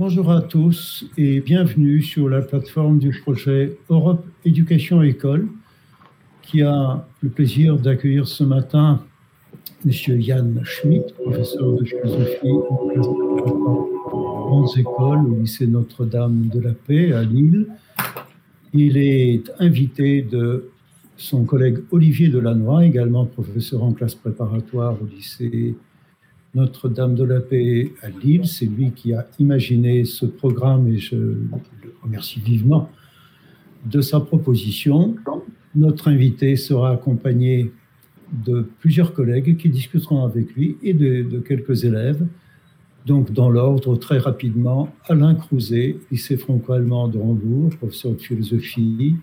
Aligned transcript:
Bonjour 0.00 0.32
à 0.32 0.40
tous 0.40 1.04
et 1.18 1.40
bienvenue 1.40 2.00
sur 2.00 2.30
la 2.30 2.40
plateforme 2.40 2.98
du 2.98 3.10
projet 3.20 3.76
Europe 3.90 4.24
Éducation 4.46 5.02
École 5.02 5.46
qui 6.40 6.62
a 6.62 7.06
le 7.20 7.28
plaisir 7.28 7.76
d'accueillir 7.76 8.26
ce 8.26 8.42
matin 8.42 9.04
M. 9.84 9.92
Yann 10.18 10.62
Schmitt, 10.64 11.12
professeur 11.22 11.74
de 11.74 11.84
philosophie 11.84 12.48
en 12.48 12.88
classe 12.88 13.06
de 13.08 13.44
grandes 14.46 14.78
écoles 14.78 15.26
au 15.26 15.38
lycée 15.38 15.66
Notre-Dame 15.66 16.48
de 16.48 16.60
la 16.60 16.72
Paix 16.72 17.12
à 17.12 17.22
Lille. 17.22 17.66
Il 18.72 18.96
est 18.96 19.52
invité 19.58 20.22
de 20.22 20.70
son 21.18 21.44
collègue 21.44 21.76
Olivier 21.90 22.28
Delannoy, 22.28 22.86
également 22.86 23.26
professeur 23.26 23.84
en 23.84 23.92
classe 23.92 24.14
préparatoire 24.14 24.96
au 25.02 25.04
lycée 25.04 25.74
Notre-Dame 26.54 27.14
de 27.14 27.24
la 27.24 27.40
Paix 27.40 27.92
à 28.02 28.08
Lille. 28.08 28.46
C'est 28.46 28.66
lui 28.66 28.90
qui 28.92 29.14
a 29.14 29.26
imaginé 29.38 30.04
ce 30.04 30.26
programme 30.26 30.88
et 30.88 30.98
je 30.98 31.14
le 31.16 31.94
remercie 32.02 32.40
vivement 32.40 32.90
de 33.86 34.00
sa 34.00 34.20
proposition. 34.20 35.16
Notre 35.74 36.08
invité 36.08 36.56
sera 36.56 36.90
accompagné 36.90 37.72
de 38.32 38.66
plusieurs 38.80 39.12
collègues 39.12 39.56
qui 39.56 39.68
discuteront 39.68 40.24
avec 40.24 40.54
lui 40.54 40.76
et 40.82 40.94
de, 40.94 41.38
quelques 41.40 41.84
élèves. 41.84 42.26
Donc, 43.06 43.32
dans 43.32 43.48
l'ordre, 43.48 43.96
très 43.96 44.18
rapidement, 44.18 44.92
Alain 45.08 45.34
Crouzet, 45.34 45.96
lycée 46.10 46.36
franco-allemand 46.36 47.08
de 47.08 47.18
Hambourg, 47.18 47.70
professeur 47.76 48.12
de 48.12 48.20
philosophie, 48.20 49.16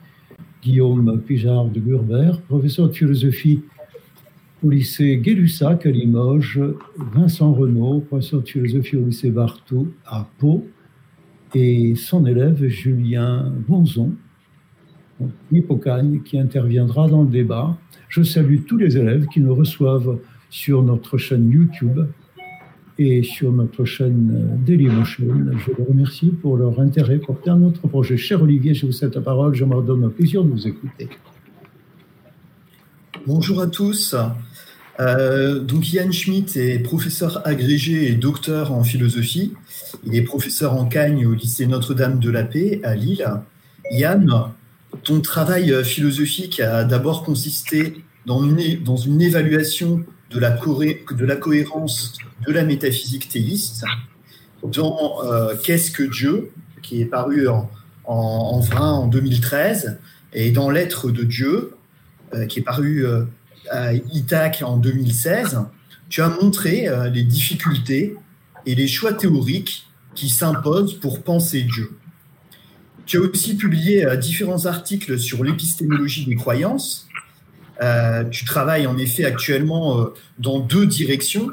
Guillaume 0.64 1.22
Pijard 1.22 1.66
de 1.66 1.80
Gurbert, 1.80 2.42
professeur 2.42 2.88
de 2.88 2.94
philosophie 2.94 3.62
au 4.64 4.70
lycée 4.70 5.18
Gay-Lussac 5.18 5.86
à 5.86 5.92
Limoges, 5.92 6.62
Vincent 7.14 7.54
Renaud, 7.54 8.00
professeur 8.02 8.42
de 8.42 8.48
philosophie 8.48 8.96
au 8.96 9.06
lycée 9.06 9.30
Bartou 9.30 9.90
à 10.06 10.28
Pau, 10.40 10.68
et 11.54 11.96
son 11.96 12.26
élève 12.26 12.68
Julien 12.68 13.52
Bonzon, 13.68 14.14
qui 16.26 16.40
interviendra 16.40 17.08
dans 17.08 17.24
le 17.24 17.30
débat. 17.30 17.78
Je 18.10 18.24
salue 18.24 18.60
tous 18.68 18.78
les 18.78 18.98
élèves 18.98 19.28
qui 19.28 19.42
nous 19.42 19.56
reçoivent 19.56 20.20
sur 20.50 20.82
notre 20.84 21.18
chaîne 21.18 21.50
YouTube 21.50 22.00
et 23.00 23.22
sur 23.24 23.52
notre 23.52 23.86
chaîne 23.86 24.32
euh, 24.34 24.66
Dailymotion. 24.66 25.26
Je 25.58 25.72
les 25.78 25.84
remercie 25.84 26.32
pour 26.32 26.58
leur 26.58 26.80
intérêt 26.80 27.20
porté 27.20 27.50
à 27.50 27.56
notre 27.56 27.88
projet. 27.88 28.18
Cher 28.18 28.42
Olivier, 28.42 28.74
je 28.74 28.88
vous 28.88 28.92
cède 28.92 29.14
la 29.14 29.22
parole. 29.22 29.54
Je 29.54 29.66
me 29.66 29.82
donne 29.82 30.02
le 30.02 30.10
plaisir 30.10 30.44
de 30.44 30.50
vous 30.50 30.68
écouter. 30.68 31.10
Bonjour 33.28 33.62
à 33.62 33.68
tous. 33.68 34.16
Euh, 35.00 35.60
donc 35.60 35.92
Yann 35.94 36.12
Schmitt 36.12 36.58
est 36.58 36.80
professeur 36.80 37.46
agrégé 37.46 38.08
et 38.08 38.14
docteur 38.14 38.72
en 38.72 38.84
philosophie. 38.84 39.54
Il 40.06 40.16
est 40.16 40.24
professeur 40.24 40.74
en 40.74 40.86
Cagne 40.86 41.26
au 41.26 41.34
lycée 41.34 41.68
Notre-Dame 41.68 42.20
de 42.20 42.32
la 42.32 42.44
Paix 42.44 42.82
à 42.84 42.96
Lille. 42.96 43.26
Yann, 43.92 44.30
ton 45.04 45.22
travail 45.22 45.72
euh, 45.72 45.84
philosophique 45.84 46.60
a 46.60 46.84
d'abord 46.84 47.24
consisté 47.24 48.04
dans 48.26 48.44
une, 48.44 48.84
dans 48.84 48.98
une 48.98 49.22
évaluation 49.22 50.04
de 50.32 50.40
la, 50.40 50.50
de 50.52 51.26
la 51.26 51.36
cohérence 51.36 52.18
de 52.46 52.52
la 52.52 52.64
métaphysique 52.64 53.30
théiste 53.30 53.86
dans 54.64 55.24
euh, 55.24 55.56
Qu'est-ce 55.64 55.92
que 55.92 56.04
Dieu, 56.04 56.52
qui 56.82 57.02
est 57.02 57.06
paru 57.06 57.48
en, 57.48 57.70
en, 58.06 58.62
en 58.76 59.08
2013, 59.08 60.00
et 60.34 60.52
dans 60.52 60.70
L'être 60.70 61.12
de 61.12 61.24
Dieu, 61.24 61.74
qui 62.50 62.60
est 62.60 62.64
paru 62.64 63.06
à 63.72 63.94
Itac 63.94 64.64
en 64.66 64.78
2016, 64.78 65.60
tu 66.10 66.22
as 66.22 66.30
montré 66.30 66.88
les 67.14 67.24
difficultés 67.24 68.16
et 68.66 68.76
les 68.76 68.88
choix 68.88 69.14
théoriques 69.14 69.88
qui 70.16 70.30
s'imposent 70.30 71.00
pour 71.00 71.22
penser 71.22 71.62
Dieu. 71.62 71.92
Tu 73.08 73.18
as 73.18 73.22
aussi 73.22 73.56
publié 73.56 74.06
euh, 74.06 74.18
différents 74.18 74.66
articles 74.66 75.18
sur 75.18 75.44
l'épistémologie 75.44 76.26
des 76.26 76.36
croyances. 76.36 77.08
Euh, 77.82 78.26
tu 78.26 78.44
travailles 78.44 78.86
en 78.86 78.98
effet 78.98 79.24
actuellement 79.24 80.02
euh, 80.02 80.14
dans 80.40 80.60
deux 80.60 80.86
directions. 80.86 81.50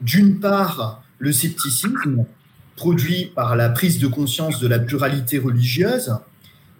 D'une 0.00 0.38
part, 0.38 1.02
le 1.18 1.32
scepticisme, 1.32 2.24
produit 2.76 3.32
par 3.34 3.56
la 3.56 3.70
prise 3.70 3.98
de 3.98 4.06
conscience 4.06 4.60
de 4.60 4.68
la 4.68 4.78
pluralité 4.78 5.38
religieuse. 5.38 6.14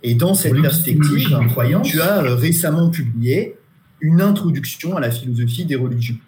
Et 0.04 0.14
dans 0.14 0.34
cette 0.34 0.60
perspective, 0.62 1.36
tu 1.82 2.00
as 2.00 2.20
récemment 2.36 2.90
publié 2.90 3.56
une 4.00 4.20
introduction 4.20 4.96
à 4.96 5.00
la 5.00 5.10
philosophie 5.10 5.64
des 5.64 5.76
religions. 5.76 6.18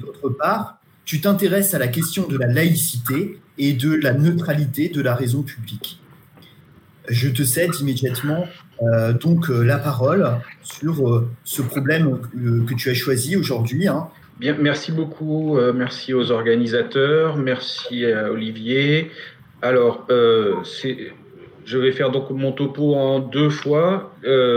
D'autre 0.00 0.30
part, 0.30 0.78
tu 1.04 1.20
t'intéresses 1.20 1.74
à 1.74 1.78
la 1.78 1.88
question 1.88 2.26
de 2.26 2.36
la 2.36 2.46
laïcité 2.46 3.40
et 3.58 3.72
de 3.72 3.94
la 3.94 4.12
neutralité 4.12 4.88
de 4.88 5.00
la 5.00 5.14
raison 5.14 5.42
publique 5.42 6.00
je 7.08 7.28
te 7.28 7.42
cède 7.42 7.74
immédiatement 7.80 8.46
euh, 8.82 9.12
donc 9.12 9.50
euh, 9.50 9.62
la 9.62 9.78
parole 9.78 10.26
sur 10.62 11.08
euh, 11.08 11.28
ce 11.44 11.62
problème 11.62 12.18
que 12.66 12.74
tu 12.74 12.90
as 12.90 12.94
choisi 12.94 13.36
aujourd'hui. 13.36 13.88
Hein. 13.88 14.08
Bien, 14.38 14.54
merci 14.58 14.92
beaucoup, 14.92 15.58
merci 15.74 16.12
aux 16.12 16.30
organisateurs, 16.30 17.38
merci 17.38 18.04
à 18.04 18.30
Olivier. 18.30 19.10
Alors, 19.62 20.06
je 20.10 21.78
vais 21.78 21.92
faire 21.92 22.10
donc 22.10 22.28
mon 22.28 22.52
topo 22.52 22.94
en 22.96 23.18
deux 23.18 23.48
fois 23.48 24.14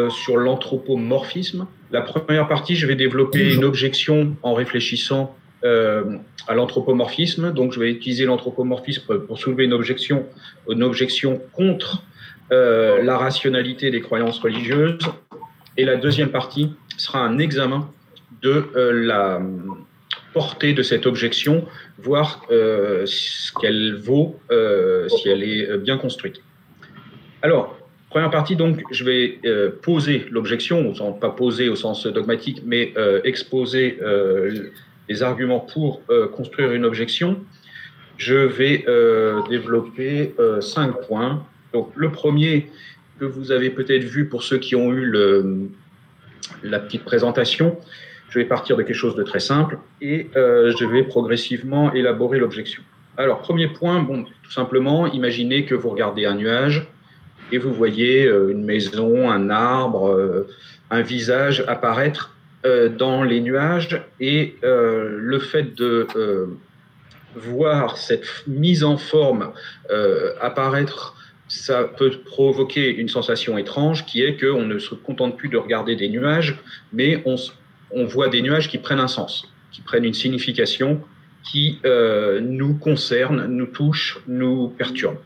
sur 0.09 0.35
l'anthropomorphisme. 0.35 1.65
La 1.91 2.01
première 2.01 2.47
partie, 2.47 2.75
je 2.75 2.85
vais 2.85 2.95
développer 2.95 3.53
une 3.53 3.63
objection 3.63 4.35
en 4.43 4.53
réfléchissant 4.53 5.35
à 5.63 6.53
l'anthropomorphisme. 6.53 7.51
Donc, 7.51 7.73
je 7.73 7.79
vais 7.79 7.91
utiliser 7.91 8.25
l'anthropomorphisme 8.25 9.19
pour 9.19 9.39
soulever 9.39 9.65
une 9.65 9.73
objection, 9.73 10.25
une 10.69 10.83
objection 10.83 11.41
contre 11.53 12.03
euh, 12.51 13.03
la 13.03 13.17
rationalité 13.17 13.91
des 13.91 14.01
croyances 14.01 14.39
religieuses. 14.39 14.97
Et 15.77 15.85
la 15.85 15.97
deuxième 15.97 16.29
partie 16.29 16.73
sera 16.97 17.19
un 17.19 17.37
examen 17.37 17.91
de 18.41 18.65
euh, 18.75 18.91
la 18.91 19.39
portée 20.33 20.73
de 20.73 20.81
cette 20.81 21.05
objection, 21.05 21.65
voir 21.99 22.41
euh, 22.49 23.03
ce 23.05 23.51
qu'elle 23.53 23.95
vaut, 23.95 24.39
si 25.09 25.29
elle 25.29 25.43
est 25.43 25.77
bien 25.77 25.97
construite. 25.97 26.41
Alors, 27.41 27.77
première 28.09 28.29
partie, 28.29 28.55
donc, 28.55 28.81
je 28.91 29.03
vais 29.03 29.39
poser 29.81 30.25
l'objection, 30.31 30.93
pas 31.13 31.29
poser 31.29 31.69
au 31.69 31.75
sens 31.75 32.05
dogmatique, 32.07 32.61
mais 32.65 32.93
exposer 33.23 33.99
les 35.07 35.23
arguments 35.23 35.59
pour 35.59 36.01
construire 36.33 36.71
une 36.71 36.85
objection. 36.85 37.39
Je 38.17 38.35
vais 38.35 38.85
développer 39.49 40.33
cinq 40.61 40.91
points 41.07 41.45
donc, 41.73 41.91
le 41.95 42.11
premier 42.11 42.67
que 43.19 43.25
vous 43.25 43.51
avez 43.51 43.69
peut-être 43.69 44.03
vu 44.03 44.25
pour 44.25 44.43
ceux 44.43 44.57
qui 44.57 44.75
ont 44.75 44.93
eu 44.93 45.11
la 46.63 46.79
petite 46.79 47.03
présentation, 47.03 47.77
je 48.29 48.39
vais 48.39 48.45
partir 48.45 48.77
de 48.77 48.83
quelque 48.83 48.95
chose 48.95 49.15
de 49.15 49.23
très 49.23 49.39
simple 49.39 49.77
et 50.01 50.29
euh, 50.35 50.73
je 50.77 50.85
vais 50.85 51.03
progressivement 51.03 51.93
élaborer 51.93 52.39
l'objection. 52.39 52.81
Alors, 53.17 53.39
premier 53.39 53.67
point, 53.67 54.01
bon, 54.01 54.25
tout 54.43 54.51
simplement, 54.51 55.07
imaginez 55.07 55.65
que 55.65 55.75
vous 55.75 55.89
regardez 55.89 56.25
un 56.25 56.35
nuage 56.35 56.87
et 57.51 57.57
vous 57.57 57.73
voyez 57.73 58.25
euh, 58.25 58.51
une 58.51 58.63
maison, 58.63 59.29
un 59.29 59.49
arbre, 59.49 60.09
euh, 60.09 60.47
un 60.89 61.01
visage 61.01 61.63
apparaître 61.67 62.35
dans 62.97 63.23
les 63.23 63.39
nuages 63.39 64.01
et 64.19 64.57
le 64.61 65.39
fait 65.39 65.75
de 65.75 66.05
voir 67.33 67.95
cette 67.95 68.27
mise 68.47 68.83
en 68.83 68.97
forme 68.97 69.53
apparaître 70.41 71.15
ça 71.49 71.83
peut 71.83 72.11
provoquer 72.25 72.95
une 72.95 73.09
sensation 73.09 73.57
étrange 73.57 74.05
qui 74.05 74.21
est 74.21 74.39
qu'on 74.39 74.65
ne 74.65 74.77
se 74.77 74.93
contente 74.93 75.35
plus 75.35 75.49
de 75.49 75.57
regarder 75.57 75.95
des 75.95 76.07
nuages, 76.07 76.59
mais 76.93 77.23
on, 77.25 78.05
voit 78.05 78.29
des 78.29 78.41
nuages 78.41 78.69
qui 78.69 78.77
prennent 78.77 78.99
un 78.99 79.07
sens, 79.07 79.51
qui 79.71 79.81
prennent 79.81 80.05
une 80.05 80.13
signification, 80.13 81.01
qui 81.43 81.79
euh, 81.85 82.39
nous 82.39 82.75
concerne, 82.75 83.47
nous 83.47 83.65
touche, 83.65 84.19
nous 84.27 84.69
perturbe. 84.69 85.17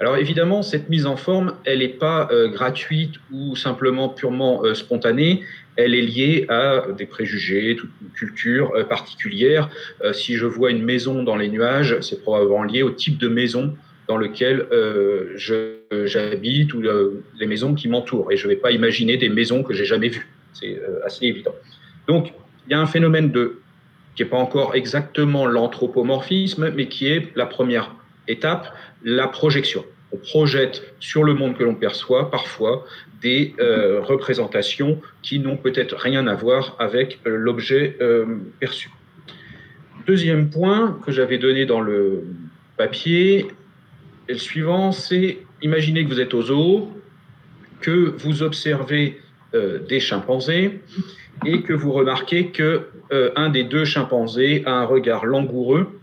Alors 0.00 0.16
évidemment, 0.16 0.62
cette 0.62 0.88
mise 0.88 1.06
en 1.06 1.16
forme, 1.16 1.54
elle 1.64 1.80
n'est 1.80 1.88
pas 1.88 2.28
euh, 2.32 2.48
gratuite 2.48 3.16
ou 3.30 3.54
simplement 3.54 4.08
purement 4.08 4.64
euh, 4.64 4.74
spontanée, 4.74 5.42
elle 5.76 5.94
est 5.94 6.02
liée 6.02 6.46
à 6.48 6.86
des 6.96 7.06
préjugés, 7.06 7.76
toute 7.76 7.90
une 8.02 8.10
culture 8.10 8.72
particulière. 8.88 9.70
si 10.12 10.34
je 10.34 10.44
vois 10.44 10.70
une 10.72 10.82
maison 10.82 11.22
dans 11.22 11.36
les 11.36 11.48
nuages, 11.48 11.96
c'est 12.00 12.20
probablement 12.20 12.64
lié 12.64 12.82
au 12.82 12.90
type 12.90 13.16
de 13.18 13.28
maison 13.28 13.76
dans 14.10 14.16
lequel 14.16 14.66
euh, 14.72 16.06
j'habite 16.06 16.74
ou 16.74 16.82
euh, 16.82 17.22
les 17.38 17.46
maisons 17.46 17.74
qui 17.74 17.88
m'entourent. 17.88 18.32
Et 18.32 18.36
je 18.36 18.48
ne 18.48 18.52
vais 18.52 18.58
pas 18.58 18.72
imaginer 18.72 19.16
des 19.16 19.28
maisons 19.28 19.62
que 19.62 19.72
j'ai 19.72 19.84
jamais 19.84 20.08
vues. 20.08 20.28
C'est 20.52 20.76
euh, 20.78 21.06
assez 21.06 21.26
évident. 21.26 21.54
Donc, 22.08 22.32
il 22.66 22.72
y 22.72 22.74
a 22.74 22.80
un 22.80 22.86
phénomène 22.86 23.30
de, 23.30 23.60
qui 24.16 24.24
n'est 24.24 24.28
pas 24.28 24.36
encore 24.36 24.74
exactement 24.74 25.46
l'anthropomorphisme, 25.46 26.72
mais 26.74 26.88
qui 26.88 27.06
est 27.06 27.28
la 27.36 27.46
première 27.46 27.94
étape, 28.28 28.72
la 29.04 29.28
projection. 29.28 29.84
On 30.12 30.16
projette 30.16 30.82
sur 30.98 31.22
le 31.22 31.34
monde 31.34 31.56
que 31.56 31.62
l'on 31.62 31.74
perçoit 31.74 32.30
parfois 32.30 32.84
des 33.22 33.54
représentations 34.02 35.00
qui 35.22 35.38
n'ont 35.38 35.56
peut-être 35.56 35.96
rien 35.96 36.26
à 36.26 36.34
voir 36.34 36.74
avec 36.78 37.20
l'objet 37.24 37.96
perçu. 38.58 38.90
Deuxième 40.06 40.50
point 40.50 40.98
que 41.04 41.12
j'avais 41.12 41.38
donné 41.38 41.66
dans 41.66 41.80
le 41.80 42.24
papier, 42.76 43.46
le 44.28 44.36
suivant, 44.38 44.90
c'est 44.90 45.38
imaginez 45.62 46.04
que 46.04 46.08
vous 46.08 46.20
êtes 46.20 46.34
au 46.34 46.42
zoo, 46.42 46.90
que 47.80 48.14
vous 48.18 48.42
observez 48.42 49.20
des 49.52 50.00
chimpanzés 50.00 50.80
et 51.44 51.62
que 51.62 51.72
vous 51.72 51.92
remarquez 51.92 52.48
que 52.48 52.88
un 53.36 53.50
des 53.50 53.62
deux 53.62 53.84
chimpanzés 53.84 54.64
a 54.66 54.72
un 54.72 54.84
regard 54.84 55.24
langoureux 55.24 55.99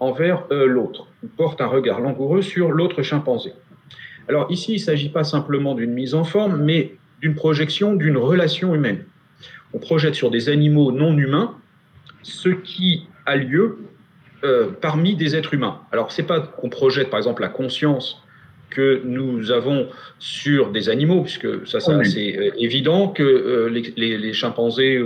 envers 0.00 0.44
l'autre, 0.50 1.06
porte 1.36 1.60
un 1.60 1.66
regard 1.66 2.00
langoureux 2.00 2.42
sur 2.42 2.70
l'autre 2.70 3.02
chimpanzé. 3.02 3.52
Alors 4.28 4.50
ici, 4.50 4.72
il 4.72 4.76
ne 4.76 4.84
s'agit 4.84 5.08
pas 5.08 5.24
simplement 5.24 5.74
d'une 5.74 5.92
mise 5.92 6.14
en 6.14 6.24
forme, 6.24 6.62
mais 6.62 6.96
d'une 7.20 7.34
projection 7.34 7.94
d'une 7.94 8.16
relation 8.16 8.74
humaine. 8.74 9.04
On 9.72 9.78
projette 9.78 10.14
sur 10.14 10.30
des 10.30 10.48
animaux 10.48 10.92
non 10.92 11.16
humains 11.16 11.54
ce 12.22 12.48
qui 12.48 13.08
a 13.24 13.36
lieu 13.36 13.78
euh, 14.44 14.70
parmi 14.80 15.16
des 15.16 15.36
êtres 15.36 15.54
humains. 15.54 15.80
Alors, 15.92 16.12
c'est 16.12 16.24
pas 16.24 16.40
qu'on 16.40 16.68
projette, 16.68 17.08
par 17.08 17.18
exemple, 17.18 17.42
la 17.42 17.48
conscience 17.48 18.22
que 18.70 19.00
nous 19.04 19.50
avons 19.50 19.88
sur 20.18 20.70
des 20.70 20.88
animaux, 20.88 21.22
puisque 21.22 21.66
ça, 21.66 21.80
c'est 21.80 22.36
euh, 22.36 22.50
évident 22.58 23.08
que 23.08 23.22
euh, 23.22 23.68
les, 23.68 24.32
chimpanzés 24.32 25.02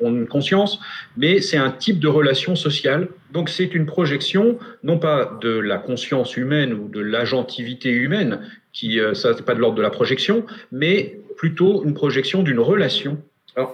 ont 0.00 0.10
une 0.10 0.26
conscience, 0.26 0.80
mais 1.16 1.40
c'est 1.40 1.56
un 1.56 1.70
type 1.70 1.98
de 1.98 2.08
relation 2.08 2.56
sociale. 2.56 3.08
Donc, 3.32 3.48
c'est 3.48 3.74
une 3.74 3.86
projection, 3.86 4.58
non 4.82 4.98
pas 4.98 5.38
de 5.40 5.50
la 5.50 5.78
conscience 5.78 6.36
humaine 6.36 6.72
ou 6.72 6.88
de 6.88 7.00
l'agentivité 7.00 7.90
humaine, 7.90 8.40
qui, 8.72 8.98
ça, 9.14 9.34
c'est 9.34 9.44
pas 9.44 9.54
de 9.54 9.60
l'ordre 9.60 9.76
de 9.76 9.82
la 9.82 9.90
projection, 9.90 10.44
mais 10.72 11.18
plutôt 11.36 11.84
une 11.84 11.94
projection 11.94 12.42
d'une 12.42 12.60
relation 12.60 13.18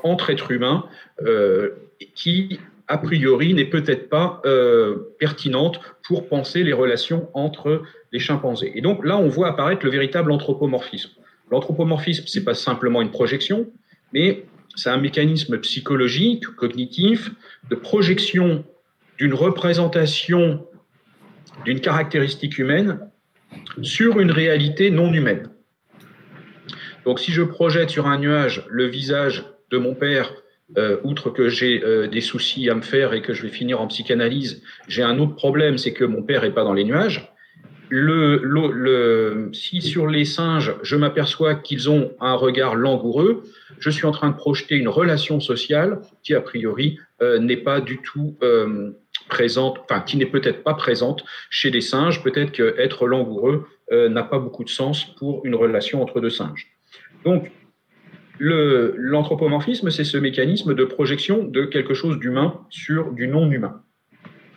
entre 0.02 0.30
êtres 0.30 0.52
humains 0.52 0.84
qui, 2.14 2.60
a 2.88 2.98
priori, 2.98 3.52
n'est 3.54 3.64
peut-être 3.64 4.08
pas 4.08 4.40
euh, 4.44 5.14
pertinente 5.18 5.80
pour 6.04 6.28
penser 6.28 6.62
les 6.62 6.72
relations 6.72 7.28
entre 7.34 7.82
les 8.12 8.20
chimpanzés. 8.20 8.72
Et 8.74 8.80
donc 8.80 9.04
là, 9.04 9.16
on 9.16 9.28
voit 9.28 9.48
apparaître 9.48 9.84
le 9.84 9.90
véritable 9.90 10.30
anthropomorphisme. 10.30 11.10
L'anthropomorphisme, 11.50 12.24
c'est 12.26 12.44
pas 12.44 12.54
simplement 12.54 13.02
une 13.02 13.10
projection, 13.10 13.66
mais 14.12 14.44
c'est 14.76 14.90
un 14.90 14.98
mécanisme 14.98 15.58
psychologique, 15.58 16.46
cognitif, 16.46 17.30
de 17.70 17.74
projection 17.74 18.64
d'une 19.18 19.34
représentation 19.34 20.66
d'une 21.64 21.80
caractéristique 21.80 22.58
humaine 22.58 23.00
sur 23.82 24.20
une 24.20 24.30
réalité 24.30 24.90
non 24.90 25.12
humaine. 25.12 25.48
Donc 27.04 27.20
si 27.20 27.32
je 27.32 27.42
projette 27.42 27.90
sur 27.90 28.06
un 28.06 28.18
nuage 28.18 28.64
le 28.68 28.86
visage 28.86 29.44
de 29.70 29.78
mon 29.78 29.94
père 29.94 30.32
euh, 30.76 30.96
outre 31.04 31.30
que 31.30 31.48
j'ai 31.48 31.82
euh, 31.84 32.08
des 32.08 32.20
soucis 32.20 32.68
à 32.68 32.74
me 32.74 32.82
faire 32.82 33.12
et 33.14 33.22
que 33.22 33.32
je 33.32 33.42
vais 33.42 33.50
finir 33.50 33.80
en 33.80 33.86
psychanalyse, 33.86 34.62
j'ai 34.88 35.04
un 35.04 35.18
autre 35.20 35.36
problème, 35.36 35.78
c'est 35.78 35.92
que 35.92 36.04
mon 36.04 36.22
père 36.22 36.42
est 36.42 36.52
pas 36.52 36.64
dans 36.64 36.74
les 36.74 36.84
nuages. 36.84 37.32
Si 39.52 39.80
sur 39.80 40.08
les 40.08 40.24
singes, 40.24 40.74
je 40.82 40.96
m'aperçois 40.96 41.54
qu'ils 41.54 41.88
ont 41.88 42.10
un 42.18 42.34
regard 42.34 42.74
langoureux, 42.74 43.44
je 43.78 43.90
suis 43.90 44.06
en 44.06 44.10
train 44.10 44.30
de 44.30 44.34
projeter 44.34 44.74
une 44.74 44.88
relation 44.88 45.38
sociale 45.38 46.00
qui, 46.24 46.34
a 46.34 46.40
priori, 46.40 46.98
euh, 47.22 47.38
n'est 47.38 47.56
pas 47.56 47.80
du 47.80 47.98
tout 48.02 48.36
présente, 49.28 49.78
enfin, 49.84 50.00
qui 50.00 50.16
n'est 50.16 50.26
peut-être 50.26 50.64
pas 50.64 50.74
présente 50.74 51.24
chez 51.48 51.70
les 51.70 51.80
singes. 51.80 52.24
Peut-être 52.24 52.50
qu'être 52.50 53.06
langoureux 53.06 53.66
n'a 53.92 54.24
pas 54.24 54.40
beaucoup 54.40 54.64
de 54.64 54.68
sens 54.68 55.04
pour 55.04 55.46
une 55.46 55.54
relation 55.54 56.02
entre 56.02 56.20
deux 56.20 56.30
singes. 56.30 56.66
Donc, 57.24 57.52
L'anthropomorphisme, 58.38 59.90
c'est 59.90 60.04
ce 60.04 60.18
mécanisme 60.18 60.74
de 60.74 60.84
projection 60.84 61.44
de 61.44 61.64
quelque 61.64 61.94
chose 61.94 62.18
d'humain 62.18 62.60
sur 62.70 63.12
du 63.12 63.28
non-humain. 63.28 63.82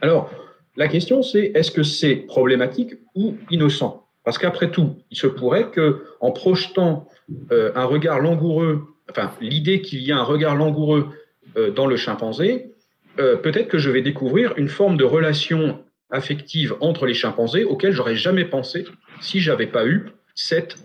Alors, 0.02 0.32
la 0.76 0.88
question, 0.88 1.24
c'est 1.24 1.52
est-ce 1.56 1.72
que 1.72 1.84
c'est 1.84 2.16
problématique 2.16 2.94
ou 3.16 3.36
innocent? 3.50 4.08
Parce 4.24 4.38
qu'après 4.38 4.70
tout, 4.70 4.96
il 5.12 5.18
se 5.18 5.28
pourrait 5.28 5.72
que, 5.72 6.04
en 6.20 6.32
projetant 6.32 7.08
euh, 7.52 7.72
un 7.76 7.86
regard 7.86 8.20
langoureux, 8.20 8.84
enfin, 9.10 9.32
l'idée 9.42 9.82
qu'il 9.82 10.02
y 10.04 10.12
a 10.12 10.18
un 10.18 10.24
regard 10.24 10.56
langoureux 10.56 11.10
euh, 11.58 11.72
dans 11.72 11.88
le 11.88 11.98
chimpanzé, 11.98 12.76
euh, 13.20 13.36
peut-être 13.38 13.68
que 13.68 13.78
je 13.78 13.90
vais 13.90 14.02
découvrir 14.02 14.54
une 14.58 14.68
forme 14.68 14.98
de 14.98 15.04
relation 15.04 15.84
affective 16.12 16.76
entre 16.80 17.06
les 17.06 17.14
chimpanzés 17.14 17.64
auquel 17.64 17.92
j'aurais 17.92 18.16
jamais 18.16 18.46
pensé 18.46 18.86
si 19.22 19.40
j'avais 19.40 19.68
pas 19.68 19.86
eu 19.86 20.10
cette 20.34 20.78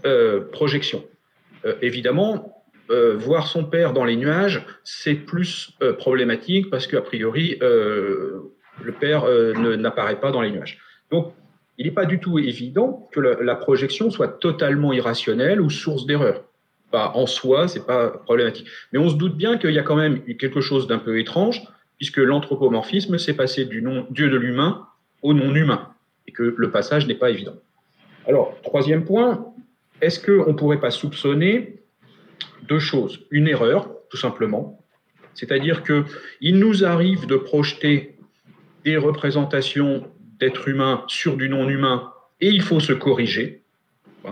projection. 0.52 1.04
évidemment, 1.80 2.53
euh, 2.90 3.16
voir 3.16 3.46
son 3.46 3.64
père 3.64 3.94
dans 3.94 4.04
les 4.04 4.16
nuages, 4.16 4.62
c'est 4.84 5.14
plus 5.14 5.72
euh, 5.82 5.94
problématique 5.94 6.68
parce 6.68 6.86
qu'a 6.86 7.00
priori, 7.00 7.56
euh, 7.62 8.52
le 8.82 8.92
père 8.92 9.24
n'apparaît 9.78 10.20
pas 10.20 10.30
dans 10.30 10.42
les 10.42 10.50
nuages. 10.50 10.78
Donc, 11.10 11.32
il 11.78 11.86
n'est 11.86 11.92
pas 11.92 12.04
du 12.04 12.20
tout 12.20 12.38
évident 12.38 13.08
que 13.12 13.20
la, 13.20 13.54
projection 13.54 14.10
soit 14.10 14.28
totalement 14.28 14.92
irrationnelle 14.92 15.60
ou 15.60 15.70
source 15.70 16.06
d'erreur. 16.06 16.42
en 16.92 17.26
soi, 17.26 17.68
c'est 17.68 17.86
pas 17.86 18.08
problématique. 18.08 18.66
Mais 18.92 18.98
on 18.98 19.08
se 19.08 19.14
doute 19.14 19.36
bien 19.36 19.58
qu'il 19.58 19.72
y 19.72 19.78
a 19.78 19.82
quand 19.82 19.96
même 19.96 20.22
quelque 20.36 20.60
chose 20.60 20.86
d'un 20.86 20.98
peu 20.98 21.18
étrange, 21.18 21.62
puisque 21.96 22.18
l'anthropomorphisme 22.18 23.16
s'est 23.18 23.34
passé 23.34 23.64
du 23.64 23.80
nom 23.80 24.06
Dieu 24.10 24.28
de 24.28 24.36
l'humain 24.36 24.86
au 25.22 25.34
non-humain, 25.34 25.88
et 26.26 26.32
que 26.32 26.54
le 26.56 26.70
passage 26.70 27.06
n'est 27.06 27.14
pas 27.14 27.30
évident. 27.30 27.54
Alors, 28.26 28.56
troisième 28.62 29.04
point, 29.04 29.46
est-ce 30.00 30.20
qu'on 30.20 30.50
ne 30.50 30.56
pourrait 30.56 30.80
pas 30.80 30.90
soupçonner 30.90 31.83
deux 32.68 32.78
choses. 32.78 33.26
Une 33.30 33.48
erreur, 33.48 33.88
tout 34.10 34.16
simplement. 34.16 34.80
C'est-à-dire 35.34 35.82
qu'il 35.82 36.58
nous 36.58 36.84
arrive 36.84 37.26
de 37.26 37.36
projeter 37.36 38.16
des 38.84 38.96
représentations 38.96 40.06
d'êtres 40.38 40.68
humains 40.68 41.04
sur 41.08 41.36
du 41.36 41.48
non-humain 41.48 42.12
et 42.40 42.48
il 42.48 42.62
faut 42.62 42.80
se 42.80 42.92
corriger. 42.92 43.62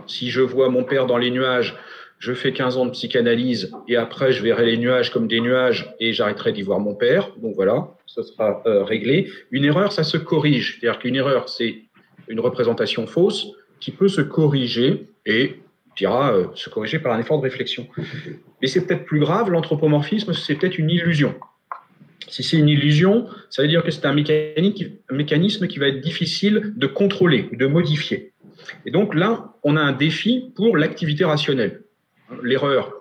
Si 0.07 0.31
je 0.31 0.41
vois 0.41 0.69
mon 0.69 0.85
père 0.85 1.07
dans 1.07 1.19
les 1.19 1.31
nuages, 1.31 1.77
je 2.19 2.33
fais 2.33 2.53
15 2.53 2.77
ans 2.77 2.87
de 2.87 2.93
psychanalyse 2.93 3.73
et 3.89 3.97
après 3.97 4.33
je 4.33 4.43
verrai 4.43 4.65
les 4.67 4.79
nuages 4.79 5.11
comme 5.11 5.27
des 5.27 5.41
nuages 5.41 5.93
et 5.99 6.13
j'arrêterai 6.13 6.53
d'y 6.53 6.63
voir 6.63 6.79
mon 6.79 6.95
père. 6.95 7.31
Donc 7.39 7.55
voilà, 7.57 7.89
ça 8.07 8.23
sera 8.23 8.63
euh, 8.67 8.85
réglé. 8.85 9.31
Une 9.51 9.65
erreur, 9.65 9.93
ça 9.93 10.05
se 10.05 10.17
corrige. 10.17 10.79
C'est-à-dire 10.79 11.01
qu'une 11.01 11.17
erreur, 11.17 11.49
c'est 11.49 11.83
une 12.29 12.41
représentation 12.41 13.07
fausse 13.07 13.49
qui 13.81 13.91
peut 13.91 14.09
se 14.09 14.21
corriger 14.21 15.09
et 15.27 15.57
dira 15.97 16.33
euh, 16.33 16.47
se 16.55 16.71
corriger 16.71 16.99
par 16.99 17.13
un 17.13 17.21
effort 17.21 17.39
de 17.39 17.43
réflexion. 17.43 17.87
Mais 18.61 18.69
c'est 18.69 18.87
peut-être 18.87 19.05
plus 19.05 19.21
grave, 19.21 19.51
l'anthropomorphisme, 19.51 20.33
c'est 20.33 20.55
peut-être 20.55 20.79
une 20.79 20.91
illusion. 20.91 21.35
Si 22.29 22.43
c'est 22.43 22.57
une 22.57 22.69
illusion, 22.69 23.27
ça 23.51 23.63
veut 23.63 23.69
dire 23.69 23.83
que 23.83 23.91
c'est 23.91 24.07
un, 24.07 24.15
mécanisme 24.15 25.67
qui 25.67 25.79
va 25.79 25.89
être 25.89 26.01
difficile 26.01 26.73
de 26.77 26.87
contrôler, 26.87 27.49
de 27.53 27.67
modifier. 27.67 28.33
Et 28.87 28.91
donc 28.91 29.15
là, 29.15 29.55
on 29.63 29.77
a 29.77 29.81
un 29.81 29.93
défi 29.93 30.53
pour 30.55 30.77
l'activité 30.77 31.25
rationnelle. 31.25 31.83
L'erreur, 32.43 32.95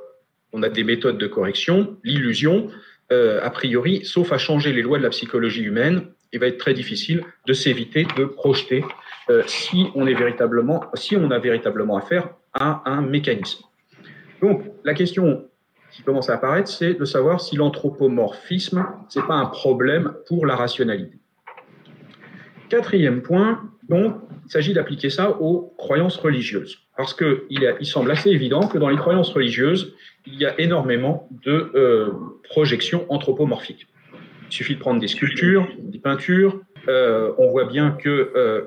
on 0.52 0.64
a 0.64 0.70
des 0.70 0.84
méthodes 0.84 1.18
de 1.18 1.28
correction. 1.28 1.98
L'illusion, 2.04 2.70
euh, 3.12 3.40
a 3.42 3.50
priori, 3.52 4.04
sauf 4.04 4.34
à 4.34 4.38
changer 4.38 4.74
les 4.74 4.82
lois 4.82 4.98
de 4.98 5.04
la 5.04 5.10
psychologie 5.10 5.64
humaine, 5.64 6.08
il 6.34 6.40
va 6.40 6.48
être 6.48 6.58
très 6.58 6.74
difficile 6.74 7.24
de 7.46 7.54
s'éviter 7.54 8.06
de 8.18 8.26
projeter 8.26 8.84
euh, 9.30 9.44
si 9.48 9.88
on 9.96 10.08
est 10.08 10.14
véritablement, 10.14 10.86
si 10.94 11.16
on 11.16 11.30
a 11.32 11.40
véritablement 11.40 11.98
affaire 11.98 12.30
à 12.54 12.84
un 12.90 13.02
mécanisme. 13.02 13.64
Donc, 14.42 14.64
la 14.84 14.94
question 14.94 15.46
qui 15.92 16.04
commence 16.04 16.30
à 16.30 16.36
apparaître, 16.36 16.70
c'est 16.70 16.94
de 16.94 17.06
savoir 17.06 17.42
si 17.42 17.58
l'anthropomorphisme, 17.58 18.86
c'est 19.10 19.26
pas 19.26 19.36
un 19.36 19.46
problème 19.46 20.14
pour 20.28 20.46
la 20.46 20.56
rationalité. 20.56 21.18
Quatrième 22.70 23.22
point, 23.22 23.70
donc, 23.90 24.16
il 24.46 24.52
s'agit 24.52 24.74
d'appliquer 24.74 25.10
ça 25.10 25.32
aux 25.42 25.74
croyances 25.78 26.16
religieuses. 26.16 26.80
Parce 26.96 27.14
qu'il 27.14 27.76
il 27.80 27.86
semble 27.86 28.10
assez 28.12 28.30
évident 28.30 28.68
que 28.68 28.78
dans 28.78 28.90
les 28.90 28.96
croyances 28.96 29.32
religieuses, 29.34 29.94
il 30.26 30.36
y 30.36 30.46
a 30.46 30.60
énormément 30.60 31.28
de 31.44 31.72
euh, 31.76 32.12
projections 32.50 33.06
anthropomorphiques. 33.10 33.88
Il 34.52 34.54
suffit 34.54 34.76
de 34.76 34.80
prendre 34.80 35.00
des 35.00 35.08
sculptures, 35.08 35.68
des 35.80 36.00
peintures. 36.00 36.60
Euh, 36.88 37.32
on 37.38 37.50
voit 37.50 37.66
bien 37.66 37.92
que 37.92 38.32
euh, 38.36 38.64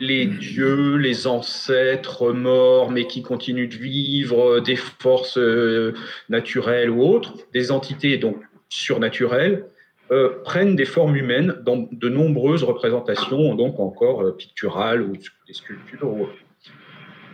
les 0.00 0.26
dieux, 0.26 0.96
les 0.96 1.26
ancêtres 1.26 2.32
morts 2.32 2.90
mais 2.90 3.06
qui 3.06 3.22
continuent 3.22 3.68
de 3.68 3.76
vivre, 3.76 4.60
des 4.60 4.76
forces 4.76 5.38
euh, 5.38 5.94
naturelles 6.28 6.90
ou 6.90 7.02
autres, 7.02 7.34
des 7.52 7.70
entités 7.70 8.18
donc 8.18 8.36
surnaturelles, 8.68 9.64
euh, 10.10 10.42
prennent 10.44 10.76
des 10.76 10.84
formes 10.84 11.16
humaines 11.16 11.56
dans 11.64 11.88
de 11.90 12.08
nombreuses 12.08 12.62
représentations, 12.62 13.54
donc 13.54 13.80
encore 13.80 14.22
euh, 14.22 14.32
picturales 14.32 15.02
ou 15.02 15.16
des 15.46 15.52
sculptures. 15.52 16.28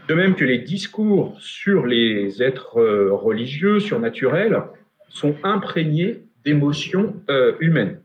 De 0.08 0.14
même 0.14 0.34
que 0.34 0.44
les 0.44 0.58
discours 0.58 1.36
sur 1.40 1.86
les 1.86 2.42
êtres 2.42 2.82
religieux, 3.10 3.78
surnaturels, 3.78 4.62
sont 5.08 5.36
imprégnés 5.44 6.22
d'émotions 6.44 7.14
humaines. 7.60 8.00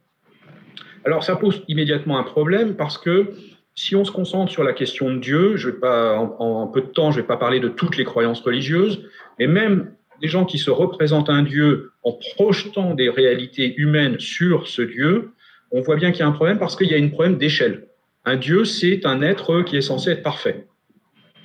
Alors 1.05 1.23
ça 1.23 1.35
pose 1.35 1.63
immédiatement 1.67 2.17
un 2.17 2.23
problème 2.23 2.75
parce 2.75 2.97
que 2.97 3.33
si 3.77 3.95
on 3.95 4.03
se 4.03 4.11
concentre 4.11 4.51
sur 4.51 4.63
la 4.63 4.73
question 4.73 5.13
de 5.13 5.19
Dieu, 5.19 5.55
je 5.55 5.69
vais 5.69 5.79
pas, 5.79 6.17
en, 6.17 6.67
peu 6.67 6.81
de 6.81 6.87
temps, 6.87 7.11
je 7.11 7.17
ne 7.17 7.21
vais 7.21 7.27
pas 7.27 7.37
parler 7.37 7.59
de 7.59 7.69
toutes 7.69 7.95
les 7.95 8.03
croyances 8.03 8.41
religieuses, 8.41 9.07
mais 9.37 9.45
même 9.45 9.93
des 10.19 10.27
gens 10.27 10.45
qui 10.45 10.57
se 10.57 10.71
représentent 10.71 11.29
un 11.29 11.43
Dieu 11.43 11.91
en 12.03 12.13
projetant 12.35 12.95
des 12.95 13.09
réalités 13.09 13.75
humaines 13.77 14.19
sur 14.19 14.67
ce 14.67 14.81
Dieu, 14.81 15.29
on 15.71 15.81
voit 15.81 15.95
bien 15.95 16.11
qu'il 16.11 16.21
y 16.21 16.23
a 16.23 16.27
un 16.27 16.31
problème 16.31 16.57
parce 16.57 16.75
qu'il 16.75 16.87
y 16.87 16.95
a 16.95 16.97
un 16.97 17.07
problème 17.09 17.37
d'échelle. 17.37 17.87
Un 18.25 18.35
Dieu, 18.35 18.65
c'est 18.65 19.05
un 19.05 19.21
être 19.21 19.61
qui 19.61 19.77
est 19.77 19.81
censé 19.81 20.09
être 20.09 20.23
parfait. 20.23 20.65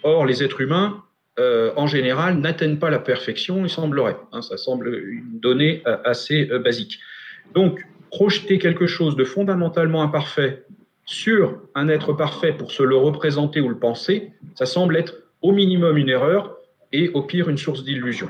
Or, 0.02 0.25
les 0.25 0.42
êtres 0.42 0.62
humains, 0.62 1.02
euh, 1.39 1.73
en 1.77 1.87
général, 1.87 2.39
n'atteignent 2.39 2.79
pas 2.79 2.91
la 2.91 2.99
perfection, 2.99 3.65
il 3.65 3.71
semblerait. 3.71 4.17
Hein, 4.33 4.43
ça 4.43 4.59
semble 4.59 4.95
une 4.95 5.41
donnée 5.41 5.83
euh, 5.87 5.97
assez 6.05 6.49
euh, 6.51 6.59
basique. 6.59 6.99
Donc, 7.55 7.87
projeter 8.11 8.59
quelque 8.59 8.87
chose 8.87 9.17
de 9.17 9.25
fondamentalement 9.25 10.03
imparfait 10.03 10.65
sur 11.07 11.59
un 11.75 11.89
être 11.89 12.12
parfait 12.12 12.53
pour 12.53 12.71
se 12.71 12.83
le 12.83 12.97
représenter 12.97 13.61
ou 13.61 13.69
le 13.71 13.79
penser, 13.79 14.33
ça 14.55 14.67
semble 14.67 14.97
être 14.97 15.15
au 15.41 15.53
minimum 15.53 15.97
une 15.97 16.11
erreur 16.11 16.55
et 16.93 17.09
au 17.11 17.23
pire 17.23 17.49
une 17.49 17.57
source 17.57 17.83
d'illusion. 17.83 18.29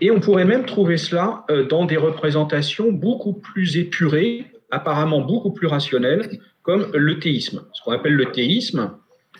Et 0.00 0.10
on 0.10 0.18
pourrait 0.18 0.44
même 0.44 0.66
trouver 0.66 0.96
cela 0.96 1.46
dans 1.70 1.84
des 1.86 1.96
représentations 1.96 2.90
beaucoup 2.90 3.32
plus 3.32 3.78
épurées, 3.78 4.46
apparemment 4.70 5.20
beaucoup 5.20 5.52
plus 5.52 5.68
rationnelles, 5.68 6.40
comme 6.62 6.90
le 6.92 7.18
théisme. 7.20 7.64
Ce 7.72 7.82
qu'on 7.82 7.92
appelle 7.92 8.14
le 8.14 8.32
théisme, 8.32 8.90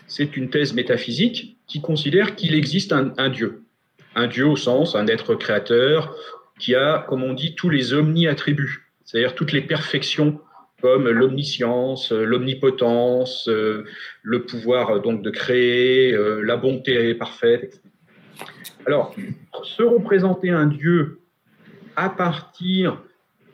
c'est 0.07 0.37
une 0.37 0.49
thèse 0.49 0.73
métaphysique 0.73 1.54
qui 1.67 1.81
considère 1.81 2.35
qu'il 2.35 2.55
existe 2.55 2.93
un, 2.93 3.29
Dieu. 3.29 3.63
Un 4.15 4.27
Dieu 4.27 4.45
au 4.45 4.55
sens, 4.55 4.95
un 4.95 5.07
être 5.07 5.35
créateur 5.35 6.15
qui 6.59 6.75
a, 6.75 7.05
comme 7.09 7.23
on 7.23 7.33
dit, 7.33 7.55
tous 7.55 7.69
les 7.69 7.93
omni-attributs, 7.93 8.91
c'est-à-dire 9.03 9.35
toutes 9.35 9.51
les 9.51 9.61
perfections 9.61 10.39
comme 10.81 11.09
l'omniscience, 11.09 12.11
l'omnipotence, 12.11 13.47
euh, 13.47 13.85
le 14.21 14.43
pouvoir 14.45 15.01
donc 15.01 15.21
de 15.23 15.31
créer, 15.31 16.13
euh, 16.13 16.41
la 16.41 16.57
bonté 16.57 17.15
parfaite. 17.15 17.81
Alors, 18.85 19.15
se 19.63 19.81
représenter 19.81 20.51
un 20.51 20.67
Dieu 20.67 21.21
à 21.95 22.09
partir 22.09 23.01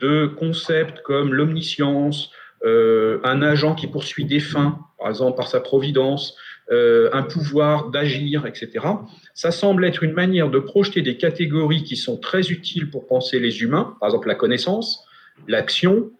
de 0.01 0.25
concepts 0.25 1.01
comme 1.03 1.33
l'omniscience, 1.33 2.31
euh, 2.65 3.19
un 3.23 3.41
agent 3.41 3.75
qui 3.75 3.87
poursuit 3.87 4.25
des 4.25 4.39
fins, 4.39 4.79
par 4.99 5.09
exemple 5.09 5.37
par 5.37 5.47
sa 5.47 5.61
providence, 5.61 6.35
euh, 6.71 7.09
un 7.11 7.23
pouvoir 7.23 7.89
d'agir, 7.89 8.45
etc. 8.45 8.85
Ça 9.33 9.51
semble 9.51 9.85
être 9.85 10.03
une 10.03 10.13
manière 10.13 10.49
de 10.49 10.59
projeter 10.59 11.01
des 11.01 11.17
catégories 11.17 11.83
qui 11.83 11.97
sont 11.97 12.17
très 12.17 12.49
utiles 12.49 12.89
pour 12.89 13.07
penser 13.07 13.39
les 13.39 13.61
humains, 13.61 13.95
par 13.99 14.09
exemple 14.09 14.27
la 14.27 14.35
connaissance, 14.35 15.05
l'action, 15.47 16.11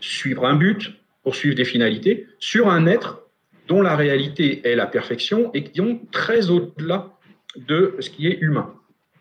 suivre 0.00 0.46
un 0.46 0.54
but, 0.54 0.92
poursuivre 1.22 1.56
des 1.56 1.64
finalités, 1.64 2.26
sur 2.38 2.68
un 2.68 2.86
être 2.86 3.22
dont 3.66 3.82
la 3.82 3.96
réalité 3.96 4.66
est 4.68 4.76
la 4.76 4.86
perfection 4.86 5.50
et 5.54 5.64
qui 5.64 5.80
ont 5.80 6.00
très 6.12 6.50
au-delà 6.50 7.10
de 7.56 7.96
ce 7.98 8.10
qui 8.10 8.28
est 8.28 8.38
humain. 8.40 8.72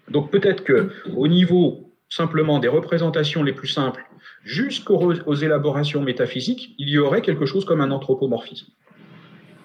Donc 0.10 0.30
peut-être 0.30 0.64
que 0.64 0.92
au 1.16 1.28
niveau 1.28 1.92
simplement 2.10 2.60
des 2.60 2.68
représentations 2.68 3.44
les 3.44 3.54
plus 3.54 3.68
simples 3.68 4.06
jusqu'aux 4.44 5.34
élaborations 5.34 6.02
métaphysiques, 6.02 6.76
il 6.78 6.90
y 6.90 7.00
aurait 7.00 7.22
quelque 7.22 7.48
chose 7.48 7.66
comme 7.66 7.82
un 7.82 7.90
anthropomorphisme. 7.90 8.68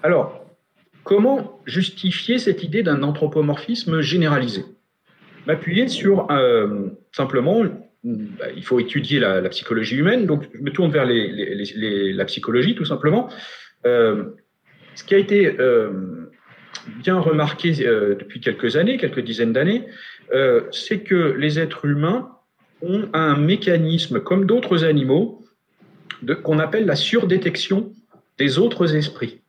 Alors, 0.02 0.39
comment 1.10 1.60
justifier 1.66 2.38
cette 2.38 2.62
idée 2.62 2.84
d'un 2.84 3.02
anthropomorphisme 3.02 4.00
généralisé? 4.00 4.64
M'appuyer 5.48 5.88
sur 5.88 6.30
euh, 6.30 6.90
simplement, 7.10 7.64
bah, 8.04 8.44
il 8.54 8.64
faut 8.64 8.78
étudier 8.78 9.18
la, 9.18 9.48
psychologie 9.48 9.96
humaine, 9.96 10.24
donc 10.24 10.44
je 10.54 10.60
me 10.60 10.70
tourne 10.70 10.92
vers 10.92 11.04
la 11.04 12.24
psychologie 12.26 12.76
tout 12.76 12.84
simplement. 12.84 13.28
Euh, 13.86 14.26
ce 14.94 15.02
qui 15.02 15.16
a 15.16 15.18
été 15.18 15.58
euh, 15.58 16.30
bien 17.02 17.18
remarqué 17.18 17.72
depuis 17.72 18.38
quelques 18.38 18.76
années, 18.76 18.96
quelques 18.96 19.18
dizaines 19.20 19.52
d'années, 19.52 19.86
c'est 20.70 21.00
que 21.00 21.34
les 21.36 21.58
êtres 21.58 21.86
humains 21.86 22.30
ont 22.82 23.08
un 23.14 23.36
mécanisme, 23.36 24.20
comme 24.20 24.46
d'autres 24.46 24.84
animaux, 24.84 25.44
qu'on 26.44 26.60
appelle 26.60 26.86
la 26.86 26.94
surdétection 26.94 27.92
des 28.38 28.60
autres 28.60 28.94
esprits. 28.94 29.39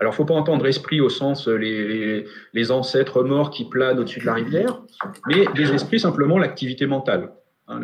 Alors, 0.00 0.14
faut 0.14 0.24
pas 0.24 0.34
entendre 0.34 0.66
esprit 0.66 1.02
au 1.02 1.10
sens 1.10 1.46
euh, 1.46 1.56
les, 1.56 2.24
les, 2.54 2.70
ancêtres 2.70 3.22
morts 3.22 3.50
qui 3.50 3.68
planent 3.68 3.98
au-dessus 3.98 4.20
de 4.20 4.26
la 4.26 4.34
rivière, 4.34 4.80
mais 5.28 5.44
des 5.54 5.72
esprits 5.74 6.00
simplement 6.00 6.38
l'activité 6.38 6.86
mentale, 6.86 7.32
hein, 7.68 7.80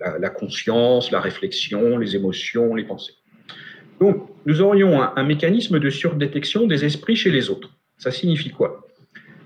la, 0.00 0.30
conscience, 0.30 1.12
la 1.12 1.20
réflexion, 1.20 1.96
les 1.96 2.16
émotions, 2.16 2.74
les 2.74 2.82
pensées. 2.82 3.14
Donc, 4.00 4.28
nous 4.46 4.60
aurions 4.62 5.00
un, 5.00 5.12
un 5.14 5.22
mécanisme 5.22 5.78
de 5.78 5.90
surdétection 5.90 6.66
des 6.66 6.84
esprits 6.84 7.14
chez 7.14 7.30
les 7.30 7.50
autres. 7.50 7.70
Ça 7.98 8.10
signifie 8.10 8.50
quoi? 8.50 8.84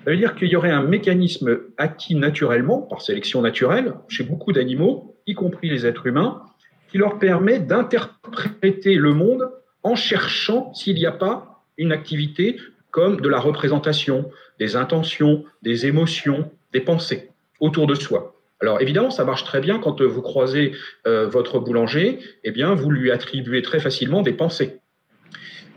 Ça 0.04 0.10
veut 0.10 0.16
dire 0.16 0.34
qu'il 0.34 0.48
y 0.48 0.56
aurait 0.56 0.70
un 0.70 0.82
mécanisme 0.82 1.58
acquis 1.76 2.14
naturellement, 2.14 2.80
par 2.80 3.02
sélection 3.02 3.42
naturelle, 3.42 3.94
chez 4.08 4.24
beaucoup 4.24 4.52
d'animaux, 4.52 5.18
y 5.26 5.34
compris 5.34 5.68
les 5.68 5.86
êtres 5.86 6.06
humains, 6.06 6.42
qui 6.90 6.96
leur 6.96 7.18
permet 7.18 7.58
d'interpréter 7.58 8.94
le 8.94 9.12
monde 9.12 9.50
en 9.82 9.94
cherchant 9.94 10.72
s'il 10.72 10.96
n'y 10.96 11.06
a 11.06 11.12
pas 11.12 11.51
une 11.78 11.92
activité 11.92 12.56
comme 12.90 13.20
de 13.20 13.28
la 13.28 13.38
représentation, 13.38 14.30
des 14.58 14.76
intentions, 14.76 15.44
des 15.62 15.86
émotions, 15.86 16.50
des 16.72 16.80
pensées 16.80 17.30
autour 17.60 17.86
de 17.86 17.94
soi. 17.94 18.34
Alors 18.60 18.80
évidemment, 18.80 19.10
ça 19.10 19.24
marche 19.24 19.44
très 19.44 19.60
bien 19.60 19.78
quand 19.78 20.02
vous 20.02 20.22
croisez 20.22 20.72
euh, 21.06 21.26
votre 21.26 21.58
boulanger, 21.58 22.18
eh 22.44 22.50
bien 22.50 22.74
vous 22.74 22.90
lui 22.90 23.10
attribuez 23.10 23.62
très 23.62 23.80
facilement 23.80 24.22
des 24.22 24.32
pensées. 24.32 24.78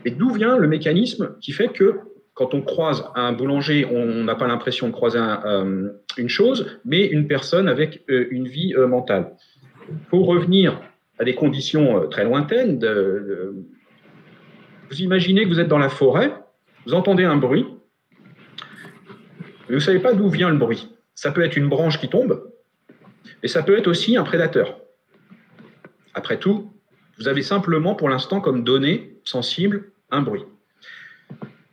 Et 0.04 0.10
d'où 0.10 0.30
vient 0.30 0.56
le 0.56 0.68
mécanisme 0.68 1.36
qui 1.40 1.52
fait 1.52 1.68
que 1.68 2.00
quand 2.36 2.52
on 2.52 2.60
croise 2.60 3.02
un 3.14 3.32
boulanger, 3.32 3.86
on 3.90 4.22
n'a 4.22 4.34
pas 4.34 4.46
l'impression 4.46 4.88
de 4.88 4.92
croiser 4.92 5.18
euh, 5.18 5.88
une 6.18 6.28
chose, 6.28 6.78
mais 6.84 7.06
une 7.06 7.26
personne 7.26 7.66
avec 7.66 8.04
euh, 8.10 8.26
une 8.30 8.46
vie 8.46 8.74
euh, 8.76 8.86
mentale? 8.86 9.32
Pour 10.10 10.26
revenir 10.26 10.78
à 11.18 11.24
des 11.24 11.34
conditions 11.34 12.08
très 12.10 12.24
lointaines, 12.24 12.78
vous 14.88 15.00
imaginez 15.02 15.44
que 15.44 15.48
vous 15.48 15.60
êtes 15.60 15.68
dans 15.68 15.78
la 15.78 15.88
forêt, 15.88 16.32
vous 16.86 16.94
entendez 16.94 17.24
un 17.24 17.36
bruit, 17.36 17.66
mais 19.68 19.70
vous 19.70 19.74
ne 19.74 19.78
savez 19.80 19.98
pas 19.98 20.12
d'où 20.12 20.28
vient 20.28 20.50
le 20.50 20.56
bruit. 20.56 20.88
Ça 21.14 21.32
peut 21.32 21.42
être 21.42 21.56
une 21.56 21.68
branche 21.68 21.98
qui 21.98 22.08
tombe, 22.08 22.52
et 23.42 23.48
ça 23.48 23.62
peut 23.62 23.76
être 23.76 23.88
aussi 23.88 24.16
un 24.16 24.22
prédateur. 24.22 24.78
Après 26.14 26.38
tout, 26.38 26.72
vous 27.18 27.28
avez 27.28 27.42
simplement 27.42 27.94
pour 27.94 28.08
l'instant 28.08 28.40
comme 28.40 28.64
donnée 28.64 29.18
sensible 29.24 29.90
un 30.10 30.22
bruit. 30.22 30.44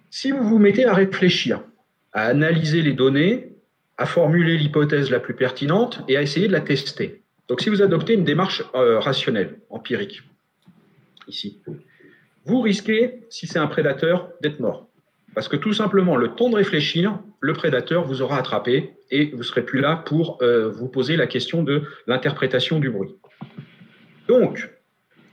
Si 0.10 0.32
vous 0.32 0.43
vous 0.43 0.60
mettez 0.60 0.86
à 0.86 0.93
réfléchir, 0.93 1.62
à 2.13 2.25
analyser 2.25 2.82
les 2.82 2.93
données, 2.93 3.53
à 3.98 4.05
formuler 4.05 4.58
l'hypothèse 4.58 5.10
la 5.10 5.20
plus 5.20 5.36
pertinente 5.36 6.01
et 6.08 6.17
à 6.17 6.22
essayer 6.22 6.48
de 6.48 6.53
la 6.53 6.62
tester. 6.62 7.24
Donc 7.48 7.62
si 7.62 7.70
vous 7.70 7.82
adoptez 7.82 8.13
une 8.13 8.24
démarche 8.24 8.63
euh, 8.75 9.00
rationnelle, 9.00 9.60
empirique, 9.70 10.24
ici, 11.27 11.62
vous 12.46 12.62
risquez, 12.62 13.24
si 13.30 13.48
c'est 13.48 13.60
un 13.60 13.68
prédateur, 13.68 14.30
d'être 14.42 14.60
mort. 14.60 14.90
Parce 15.34 15.48
que 15.48 15.56
tout 15.56 15.74
simplement, 15.74 16.16
le 16.16 16.36
temps 16.36 16.50
de 16.50 16.56
réfléchir, 16.56 17.20
le 17.40 17.54
prédateur 17.54 18.06
vous 18.06 18.22
aura 18.22 18.38
attrapé 18.38 18.94
et 19.10 19.32
vous 19.32 19.40
ne 19.40 19.44
serez 19.44 19.64
plus 19.64 19.82
là 19.82 19.96
pour 20.06 20.38
euh, 20.42 20.70
vous 20.70 20.88
poser 20.88 21.16
la 21.16 21.28
question 21.28 21.64
de 21.64 21.84
l'interprétation 22.08 22.80
du 22.80 22.90
bruit. 22.90 23.16
Donc, 24.28 24.70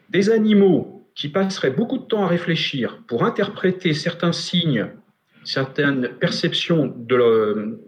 des 0.09 0.31
animaux 0.31 1.09
qui 1.15 1.29
passerait 1.29 1.71
beaucoup 1.71 1.99
de 1.99 2.05
temps 2.05 2.25
à 2.25 2.29
réfléchir 2.29 3.03
pour 3.07 3.25
interpréter 3.25 3.93
certains 3.93 4.33
signes, 4.33 4.87
certaines 5.45 6.09
perceptions 6.19 6.93
de 6.97 7.79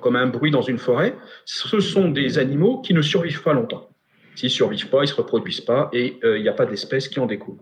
comme 0.00 0.16
un 0.16 0.26
bruit 0.26 0.50
dans 0.50 0.62
une 0.62 0.78
forêt, 0.78 1.16
ce 1.44 1.78
sont 1.78 2.08
des 2.08 2.38
animaux 2.38 2.80
qui 2.80 2.94
ne 2.94 3.02
survivent 3.02 3.42
pas 3.42 3.52
longtemps. 3.52 3.90
S'ils 4.34 4.48
ne 4.48 4.52
survivent 4.52 4.88
pas, 4.88 4.98
ils 4.98 5.02
ne 5.02 5.06
se 5.06 5.14
reproduisent 5.14 5.60
pas 5.60 5.88
et 5.92 6.18
euh, 6.24 6.36
il 6.36 6.42
n'y 6.42 6.48
a 6.48 6.52
pas 6.52 6.66
d'espèces 6.66 7.08
qui 7.08 7.20
en 7.20 7.26
découlent. 7.26 7.60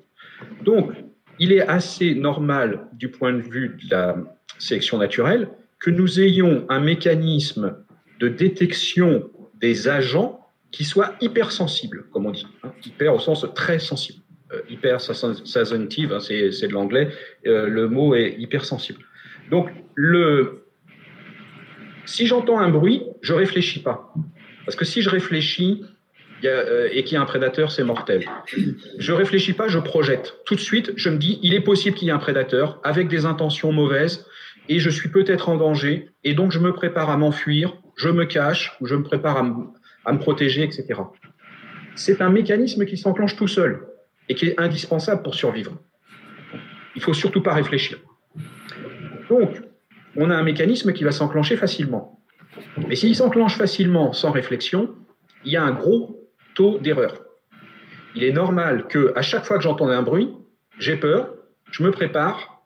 Donc, 0.65 0.93
il 1.39 1.53
est 1.53 1.67
assez 1.67 2.15
normal 2.15 2.87
du 2.93 3.09
point 3.09 3.33
de 3.33 3.41
vue 3.41 3.77
de 3.85 3.91
la 3.91 4.17
sélection 4.59 4.99
naturelle 4.99 5.49
que 5.81 5.91
nous 5.91 6.21
ayons 6.21 6.65
un 6.69 6.81
mécanisme 6.81 7.77
de 8.21 8.29
détection 8.29 9.29
des 9.61 9.89
agents 9.89 10.47
qui 10.71 10.85
soit 10.85 11.15
hypersensible, 11.21 12.05
comme 12.13 12.27
on 12.27 12.31
dit, 12.31 12.47
hein, 12.63 12.73
hyper 12.85 13.15
au 13.15 13.19
sens 13.19 13.47
très 13.55 13.79
sensible. 13.79 14.21
Euh, 14.53 14.61
hyper 14.69 15.01
sensitive, 15.01 16.13
hein, 16.13 16.21
c'est 16.21 16.69
de 16.69 16.73
l'anglais, 16.73 17.11
euh, 17.47 17.67
le 17.69 17.89
mot 17.89 18.15
est 18.15 18.35
hypersensible. 18.39 19.01
Donc, 19.51 19.71
si 22.05 22.27
j'entends 22.27 22.59
un 22.59 22.69
bruit, 22.69 23.03
je 23.21 23.33
réfléchis 23.35 23.81
pas. 23.81 24.15
Parce 24.65 24.77
que 24.77 24.85
si 24.85 25.03
je 25.03 25.11
réfléchis 25.11 25.85
euh, 26.45 26.89
et 26.93 27.05
qu'il 27.05 27.15
y 27.15 27.17
a 27.17 27.23
un 27.23 27.27
prédateur, 27.27 27.71
c'est 27.71 27.85
mortel. 27.85 28.25
Je 28.99 29.13
réfléchis 29.13 29.53
pas, 29.53 29.69
je 29.69 29.79
projette. 29.79 30.35
Tout 30.45 30.55
de 30.55 30.61
suite, 30.61 30.93
je 30.97 31.09
me 31.11 31.17
dis, 31.17 31.39
il 31.43 31.55
est 31.55 31.61
possible 31.61 31.97
qu'il 31.97 32.09
y 32.09 32.11
ait 32.11 32.15
un 32.15 32.19
prédateur 32.19 32.81
avec 32.85 33.09
des 33.09 33.27
intentions 33.27 33.73
mauvaises 33.73 34.27
et 34.69 34.79
je 34.79 34.91
suis 34.91 35.09
peut-être 35.09 35.49
en 35.49 35.57
danger 35.57 36.11
et 36.25 36.35
donc 36.35 36.53
je 36.53 36.59
me 36.59 36.73
prépare 36.73 37.11
à 37.11 37.17
m'enfuir, 37.17 37.77
je 37.97 38.09
me 38.09 38.25
cache 38.25 38.77
ou 38.81 38.87
je 38.87 38.95
me 38.95 39.03
prépare 39.03 39.37
à, 39.39 39.47
à 40.05 40.13
me 40.13 40.19
protéger, 40.19 40.63
etc. 40.63 41.01
C'est 41.95 42.21
un 42.21 42.31
mécanisme 42.31 42.85
qui 42.87 42.97
s'enclenche 42.97 43.37
tout 43.37 43.49
seul 43.49 43.87
et 44.29 44.35
qui 44.35 44.47
est 44.47 44.61
indispensable 44.61 45.23
pour 45.23 45.35
survivre. 45.35 45.73
Il 46.95 46.99
ne 46.99 47.03
faut 47.03 47.15
surtout 47.15 47.43
pas 47.43 47.55
réfléchir. 47.55 47.99
Donc, 49.29 49.63
on 50.17 50.31
a 50.31 50.37
un 50.37 50.43
mécanisme 50.43 50.93
qui 50.93 51.05
va 51.05 51.13
s'enclencher 51.13 51.57
facilement. 51.57 52.21
Mais 52.89 52.97
s'il 52.97 53.17
s'enclenche 53.17 53.57
facilement 53.57 54.13
sans 54.13 54.31
réflexion, 54.31 54.95
il 55.45 55.53
y 55.53 55.57
a 55.57 55.63
un 55.63 55.73
gros 55.73 56.22
taux 56.55 56.79
d'erreur. 56.79 57.15
Il 58.15 58.25
est 58.25 58.33
normal 58.33 58.87
que 58.89 59.13
à 59.17 59.23
chaque 59.23 59.45
fois 59.45 59.57
que 59.57 59.63
j'entends 59.63 59.89
un 59.89 60.03
bruit, 60.03 60.31
j'ai 60.79 60.97
peur 60.97 61.29
je 61.73 61.83
me 61.83 61.91
prépare 61.91 62.63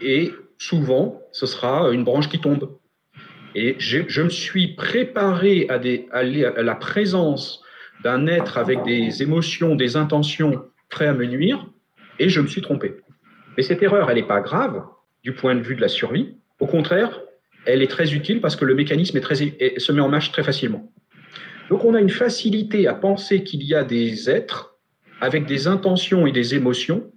et 0.00 0.32
souvent, 0.58 1.20
ce 1.32 1.46
sera 1.46 1.90
une 1.90 2.04
branche 2.04 2.28
qui 2.28 2.40
tombe. 2.40 2.78
Et 3.54 3.76
je 3.78 4.22
me 4.22 4.28
suis 4.28 4.68
préparé 4.74 5.66
à, 5.68 5.80
à 6.14 6.22
la 6.62 6.74
présence 6.74 7.62
d'un 8.04 8.26
être 8.26 8.58
avec 8.58 8.82
des 8.84 9.22
émotions, 9.22 9.74
des 9.74 9.96
intentions 9.96 10.64
prêts 10.88 11.06
à 11.06 11.14
me 11.14 11.24
nuire, 11.24 11.66
et 12.18 12.28
je 12.28 12.40
me 12.40 12.46
suis 12.46 12.62
trompé. 12.62 12.94
Mais 13.56 13.62
cette 13.62 13.82
erreur, 13.82 14.10
elle 14.10 14.16
n'est 14.16 14.22
pas 14.22 14.40
grave 14.40 14.82
du 15.22 15.32
point 15.32 15.54
de 15.54 15.60
vue 15.60 15.76
de 15.76 15.80
la 15.80 15.88
survie. 15.88 16.36
Au 16.60 16.66
contraire, 16.66 17.20
elle 17.64 17.82
est 17.82 17.90
très 17.90 18.14
utile 18.14 18.40
parce 18.40 18.56
que 18.56 18.64
le 18.64 18.74
mécanisme 18.74 19.20
se 19.20 19.92
met 19.92 20.00
en 20.00 20.08
marche 20.08 20.32
très 20.32 20.42
facilement. 20.42 20.90
Donc 21.70 21.84
on 21.84 21.94
a 21.94 22.00
une 22.00 22.10
facilité 22.10 22.86
à 22.86 22.94
penser 22.94 23.42
qu'il 23.44 23.62
y 23.62 23.74
a 23.74 23.84
des 23.84 24.28
êtres 24.28 24.76
avec 25.20 25.46
des 25.46 25.66
intentions 25.68 26.26
et 26.26 26.32
des 26.32 26.54
émotions 26.54 27.10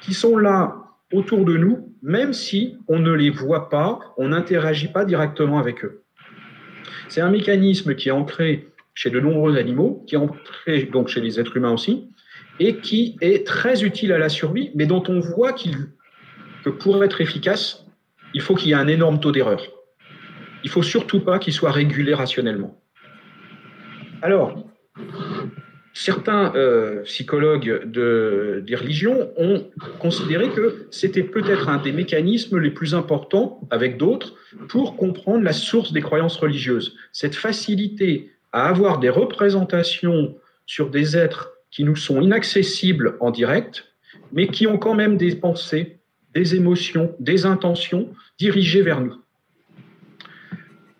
qui 0.00 0.14
sont 0.14 0.36
là 0.36 0.76
autour 1.12 1.44
de 1.44 1.56
nous, 1.56 1.94
même 2.02 2.32
si 2.32 2.76
on 2.88 2.98
ne 2.98 3.12
les 3.12 3.30
voit 3.30 3.68
pas, 3.68 4.00
on 4.16 4.28
n'interagit 4.28 4.88
pas 4.88 5.04
directement 5.04 5.58
avec 5.58 5.84
eux. 5.84 6.02
C'est 7.08 7.20
un 7.20 7.30
mécanisme 7.30 7.94
qui 7.94 8.08
est 8.08 8.12
ancré 8.12 8.68
chez 8.94 9.10
de 9.10 9.20
nombreux 9.20 9.56
animaux, 9.56 10.04
qui 10.06 10.14
est 10.14 10.18
ancré 10.18 10.84
donc 10.84 11.08
chez 11.08 11.20
les 11.20 11.40
êtres 11.40 11.56
humains 11.56 11.72
aussi, 11.72 12.08
et 12.60 12.76
qui 12.76 13.16
est 13.20 13.46
très 13.46 13.84
utile 13.84 14.12
à 14.12 14.18
la 14.18 14.28
survie, 14.28 14.70
mais 14.74 14.86
dont 14.86 15.02
on 15.08 15.20
voit 15.20 15.52
que 15.52 16.70
pour 16.70 17.02
être 17.02 17.20
efficace, 17.20 17.86
il 18.34 18.40
faut 18.40 18.54
qu'il 18.54 18.68
y 18.68 18.72
ait 18.72 18.76
un 18.76 18.88
énorme 18.88 19.20
taux 19.20 19.32
d'erreur. 19.32 19.62
Il 20.64 20.70
faut 20.70 20.82
surtout 20.82 21.20
pas 21.20 21.38
qu'il 21.38 21.52
soit 21.52 21.72
régulé 21.72 22.14
rationnellement. 22.14 22.81
Alors, 24.22 24.54
certains 25.92 26.54
euh, 26.54 27.02
psychologues 27.02 27.82
de, 27.84 28.62
des 28.64 28.76
religions 28.76 29.30
ont 29.36 29.66
considéré 29.98 30.48
que 30.50 30.86
c'était 30.92 31.24
peut-être 31.24 31.68
un 31.68 31.78
des 31.78 31.92
mécanismes 31.92 32.58
les 32.58 32.70
plus 32.70 32.94
importants, 32.94 33.60
avec 33.70 33.96
d'autres, 33.96 34.34
pour 34.68 34.96
comprendre 34.96 35.42
la 35.42 35.52
source 35.52 35.92
des 35.92 36.00
croyances 36.00 36.36
religieuses. 36.36 36.96
Cette 37.12 37.34
facilité 37.34 38.30
à 38.52 38.68
avoir 38.68 39.00
des 39.00 39.08
représentations 39.08 40.36
sur 40.66 40.88
des 40.88 41.16
êtres 41.16 41.50
qui 41.72 41.82
nous 41.82 41.96
sont 41.96 42.20
inaccessibles 42.20 43.16
en 43.18 43.32
direct, 43.32 43.84
mais 44.32 44.46
qui 44.46 44.68
ont 44.68 44.78
quand 44.78 44.94
même 44.94 45.16
des 45.16 45.34
pensées, 45.34 45.98
des 46.32 46.54
émotions, 46.54 47.16
des 47.18 47.44
intentions 47.44 48.14
dirigées 48.38 48.82
vers 48.82 49.00
nous. 49.00 49.16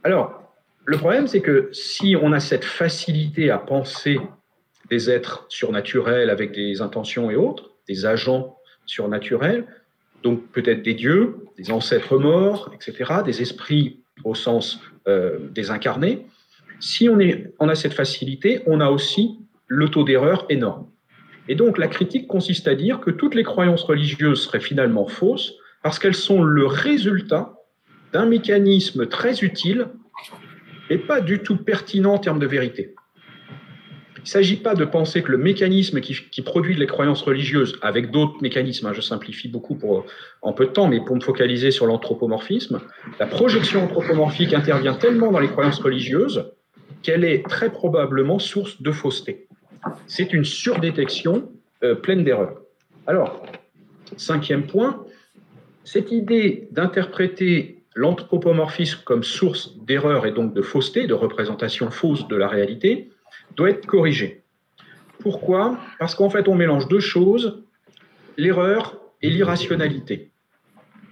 Alors, 0.03 0.42
le 0.85 0.97
problème, 0.97 1.27
c'est 1.27 1.41
que 1.41 1.69
si 1.73 2.17
on 2.21 2.33
a 2.33 2.41
cette 2.41 2.65
facilité 2.65 3.51
à 3.51 3.59
penser 3.59 4.19
des 4.91 5.11
êtres 5.11 5.47
surnaturels 5.49 6.29
avec 6.29 6.53
des 6.53 6.81
intentions 6.81 7.31
et 7.31 7.37
autres, 7.37 7.71
des 7.89 8.05
agents 8.05 8.57
surnaturels, 8.85 9.65
donc 10.23 10.47
peut-être 10.51 10.83
des 10.83 10.95
dieux, 10.95 11.37
des 11.57 11.71
ancêtres 11.71 12.19
morts, 12.19 12.71
etc., 12.75 13.23
des 13.25 13.43
esprits 13.43 14.01
au 14.25 14.35
sens 14.35 14.81
euh, 15.09 15.39
des 15.51 15.71
incarnés, 15.71 16.27
si 16.81 17.09
on, 17.09 17.19
on 17.61 17.69
a 17.69 17.75
cette 17.75 17.95
facilité, 17.95 18.63
on 18.67 18.81
a 18.81 18.91
aussi 18.91 19.39
le 19.69 19.89
taux 19.89 20.05
d'erreur 20.05 20.47
énorme. 20.49 20.89
Et 21.49 21.55
donc 21.55 21.79
la 21.79 21.89
critique 21.89 22.27
consiste 22.27 22.69
à 22.69 22.75
dire 22.75 23.01
que 23.01 23.11
toutes 23.11 23.35
les 23.35 23.45
croyances 23.45 23.83
religieuses 23.85 24.43
seraient 24.43 24.61
finalement 24.61 25.07
fausses 25.07 25.55
parce 25.83 25.99
qu'elles 25.99 26.15
sont 26.15 26.43
le 26.43 26.67
résultat 26.67 27.55
d'un 28.13 28.27
mécanisme 28.27 29.07
très 29.07 29.41
utile 29.41 29.89
et 30.93 30.99
pas 30.99 31.21
du 31.21 31.39
tout 31.39 31.57
pertinent 31.57 32.15
en 32.15 32.19
termes 32.19 32.39
de 32.39 32.47
vérité. 32.47 32.95
Il 34.19 34.27
ne 34.27 34.27
s'agit 34.27 34.57
pas 34.57 34.75
de 34.75 34.85
penser 34.85 35.23
que 35.23 35.33
le 35.33 35.39
mécanisme 35.39 36.01
qui, 36.01 36.43
produit 36.43 36.77
les 36.77 36.87
croyances 36.87 37.23
religieuses, 37.23 37.77
avec 37.83 38.13
d'autres 38.13 38.41
mécanismes, 38.41 38.87
hein, 38.87 38.93
je 38.93 39.01
simplifie 39.01 39.49
beaucoup 39.49 39.75
pour, 39.75 40.05
en 40.43 40.53
peu 40.53 40.67
de 40.67 40.71
temps, 40.71 40.87
mais 40.87 41.01
pour 41.01 41.17
me 41.17 41.21
focaliser 41.21 41.71
sur 41.73 41.87
l'anthropomorphisme, 41.87 42.81
la 43.19 43.27
projection 43.27 43.83
anthropomorphique 43.83 44.53
intervient 44.55 44.95
tellement 44.95 45.33
dans 45.33 45.41
les 45.41 45.49
croyances 45.49 45.81
religieuses 45.81 46.53
qu'elle 47.03 47.25
est 47.25 47.45
très 47.49 47.73
probablement 47.73 48.39
source 48.39 48.81
de 48.81 48.93
fausseté. 48.93 49.49
C'est 50.07 50.33
une 50.33 50.45
surdétection 50.45 51.51
euh, 51.83 51.97
pleine 51.97 52.23
d'erreurs. 52.23 52.61
Alors, 53.09 53.43
cinquième 54.17 54.67
point, 54.67 55.05
cette 55.83 56.13
idée 56.13 56.69
d'interpréter 56.71 57.82
l'anthropomorphisme 57.95 59.01
comme 59.05 59.23
source 59.23 59.77
d'erreur 59.85 60.27
et 60.27 60.33
donc 60.33 60.55
de 60.55 60.63
fausseté, 60.63 61.07
de 61.07 61.15
représentation 61.15 61.91
fausse 61.91 62.27
de 62.29 62.37
la 62.37 62.49
réalité, 62.49 63.11
doit 63.57 63.71
être 63.71 63.87
corrigée. 63.87 64.43
Pourquoi? 65.21 65.79
Parce 65.99 66.15
qu'en 66.15 66.31
fait, 66.31 66.49
on 66.49 66.55
mélange 66.55 66.89
deux 66.89 67.01
choses, 67.01 67.63
l'erreur 68.37 68.99
et 69.21 69.31
l'irrationalité. 69.31 70.31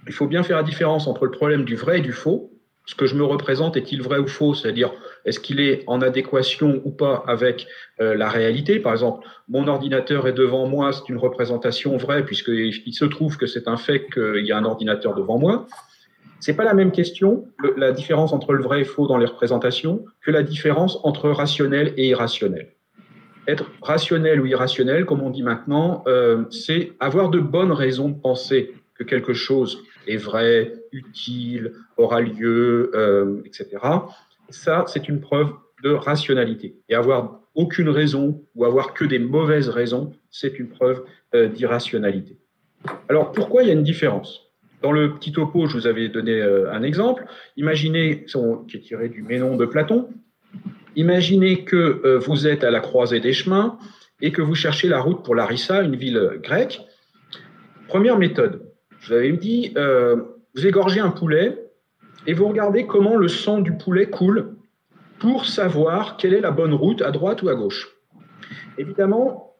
Il 0.07 0.13
faut 0.13 0.27
bien 0.27 0.43
faire 0.43 0.57
la 0.57 0.63
différence 0.63 1.07
entre 1.07 1.25
le 1.25 1.31
problème 1.31 1.63
du 1.63 1.75
vrai 1.75 1.99
et 1.99 2.01
du 2.01 2.11
faux. 2.11 2.51
Ce 2.85 2.95
que 2.95 3.05
je 3.05 3.15
me 3.15 3.23
représente 3.23 3.77
est-il 3.77 4.01
vrai 4.01 4.17
ou 4.17 4.27
faux? 4.27 4.55
C'est-à-dire, 4.55 4.91
est-ce 5.23 5.39
qu'il 5.39 5.59
est 5.59 5.83
en 5.85 6.01
adéquation 6.01 6.81
ou 6.83 6.91
pas 6.91 7.23
avec 7.27 7.67
euh, 8.01 8.15
la 8.15 8.27
réalité? 8.27 8.79
Par 8.79 8.91
exemple, 8.91 9.25
mon 9.47 9.67
ordinateur 9.67 10.27
est 10.27 10.33
devant 10.33 10.67
moi, 10.67 10.91
c'est 10.91 11.07
une 11.07 11.19
représentation 11.19 11.95
vraie, 11.97 12.25
puisqu'il 12.25 12.93
se 12.93 13.05
trouve 13.05 13.37
que 13.37 13.45
c'est 13.45 13.67
un 13.67 13.77
fait 13.77 14.07
qu'il 14.11 14.45
y 14.45 14.51
a 14.51 14.57
un 14.57 14.65
ordinateur 14.65 15.13
devant 15.13 15.37
moi. 15.37 15.67
C'est 16.41 16.55
pas 16.55 16.63
la 16.63 16.73
même 16.73 16.91
question, 16.91 17.45
la 17.77 17.91
différence 17.91 18.33
entre 18.33 18.53
le 18.53 18.63
vrai 18.63 18.81
et 18.81 18.83
faux 18.83 19.07
dans 19.07 19.17
les 19.17 19.27
représentations, 19.27 20.05
que 20.21 20.31
la 20.31 20.41
différence 20.41 20.97
entre 21.03 21.29
rationnel 21.29 21.93
et 21.97 22.09
irrationnel. 22.09 22.73
Être 23.47 23.69
rationnel 23.83 24.41
ou 24.41 24.47
irrationnel, 24.47 25.05
comme 25.05 25.21
on 25.21 25.29
dit 25.29 25.43
maintenant, 25.43 26.03
euh, 26.07 26.45
c'est 26.49 26.93
avoir 26.99 27.29
de 27.29 27.39
bonnes 27.39 27.71
raisons 27.71 28.09
de 28.09 28.19
penser 28.19 28.73
que 28.95 29.03
quelque 29.03 29.33
chose 29.33 29.83
est 30.07 30.17
vrai, 30.17 30.73
utile, 30.91 31.73
aura 31.97 32.21
lieu, 32.21 32.89
euh, 32.95 33.43
etc. 33.45 33.77
Ça, 34.49 34.85
c'est 34.87 35.07
une 35.07 35.21
preuve 35.21 35.51
de 35.83 35.91
rationalité. 35.91 36.75
Et 36.89 36.95
avoir 36.95 37.39
aucune 37.53 37.89
raison 37.89 38.43
ou 38.55 38.65
avoir 38.65 38.95
que 38.95 39.05
des 39.05 39.19
mauvaises 39.19 39.69
raisons, 39.69 40.11
c'est 40.31 40.57
une 40.57 40.69
preuve 40.69 41.03
euh, 41.35 41.47
d'irrationalité. 41.47 42.39
Alors, 43.09 43.31
pourquoi 43.31 43.61
il 43.61 43.67
y 43.67 43.69
a 43.69 43.73
une 43.73 43.83
différence? 43.83 44.50
Dans 44.81 44.91
le 44.91 45.13
petit 45.13 45.31
topo, 45.31 45.67
je 45.67 45.77
vous 45.77 45.87
avais 45.87 46.09
donné 46.09 46.41
euh, 46.41 46.71
un 46.73 46.83
exemple. 46.83 47.25
Imaginez, 47.57 48.25
qui 48.67 48.77
est 48.77 48.81
tiré 48.81 49.09
du 49.09 49.21
Ménon 49.21 49.55
de 49.55 49.65
Platon, 49.65 50.09
imaginez 50.95 51.63
que 51.63 52.01
euh, 52.03 52.19
vous 52.19 52.47
êtes 52.47 52.63
à 52.63 52.71
la 52.71 52.79
croisée 52.79 53.19
des 53.19 53.33
chemins 53.33 53.77
et 54.21 54.31
que 54.31 54.41
vous 54.41 54.55
cherchez 54.55 54.87
la 54.87 54.99
route 54.99 55.23
pour 55.23 55.35
Larissa, 55.35 55.81
une 55.81 55.95
ville 55.95 56.39
grecque. 56.41 56.81
Première 57.87 58.17
méthode, 58.17 58.71
je 58.99 59.09
vous 59.09 59.13
avais 59.13 59.31
dit, 59.33 59.73
euh, 59.77 60.15
vous 60.55 60.65
égorgez 60.65 60.99
un 60.99 61.11
poulet 61.11 61.57
et 62.27 62.33
vous 62.33 62.47
regardez 62.47 62.85
comment 62.85 63.15
le 63.15 63.27
sang 63.27 63.59
du 63.59 63.73
poulet 63.77 64.07
coule 64.09 64.55
pour 65.19 65.45
savoir 65.45 66.17
quelle 66.17 66.33
est 66.33 66.41
la 66.41 66.51
bonne 66.51 66.73
route, 66.73 67.01
à 67.01 67.11
droite 67.11 67.43
ou 67.43 67.49
à 67.49 67.55
gauche. 67.55 67.87
Évidemment, 68.77 69.55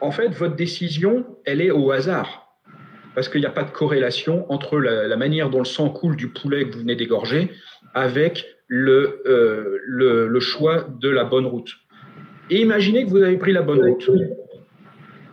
en 0.00 0.10
fait, 0.10 0.28
votre 0.28 0.56
décision, 0.56 1.26
elle 1.44 1.60
est 1.60 1.70
au 1.70 1.90
hasard 1.90 2.45
parce 3.16 3.30
qu'il 3.30 3.40
n'y 3.40 3.46
a 3.46 3.50
pas 3.50 3.64
de 3.64 3.70
corrélation 3.70 4.44
entre 4.52 4.78
la, 4.78 5.16
manière 5.16 5.48
dont 5.48 5.60
le 5.60 5.64
sang 5.64 5.88
coule 5.88 6.16
du 6.16 6.28
poulet 6.28 6.68
que 6.68 6.74
vous 6.74 6.80
venez 6.80 6.96
d'égorger 6.96 7.50
avec 7.94 8.44
le, 8.68 9.22
euh, 9.26 9.78
le, 9.86 10.28
le, 10.28 10.40
choix 10.40 10.86
de 11.00 11.08
la 11.08 11.24
bonne 11.24 11.46
route. 11.46 11.70
Et 12.50 12.60
imaginez 12.60 13.06
que 13.06 13.10
vous 13.10 13.22
avez 13.22 13.38
pris 13.38 13.54
la 13.54 13.62
bonne 13.62 13.80
route. 13.80 14.10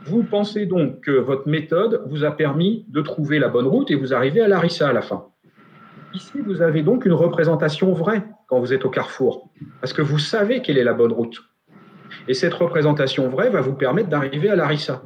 Vous 0.05 0.23
pensez 0.23 0.65
donc 0.65 1.01
que 1.01 1.11
votre 1.11 1.49
méthode 1.49 2.03
vous 2.05 2.23
a 2.23 2.31
permis 2.31 2.85
de 2.87 3.01
trouver 3.01 3.37
la 3.37 3.49
bonne 3.49 3.67
route 3.67 3.91
et 3.91 3.95
vous 3.95 4.13
arrivez 4.13 4.39
à 4.39 4.47
Larissa 4.47 4.87
à 4.87 4.93
la 4.93 5.01
fin. 5.01 5.25
Ici, 6.13 6.39
vous 6.39 6.61
avez 6.61 6.83
donc 6.83 7.05
une 7.05 7.11
représentation 7.11 7.91
vraie 7.91 8.23
quand 8.47 8.61
vous 8.61 8.71
êtes 8.71 8.85
au 8.85 8.89
carrefour, 8.89 9.49
parce 9.81 9.91
que 9.91 10.01
vous 10.01 10.19
savez 10.19 10.61
quelle 10.61 10.77
est 10.77 10.85
la 10.85 10.93
bonne 10.93 11.11
route. 11.11 11.43
Et 12.29 12.33
cette 12.33 12.53
représentation 12.53 13.27
vraie 13.27 13.49
va 13.49 13.59
vous 13.59 13.73
permettre 13.73 14.07
d'arriver 14.07 14.49
à 14.49 14.55
Larissa. 14.55 15.03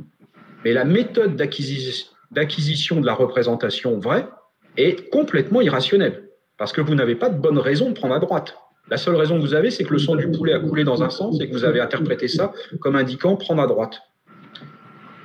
Mais 0.64 0.74
la 0.74 0.86
méthode 0.86 1.36
d'acquisition 1.36 2.17
d'acquisition 2.32 3.00
de 3.00 3.06
la 3.06 3.14
représentation 3.14 4.00
vraie 4.00 4.28
est 4.76 5.10
complètement 5.10 5.62
irrationnelle, 5.62 6.30
parce 6.58 6.72
que 6.72 6.82
vous 6.82 6.96
n'avez 6.96 7.16
pas 7.16 7.30
de 7.30 7.38
bonne 7.38 7.58
raison 7.58 7.90
de 7.90 7.94
prendre 7.94 8.14
à 8.14 8.20
droite. 8.20 8.58
La 8.90 8.98
seule 8.98 9.16
raison 9.16 9.36
que 9.36 9.42
vous 9.42 9.54
avez, 9.54 9.70
c'est 9.70 9.84
que 9.84 9.94
le 9.94 10.00
sang 10.00 10.16
du 10.16 10.32
poulet 10.32 10.54
a 10.54 10.60
coulé 10.60 10.84
dans 10.84 11.04
un 11.04 11.10
sens 11.10 11.42
et 11.42 11.48
que 11.48 11.54
vous 11.54 11.66
avez 11.66 11.82
interprété 11.82 12.28
ça 12.28 12.54
comme 12.80 12.96
indiquant 12.96 13.36
prendre 13.36 13.62
à 13.62 13.68
droite. 13.68 14.02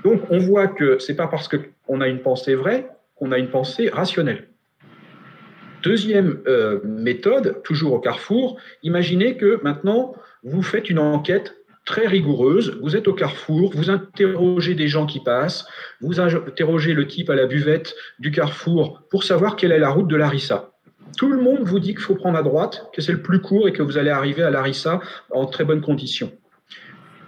Donc 0.05 0.23
on 0.31 0.39
voit 0.39 0.67
que 0.67 0.99
c'est 0.99 1.15
pas 1.15 1.29
parce 1.29 1.49
qu'on 1.49 2.01
a 2.01 2.09
une 2.09 2.21
pensée 2.21 2.55
vraie 2.55 2.89
qu'on 3.15 3.31
a 3.31 3.39
une 3.39 3.51
pensée 3.51 3.89
rationnelle. 3.89 4.49
Deuxième 5.83 6.41
euh, 6.47 6.81
méthode, 6.85 7.63
toujours 7.63 7.93
au 7.93 8.01
carrefour, 8.01 8.57
imaginez 8.83 9.37
que 9.37 9.61
maintenant 9.63 10.15
vous 10.43 10.63
faites 10.63 10.91
une 10.91 10.99
enquête 10.99 11.55
très 11.85 12.07
rigoureuse. 12.07 12.79
Vous 12.83 12.97
êtes 12.97 13.09
au 13.09 13.15
carrefour, 13.15 13.73
vous 13.75 13.91
interrogez 13.91 14.75
des 14.75 14.89
gens 14.89 15.07
qui 15.07 15.21
passent, 15.21 15.67
vous 16.01 16.21
interrogez 16.21 16.95
le 16.95 17.07
type 17.07 17.31
à 17.31 17.35
la 17.35 17.47
buvette 17.47 17.95
du 18.19 18.31
carrefour 18.31 19.03
pour 19.11 19.25
savoir 19.25 19.57
quelle 19.57 19.73
est 19.73 19.79
la 19.79 19.91
route 19.91 20.09
de 20.09 20.17
Larissa. 20.17 20.71
Tout 21.17 21.31
le 21.31 21.41
monde 21.41 21.63
vous 21.63 21.79
dit 21.79 21.91
qu'il 21.95 22.03
faut 22.03 22.15
prendre 22.15 22.39
à 22.39 22.43
droite, 22.43 22.87
que 22.95 23.03
c'est 23.03 23.13
le 23.13 23.23
plus 23.23 23.41
court 23.41 23.69
et 23.69 23.73
que 23.73 23.83
vous 23.83 23.99
allez 23.99 24.11
arriver 24.11 24.43
à 24.43 24.51
Larissa 24.51 25.01
en 25.31 25.47
très 25.47 25.65
bonnes 25.65 25.83
conditions. 25.83 26.33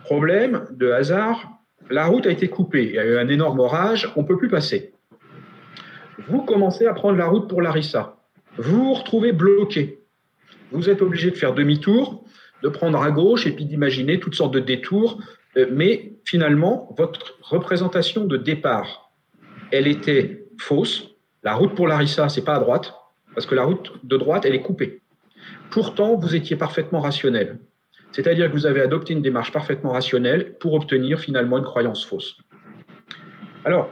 Problème 0.05 0.67
de 0.71 0.91
hasard, 0.91 1.51
la 1.91 2.07
route 2.07 2.27
a 2.27 2.31
été 2.31 2.49
coupée, 2.49 2.85
il 2.85 2.95
y 2.95 2.99
a 2.99 3.05
eu 3.05 3.19
un 3.19 3.29
énorme 3.29 3.61
orage, 3.61 4.11
on 4.17 4.23
ne 4.23 4.27
peut 4.27 4.39
plus 4.39 4.49
passer. 4.49 4.95
vous 6.29 6.43
commencez 6.43 6.87
à 6.87 6.95
prendre 6.95 7.19
la 7.19 7.27
route 7.27 7.49
pour 7.49 7.61
Larissa. 7.61 8.17
Vous 8.57 8.85
vous 8.85 8.95
retrouvez 8.95 9.33
bloqué. 9.33 10.01
Vous 10.73 10.89
êtes 10.89 11.03
obligé 11.03 11.31
de 11.31 11.37
faire 11.37 11.55
demi-tour, 11.55 12.24
de 12.65 12.69
prendre 12.71 13.01
à 13.01 13.11
gauche 13.11 13.47
et 13.47 13.53
puis 13.53 13.67
d'imaginer 13.67 14.19
toutes 14.19 14.35
sortes 14.35 14.55
de 14.55 14.59
détours. 14.59 15.21
Euh, 15.57 15.67
mais 15.71 16.15
finalement, 16.25 16.93
votre 16.97 17.39
représentation 17.43 18.25
de 18.25 18.39
départ, 18.39 19.13
elle 19.71 19.87
était 19.87 20.47
fausse. 20.59 21.11
La 21.43 21.55
route 21.55 21.75
pour 21.75 21.87
Larissa, 21.87 22.29
c'est 22.31 22.45
pas 22.45 22.55
à 22.55 22.59
droite, 22.59 22.95
parce 23.35 23.47
que 23.47 23.55
la 23.55 23.65
route 23.65 23.93
de 24.03 24.17
droite, 24.17 24.47
elle 24.47 24.55
est 24.55 24.63
coupée. 24.63 25.03
Pourtant, 25.71 26.17
vous 26.17 26.35
étiez 26.35 26.57
parfaitement 26.57 27.01
rationnel. 27.01 27.59
C'est-à-dire 28.13 28.49
que 28.49 28.53
vous 28.53 28.67
avez 28.67 28.81
adopté 28.81 29.13
une 29.13 29.23
démarche 29.23 29.53
parfaitement 29.53 29.91
rationnelle 29.91 30.57
pour 30.59 30.73
obtenir 30.73 31.21
finalement 31.21 31.59
une 31.59 31.65
croyance 31.65 32.07
fausse. 32.07 32.39
Alors, 33.65 33.91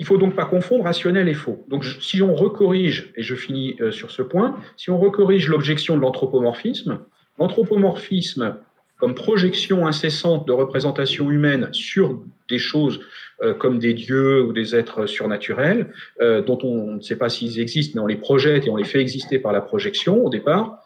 il 0.00 0.06
faut 0.06 0.16
donc 0.16 0.34
pas 0.34 0.46
confondre 0.46 0.84
rationnel 0.84 1.28
et 1.28 1.34
faux. 1.34 1.64
Donc, 1.68 1.84
si 1.84 2.20
on 2.22 2.34
recorrige, 2.34 3.12
et 3.16 3.22
je 3.22 3.34
finis 3.34 3.76
euh, 3.80 3.92
sur 3.92 4.10
ce 4.10 4.22
point, 4.22 4.58
si 4.76 4.90
on 4.90 4.98
recorrige 4.98 5.48
l'objection 5.48 5.96
de 5.96 6.00
l'anthropomorphisme, 6.00 7.00
l'anthropomorphisme 7.38 8.56
comme 8.98 9.14
projection 9.14 9.86
incessante 9.86 10.46
de 10.46 10.52
représentation 10.52 11.30
humaine 11.30 11.68
sur 11.72 12.20
des 12.48 12.58
choses 12.58 13.00
euh, 13.42 13.54
comme 13.54 13.78
des 13.78 13.94
dieux 13.94 14.42
ou 14.42 14.52
des 14.52 14.74
êtres 14.74 15.06
surnaturels, 15.06 15.92
euh, 16.20 16.42
dont 16.42 16.58
on 16.64 16.94
ne 16.94 17.00
sait 17.00 17.16
pas 17.16 17.28
s'ils 17.28 17.60
existent, 17.60 17.92
mais 17.94 18.02
on 18.02 18.06
les 18.06 18.16
projette 18.16 18.66
et 18.66 18.70
on 18.70 18.76
les 18.76 18.84
fait 18.84 19.00
exister 19.00 19.38
par 19.38 19.52
la 19.52 19.60
projection 19.60 20.24
au 20.24 20.30
départ, 20.30 20.82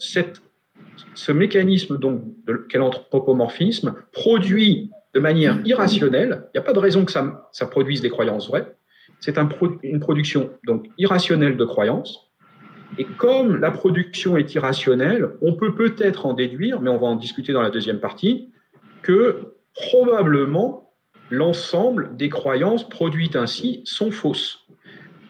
cette, 0.00 0.42
ce 1.14 1.30
mécanisme 1.30 1.98
donc 1.98 2.22
qu'est 2.68 2.78
l'anthropomorphisme 2.78 3.94
produit 4.10 4.90
de 5.16 5.20
manière 5.20 5.58
irrationnelle. 5.64 6.42
Il 6.48 6.58
n'y 6.58 6.60
a 6.60 6.62
pas 6.62 6.74
de 6.74 6.78
raison 6.78 7.04
que 7.04 7.12
ça, 7.12 7.66
produise 7.70 8.02
des 8.02 8.10
croyances 8.10 8.48
vraies. 8.48 8.66
C'est 9.20 9.38
un 9.38 9.48
une 9.82 9.98
production 9.98 10.50
donc 10.66 10.86
irrationnelle 10.98 11.56
de 11.56 11.64
croyances. 11.64 12.25
Et 12.98 13.04
comme 13.04 13.56
la 13.56 13.70
production 13.70 14.36
est 14.36 14.54
irrationnelle, 14.54 15.30
on 15.42 15.54
peut 15.54 15.74
peut-être 15.74 16.26
en 16.26 16.34
déduire, 16.34 16.80
mais 16.80 16.90
on 16.90 16.98
va 16.98 17.06
en 17.06 17.16
discuter 17.16 17.52
dans 17.52 17.62
la 17.62 17.70
deuxième 17.70 18.00
partie, 18.00 18.52
que 19.02 19.54
probablement 19.74 20.92
l'ensemble 21.30 22.16
des 22.16 22.28
croyances 22.28 22.88
produites 22.88 23.36
ainsi 23.36 23.82
sont 23.84 24.10
fausses. 24.10 24.66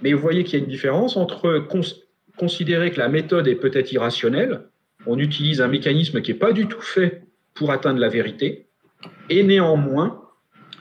Mais 0.03 0.13
vous 0.13 0.21
voyez 0.21 0.45
qu'il 0.45 0.59
y 0.59 0.63
a 0.63 0.65
une 0.65 0.71
différence 0.71 1.17
entre 1.17 1.67
considérer 2.37 2.91
que 2.91 2.99
la 2.99 3.09
méthode 3.09 3.49
est 3.49 3.57
peut-être 3.57 3.93
irrationnelle, 3.93 4.63
on 5.07 5.19
utilise 5.19 5.61
un 5.61 5.69
mécanisme 5.69 6.21
qui 6.21 6.33
n'est 6.33 6.39
pas 6.39 6.53
du 6.53 6.67
tout 6.67 6.81
fait 6.81 7.23
pour 7.55 7.73
atteindre 7.73 7.99
la 7.99 8.09
vérité, 8.09 8.67
et 9.31 9.43
néanmoins, 9.43 10.23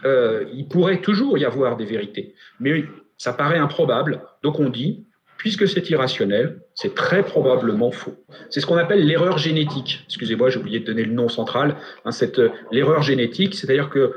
euh, 0.04 0.46
il 0.54 0.68
pourrait 0.68 1.02
toujours 1.02 1.38
y 1.38 1.46
avoir 1.46 1.78
des 1.78 1.86
vérités. 1.86 2.34
Mais 2.60 2.86
ça 3.18 3.34
paraît 3.34 3.58
improbable. 3.58 4.22
Donc 4.44 4.60
on 4.60 4.70
dit, 4.70 5.05
puisque 5.38 5.68
c'est 5.68 5.90
irrationnel, 5.90 6.60
c'est 6.74 6.96
très 6.96 7.24
probablement 7.24 7.92
faux. 7.92 8.16
C'est 8.50 8.60
ce 8.60 8.66
qu'on 8.66 8.78
appelle 8.78 9.06
l'erreur 9.06 9.38
génétique. 9.38 10.04
Excusez-moi, 10.08 10.50
j'ai 10.50 10.60
oublié 10.60 10.80
de 10.80 10.86
donner 10.86 11.04
le 11.04 11.14
nom 11.14 11.30
central. 11.30 11.76
Hein, 12.04 12.12
cette 12.12 12.40
euh, 12.40 12.50
l'erreur 12.72 13.02
génétique, 13.02 13.56
c'est-à-dire 13.56 13.90
que 13.90 14.14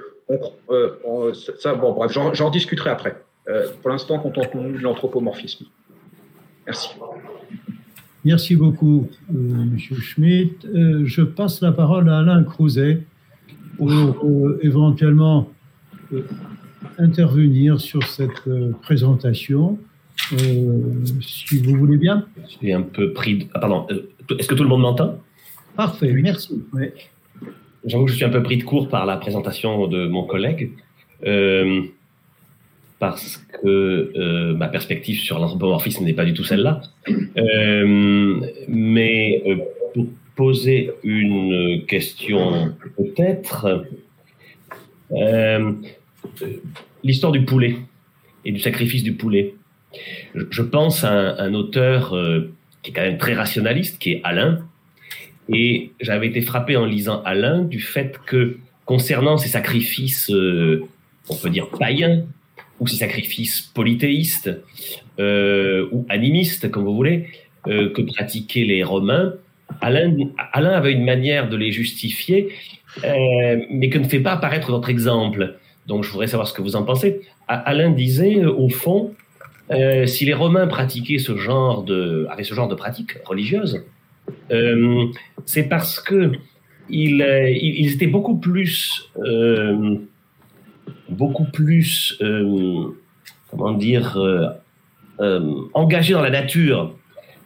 euh, 0.70 1.33
ça, 1.59 1.74
bon, 1.74 1.92
bref, 1.92 2.12
j'en 2.12 2.50
discuterai 2.50 2.90
après. 2.90 3.16
pour 3.81 3.90
l'instant, 3.90 4.18
contentons-nous 4.18 4.76
de 4.76 4.83
l'anthropomorphisme. 4.83 5.64
Merci. 6.66 6.90
Merci 8.24 8.57
beaucoup, 8.57 9.09
M. 9.31 9.74
Schmitt. 9.78 10.66
je 11.04 11.22
passe 11.22 11.62
la 11.62 11.72
parole 11.72 12.11
à 12.11 12.18
Alain 12.18 12.44
Crouzet 12.44 13.00
pour 13.78 13.90
euh, 13.90 14.59
éventuellement 14.62 15.48
euh, 16.12 16.22
intervenir 16.98 17.81
sur 17.81 18.02
cette 18.02 18.46
euh, 18.48 18.72
présentation. 18.83 19.78
Si 21.20 21.58
vous 21.58 21.76
voulez 21.76 21.96
bien. 21.96 22.26
Je 22.44 22.56
suis 22.56 22.72
un 22.72 22.82
peu 22.82 23.12
pris. 23.12 23.48
Ah, 23.54 23.60
pardon. 23.60 23.86
Est-ce 24.38 24.48
que 24.48 24.54
tout 24.54 24.62
le 24.62 24.68
monde 24.68 24.82
m'entend? 24.82 25.18
Parfait, 25.76 26.12
merci. 26.12 26.62
J'avoue 27.84 28.06
que 28.06 28.10
je 28.10 28.16
suis 28.16 28.24
un 28.24 28.30
peu 28.30 28.42
pris 28.42 28.58
de 28.58 28.64
court 28.64 28.88
par 28.88 29.06
la 29.06 29.16
présentation 29.16 29.86
de 29.86 30.06
mon 30.06 30.24
collègue, 30.24 30.72
parce 32.98 33.36
que 33.62 34.52
ma 34.54 34.68
perspective 34.68 35.20
sur 35.20 35.38
l'anthropomorphisme 35.38 36.04
n'est 36.04 36.14
pas 36.14 36.24
du 36.24 36.34
tout 36.34 36.44
celle-là. 36.44 36.82
mais 38.68 39.42
pour 39.94 40.06
poser 40.34 40.90
une 41.04 41.84
question 41.86 42.74
peut-être. 42.96 43.84
Euh, 45.12 45.72
l'histoire 47.02 47.32
du 47.32 47.44
poulet 47.44 47.76
et 48.44 48.52
du 48.52 48.60
sacrifice 48.60 49.02
du 49.02 49.14
poulet. 49.14 49.54
Je 50.35 50.62
pense 50.62 51.05
à 51.05 51.40
un, 51.42 51.55
auteur 51.55 52.14
euh, 52.14 52.53
qui 52.83 52.90
est 52.90 52.94
quand 52.94 53.03
même 53.03 53.18
très 53.18 53.35
rationaliste, 53.35 53.98
qui 53.98 54.12
est 54.12 54.20
Alain. 54.24 54.61
Et 55.53 55.92
j'avais 56.01 56.29
été 56.29 56.42
frappé 56.42 56.77
en 56.77 56.85
lisant 56.85 57.22
Alain 57.24 57.62
du 57.62 57.81
fait 57.81 58.18
que 58.27 58.59
concernant 58.85 59.38
ces 59.38 59.48
sacrifices, 59.48 60.31
euh, 60.31 60.87
on 61.29 61.37
peut 61.37 61.51
dire 61.51 61.68
païens, 61.70 62.24
ou 62.81 62.87
ces 62.87 62.96
sacrifices 62.96 63.61
polythéistes, 63.61 64.51
ou 65.18 66.07
animistes, 66.09 66.70
comme 66.70 66.85
vous 66.85 66.94
voulez, 66.94 67.27
que 67.64 68.01
pratiquaient 68.03 68.64
les 68.64 68.85
Romains, 68.85 69.35
Alain, 69.81 70.14
Alain 70.53 70.70
avait 70.70 70.92
une 70.92 71.05
manière 71.05 71.48
de 71.48 71.57
les 71.57 71.72
justifier, 71.72 72.48
euh, 73.05 73.61
mais 73.70 73.90
que 73.90 73.98
ne 73.98 74.05
fait 74.05 74.20
pas 74.20 74.33
apparaître 74.33 74.70
votre 74.70 74.88
exemple. 74.88 75.57
Donc 75.87 76.05
je 76.05 76.11
voudrais 76.11 76.27
savoir 76.27 76.48
ce 76.48 76.55
que 76.55 76.62
vous 76.62 76.77
en 76.77 76.85
pensez. 76.85 77.20
Alain 77.46 77.90
disait, 77.90 78.38
euh, 78.38 78.53
au 78.53 78.68
fond, 78.68 79.14
euh, 79.70 80.07
si 80.07 80.24
les 80.24 80.35
Romains 80.35 80.66
pratiquaient 80.66 81.18
ce 81.18 81.37
genre 81.37 81.83
de, 81.83 82.26
avaient 82.31 82.44
ce 82.44 82.54
genre 82.54 82.68
de 82.68 82.74
pratiques 82.74 83.18
religieuses, 83.24 83.85
c'est 85.44 85.68
parce 85.68 86.00
que 86.00 86.33
ils, 86.90 87.20
ils, 87.61 87.92
étaient 87.92 88.07
beaucoup 88.07 88.37
plus, 88.37 89.11
beaucoup 91.09 91.44
plus, 91.44 92.18
comment 93.50 93.72
dire, 93.72 94.18
engagés 95.74 96.14
dans 96.14 96.22
la 96.22 96.31
nature, 96.31 96.94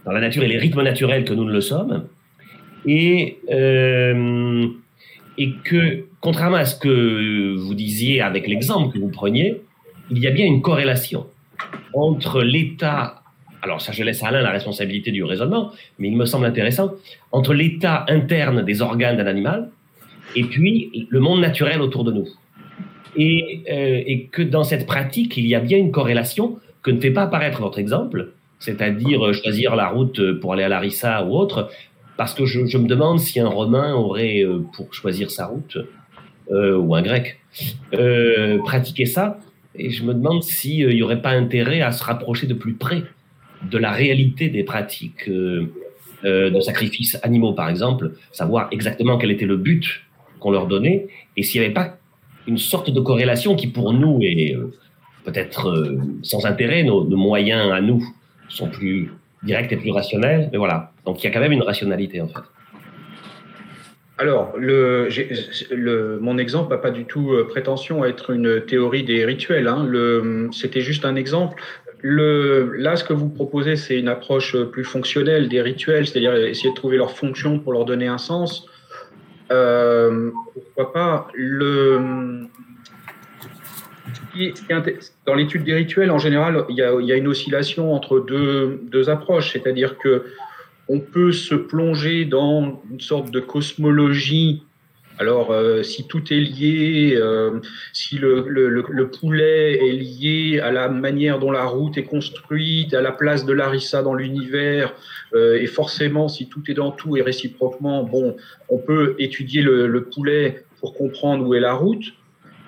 dans 0.05 0.13
la 0.13 0.21
nature 0.21 0.43
et 0.43 0.49
les 0.49 0.59
rythmes 0.59 0.83
naturels 0.83 1.25
que 1.25 1.35
nous 1.35 1.45
ne 1.45 1.53
le 1.53 1.61
sommes, 1.61 2.05
et, 2.87 3.39
euh, 3.51 4.67
et 5.39 5.53
que, 5.65 6.05
contrairement 6.21 6.57
à 6.57 6.65
ce 6.65 6.79
que 6.79 7.57
vous 7.57 7.75
disiez 7.75 8.21
avec 8.21 8.47
l'exemple 8.47 8.93
que 8.95 8.99
vous 8.99 9.09
preniez, 9.09 9.61
il 10.11 10.19
y 10.19 10.27
a 10.27 10.31
bien 10.31 10.47
une 10.47 10.63
corrélation 10.63 11.27
entre 11.95 12.43
l'état, 12.43 13.23
alors 13.63 13.81
ça 13.81 13.93
je 13.93 14.03
laisse 14.03 14.23
à 14.23 14.29
Alain 14.29 14.43
la 14.43 14.51
responsabilité 14.51 15.11
du 15.11 15.25
raisonnement, 15.25 15.73
mais 15.99 16.09
il 16.09 16.17
me 16.17 16.27
semble 16.27 16.47
intéressant, 16.47 16.93
entre 17.31 17.55
l'état 17.55 18.05
interne 18.09 18.65
des 18.65 18.83
organes 18.83 19.17
d'un 19.17 19.27
animal 19.27 19.71
et 20.35 20.45
puis 20.45 21.07
le 21.09 21.21
monde 21.21 21.41
naturel 21.41 21.81
autour 21.81 22.05
de 22.05 22.13
nous. 22.13 22.29
Et, 23.15 23.63
euh, 23.71 24.29
que 24.31 24.43
dans 24.43 24.65
cette 24.65 24.87
pratique, 24.87 25.37
il 25.37 25.47
y 25.47 25.55
a 25.55 25.61
bien 25.61 25.77
une 25.77 25.91
corrélation 25.91 26.59
que 26.83 26.91
ne 26.91 27.01
fait 27.01 27.11
pas 27.11 27.23
apparaître 27.23 27.61
votre 27.61 27.79
exemple, 27.79 28.31
c'est-à-dire 28.59 29.35
choisir 29.35 29.77
la 29.77 29.89
route 29.89 30.41
pour 30.41 30.55
aller 30.55 30.63
à 30.63 30.69
Larissa 30.69 31.25
ou 31.25 31.37
autre, 31.37 31.69
parce 32.17 32.35
que 32.35 32.45
je, 32.45 32.79
me 32.79 32.87
demande 32.87 33.19
si 33.19 33.41
un 33.41 33.49
Romain 33.49 33.95
aurait, 33.95 34.43
euh, 34.45 34.61
pour 34.75 34.93
choisir 34.95 35.31
sa 35.31 35.47
route, 35.47 35.79
euh, 36.51 36.77
ou 36.77 36.95
un 36.95 37.03
Grec, 37.03 37.41
euh, 37.95 38.59
pratiqué 38.59 39.07
ça. 39.07 39.39
Et 39.75 39.91
je 39.91 40.05
me 40.05 40.15
demande 40.15 40.43
s'il 40.43 40.89
n'y 40.89 41.03
aurait 41.03 41.23
pas 41.23 41.31
intérêt 41.31 41.81
à 41.81 41.93
se 41.93 42.05
rapprocher 42.05 42.47
de 42.47 42.55
plus 42.55 42.75
près 42.75 43.03
de 43.71 43.79
la 43.79 43.91
réalité 43.93 44.49
des 44.49 44.65
pratiques 44.65 45.29
de 45.29 46.61
sacrifices 46.61 47.19
animaux, 47.23 47.53
par 47.53 47.69
exemple, 47.69 48.13
savoir 48.33 48.69
exactement 48.71 49.19
quel 49.19 49.31
était 49.31 49.47
le 49.47 49.57
but 49.57 50.03
qu'on 50.41 50.51
leur 50.51 50.67
donnait, 50.67 51.07
et 51.37 51.43
s'il 51.43 51.61
n'y 51.61 51.67
avait 51.67 51.75
pas 51.75 51.97
une 52.47 52.59
sorte 52.59 52.91
de 52.91 53.01
corrélation 53.01 53.57
qui, 53.57 53.69
pour 53.69 53.93
nous, 53.93 54.19
est 54.21 54.57
peut-être 55.25 55.97
sans 56.23 56.45
intérêt, 56.45 56.83
nos, 56.83 57.05
nos, 57.05 57.17
moyens 57.17 57.73
à 57.73 57.81
nous 57.81 58.05
sont 58.49 58.69
plus 58.69 59.13
directs 59.43 59.73
et 59.73 59.77
plus 59.77 59.91
rationnels, 59.91 60.49
mais 60.53 60.59
voilà. 60.59 60.93
Donc 61.05 61.23
il 61.23 61.25
y 61.25 61.27
a 61.29 61.31
quand 61.31 61.41
même 61.41 61.53
une 61.53 61.63
rationalité 61.63 62.21
en 62.21 62.29
fait. 62.29 62.43
Alors, 64.23 64.55
mon 66.21 66.39
exemple 66.39 66.71
n'a 66.71 66.79
pas 66.79 66.93
du 66.93 67.07
tout 67.07 67.33
euh, 67.33 67.45
prétention 67.49 68.05
à 68.05 68.07
être 68.07 68.31
une 68.31 68.65
théorie 68.65 69.03
des 69.03 69.25
rituels. 69.25 69.67
Hein. 69.67 69.89
C'était 70.53 70.81
juste 70.81 71.05
un 71.05 71.17
exemple. 71.17 71.61
Le, 72.03 72.73
là, 72.77 72.95
ce 72.95 73.03
que 73.03 73.13
vous 73.13 73.29
proposez, 73.29 73.75
c'est 73.75 73.99
une 73.99 74.07
approche 74.07 74.57
plus 74.71 74.85
fonctionnelle 74.85 75.49
des 75.49 75.61
rituels, 75.61 76.07
c'est-à-dire 76.07 76.37
essayer 76.37 76.71
de 76.71 76.75
trouver 76.77 76.99
leur 76.99 77.11
fonction 77.11 77.59
pour 77.59 77.73
leur 77.73 77.85
donner 77.85 78.07
un 78.07 78.19
sens. 78.19 78.69
Euh, 79.51 80.31
pourquoi 80.55 80.93
pas 80.93 81.29
Dans 85.27 85.35
l'étude 85.35 85.65
des 85.65 85.75
rituels, 85.75 86.13
en 86.13 86.19
général, 86.19 86.65
il 86.69 86.77
y 86.77 87.13
a, 87.13 87.17
une 87.17 87.27
oscillation 87.27 87.93
entre 87.93 88.21
deux 88.21 89.11
approches, 89.11 89.53
c'est-à-dire 89.53 89.99
que 89.99 90.23
on 90.89 91.01
peut 91.01 91.33
se 91.33 91.55
plonger 91.55 92.25
dans 92.25 92.83
une 92.91 93.01
sorte 93.01 93.31
de 93.31 93.41
cosmologie 93.41 94.63
Alors, 95.19 95.53
euh, 95.53 95.83
si 95.83 96.07
tout 96.07 96.33
est 96.33 96.41
lié, 96.41 97.15
euh, 97.17 97.61
si 97.93 98.19
le, 98.19 98.47
le, 98.49 98.69
le, 98.69 99.11
poulet 99.11 99.79
est 99.87 99.93
lié 99.93 100.61
à 100.61 100.73
la 100.73 100.89
manière 100.89 101.39
dont 101.39 101.51
la 101.51 101.65
route 101.65 101.97
est 101.99 102.05
construite, 102.05 102.95
à 102.95 103.03
la 103.03 103.13
place 103.13 103.45
de 103.45 103.53
Larissa 103.53 104.03
dans 104.03 104.15
l'univers, 104.15 104.95
euh, 105.35 105.61
et 105.61 105.67
forcément, 105.67 106.29
si 106.29 106.49
tout 106.49 106.63
est 106.69 106.75
dans 106.75 106.91
tout 106.91 107.17
et 107.17 107.23
réciproquement, 107.23 108.03
bon, 108.05 108.37
on 108.69 108.79
peut 108.79 109.15
étudier 109.19 109.63
le 109.63 110.05
poulet 110.05 110.65
pour 110.81 110.95
comprendre 110.95 111.47
où 111.47 111.55
est 111.55 111.61
la 111.61 111.75
route. 111.75 112.05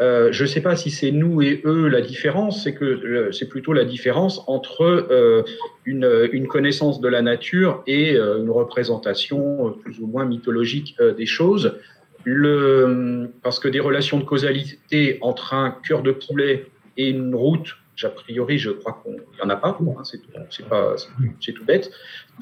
Euh, 0.00 0.33
je 0.33 0.42
ne 0.42 0.48
sais 0.48 0.61
pas 0.61 0.74
si 0.74 0.90
c'est 0.90 1.12
nous 1.12 1.40
et 1.40 1.62
eux 1.64 1.88
la 1.88 2.00
différence, 2.00 2.64
c'est 2.64 2.74
que 2.74 3.30
c'est 3.33 3.48
plutôt 3.48 3.72
la 3.72 3.85
différence 3.85 4.42
entre 4.48 4.83
euh, 4.83 5.42
une, 5.85 6.28
une, 6.33 6.48
connaissance 6.48 7.00
de 7.00 7.09
la 7.09 7.22
nature 7.22 7.83
et 7.87 8.16
euh, 8.16 8.40
une 8.40 8.50
représentation 8.50 9.72
plus 9.83 10.00
ou 10.00 10.07
moins 10.07 10.24
mythologique 10.24 10.96
des 11.16 11.26
choses. 11.26 11.78
Le, 12.24 13.30
parce 13.42 13.59
que 13.59 13.68
des 13.68 13.80
relations 13.80 14.18
de 14.18 14.24
causalité 14.24 15.18
entre 15.20 15.54
un 15.54 15.76
cœur 15.87 16.02
de 16.02 16.11
poulet 16.11 16.66
et 16.96 17.11
une 17.11 17.35
route, 17.35 17.76
a 18.02 18.09
priori, 18.09 18.59
je 18.59 18.70
crois 18.70 19.00
qu'il 19.02 19.12
n'y 19.12 19.42
en 19.42 19.50
a 19.50 19.57
pas, 19.57 19.78
hein, 19.80 20.02
c'est 20.04 20.68
pas, 20.68 20.96
c'est 21.40 21.52
tout 21.52 21.64
bête. 21.64 21.90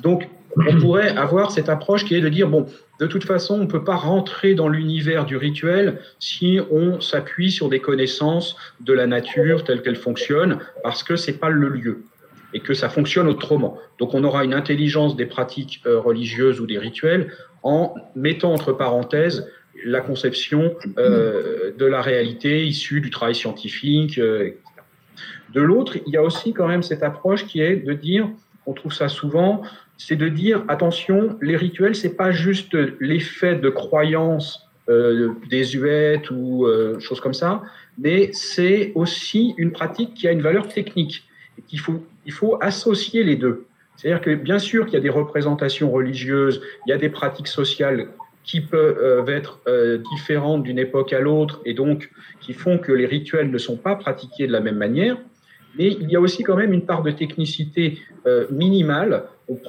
Donc, 0.03 0.29
on 0.57 0.77
pourrait 0.79 1.17
avoir 1.17 1.51
cette 1.51 1.69
approche 1.69 2.05
qui 2.05 2.15
est 2.15 2.21
de 2.21 2.29
dire 2.29 2.49
bon, 2.49 2.67
de 3.01 3.07
toute 3.07 3.25
façon, 3.25 3.55
on 3.55 3.65
ne 3.65 3.67
peut 3.67 3.85
pas 3.85 3.97
rentrer 3.97 4.55
dans 4.55 4.69
l'univers 4.69 5.25
du 5.25 5.37
rituel 5.37 6.01
si 6.19 6.61
on 6.71 7.01
s'appuie 7.01 7.51
sur 7.51 7.69
des 7.69 7.81
connaissances 7.81 8.57
de 8.81 8.93
la 8.93 9.07
nature 9.07 9.65
telle 9.65 9.83
qu'elle 9.83 9.97
fonctionne, 9.97 10.59
parce 10.83 11.03
que 11.03 11.17
c'est 11.17 11.39
pas 11.39 11.51
le 11.51 11.69
lieu 11.69 12.05
et 12.55 12.61
que 12.61 12.75
ça 12.75 12.89
fonctionne 12.89 13.29
autrement. 13.29 13.79
Donc, 13.99 14.15
on 14.15 14.25
aura 14.25 14.45
une 14.45 14.55
intelligence 14.55 15.17
des 15.17 15.27
pratiques 15.27 15.81
euh, 15.87 15.99
religieuses 15.99 16.61
ou 16.61 16.67
des 16.67 16.79
rituels 16.79 17.33
en 17.63 17.95
mettant 18.15 18.53
entre 18.53 18.73
parenthèses 18.73 19.47
la 19.85 20.01
conception 20.01 20.75
euh, 20.99 21.73
de 21.77 21.87
la 21.87 22.03
réalité 22.03 22.67
issue 22.67 23.01
du 23.01 23.11
travail 23.11 23.35
scientifique. 23.35 24.19
Euh, 24.19 24.51
de 25.55 25.61
l'autre, 25.61 25.97
il 26.07 26.13
y 26.13 26.17
a 26.17 26.23
aussi 26.23 26.53
quand 26.53 26.69
même 26.69 26.83
cette 26.83 27.03
approche 27.03 27.47
qui 27.47 27.61
est 27.61 27.77
de 27.77 27.93
dire, 27.93 28.29
on 28.67 28.73
trouve 28.73 28.93
ça 28.93 29.09
souvent, 29.09 29.63
c'est 29.99 30.17
de 30.17 30.29
dire 30.29 30.65
attention, 30.69 31.37
les 31.41 31.57
rituels, 31.57 31.95
c'est 31.95 32.17
pas 32.17 32.33
juste 32.33 32.77
l'effet 33.01 33.55
de 33.55 33.69
croyance 33.69 34.69
euh, 34.89 35.33
ou 36.31 36.67
euh, 36.67 36.99
choses 36.99 37.21
comme 37.21 37.35
ça, 37.35 37.63
mais 37.99 38.31
c'est 38.33 38.93
aussi 38.95 39.55
une 39.59 39.71
pratique 39.71 40.15
qui 40.15 40.27
a 40.27 40.33
une 40.33 40.43
valeur 40.43 40.69
technique. 40.69 41.25
Et 41.59 41.63
qu'il 41.63 41.81
faut, 41.81 42.05
il 42.25 42.33
faut 42.33 42.57
associer 42.61 43.23
les 43.25 43.37
deux. 43.37 43.67
C'est-à-dire 43.97 44.23
que 44.23 44.35
bien 44.35 44.59
sûr 44.59 44.87
qu'il 44.87 44.95
y 44.95 44.97
a 44.97 45.01
des 45.01 45.11
représentations 45.11 45.91
religieuses, 45.91 46.63
il 46.87 46.91
y 46.91 46.93
a 46.93 46.99
des 46.99 47.11
pratiques 47.11 47.47
sociales 47.47 48.09
qui 48.45 48.61
peuvent 48.61 48.99
euh, 49.01 49.27
être 49.27 49.61
euh, 49.69 49.99
différentes 50.15 50.63
d'une 50.63 50.79
époque 50.79 51.13
à 51.13 51.21
l'autre 51.21 51.61
et 51.65 51.75
donc 51.75 52.11
qui 52.41 52.53
font 52.53 52.79
que 52.79 52.93
les 52.93 53.07
rituels 53.07 53.51
ne 53.51 53.59
sont 53.59 53.77
pas 53.77 53.95
pratiqués 53.95 54.47
de 54.47 54.53
la 54.53 54.61
même 54.61 54.77
manière. 54.77 55.17
Mais 55.79 55.89
il 55.89 56.11
y 56.11 56.17
a 56.17 56.21
aussi 56.21 56.43
quand 56.43 56.57
même 56.57 56.73
une 56.73 56.85
part 56.85 57.03
de 57.03 57.11
technicité 57.11 57.99
euh, 58.27 58.47
minimale. 58.51 59.25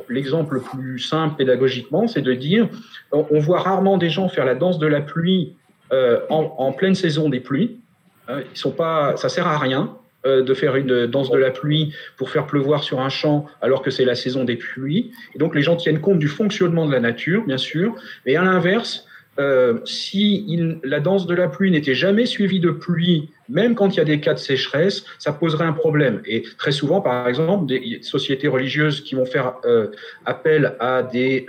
L'exemple 0.10 0.56
le 0.56 0.62
plus 0.62 1.00
simple 1.00 1.36
pédagogiquement, 1.38 2.08
c'est 2.08 2.22
de 2.22 2.34
dire, 2.34 2.68
on, 3.12 3.40
voit 3.40 3.60
rarement 3.60 3.98
des 3.98 4.10
gens 4.10 4.28
faire 4.28 4.46
la 4.46 4.56
danse 4.56 4.80
de 4.80 4.88
la 4.88 5.02
pluie 5.02 5.56
en, 5.92 6.56
en, 6.58 6.72
pleine 6.72 6.96
saison 6.96 7.30
des 7.30 7.40
pluies. 7.40 7.80
Hein, 8.28 8.42
ils 8.52 8.58
sont 8.58 8.72
pas, 8.72 9.18
ça 9.18 9.30
sert 9.30 9.48
à 9.48 9.58
rien. 9.58 9.96
Euh, 10.26 10.42
de 10.42 10.54
faire 10.54 10.78
une 10.78 11.06
danse 11.06 11.30
de 11.32 11.38
la 11.38 11.52
pluie 11.52 11.94
pour 12.16 12.30
faire 12.30 12.48
pleuvoir 12.48 12.82
sur 12.82 13.02
un 13.02 13.10
champ 13.10 13.46
alors 13.62 13.82
que 13.82 13.92
c'est 13.92 14.06
la 14.06 14.16
saison 14.16 14.46
des 14.46 14.56
pluies. 14.56 15.12
Et 15.36 15.38
donc 15.38 15.54
les 15.54 15.62
gens 15.62 15.76
tiennent 15.76 16.00
compte 16.00 16.18
du 16.18 16.30
fonctionnement 16.30 16.86
de 16.86 16.94
la 16.94 17.02
nature, 17.02 17.46
bien 17.46 17.58
sûr. 17.58 17.94
Mais 18.26 18.38
à 18.38 18.44
l'inverse, 18.44 19.06
euh, 19.38 19.80
si 19.84 20.46
la 20.86 21.02
danse 21.02 21.28
de 21.28 21.36
la 21.36 21.50
pluie 21.50 21.72
n'était 21.72 21.94
jamais 21.94 22.26
suivie 22.26 22.62
de 22.62 22.72
pluie, 22.72 23.32
même 23.50 23.76
quand 23.76 23.90
il 23.90 23.98
y 23.98 24.00
a 24.00 24.06
des 24.06 24.22
cas 24.22 24.34
de 24.34 24.40
sécheresse, 24.40 25.04
ça 25.20 25.34
poserait 25.34 25.66
un 25.66 25.74
problème. 25.74 26.22
Et 26.26 26.44
très 26.58 26.72
souvent, 26.72 27.02
par 27.02 27.28
exemple, 27.28 27.66
des 27.66 28.00
sociétés 28.02 28.48
religieuses 28.48 29.02
qui 29.02 29.16
vont 29.16 29.26
faire 29.26 29.56
euh, 29.66 29.88
appel 30.26 30.78
à 30.80 31.04
des 31.04 31.48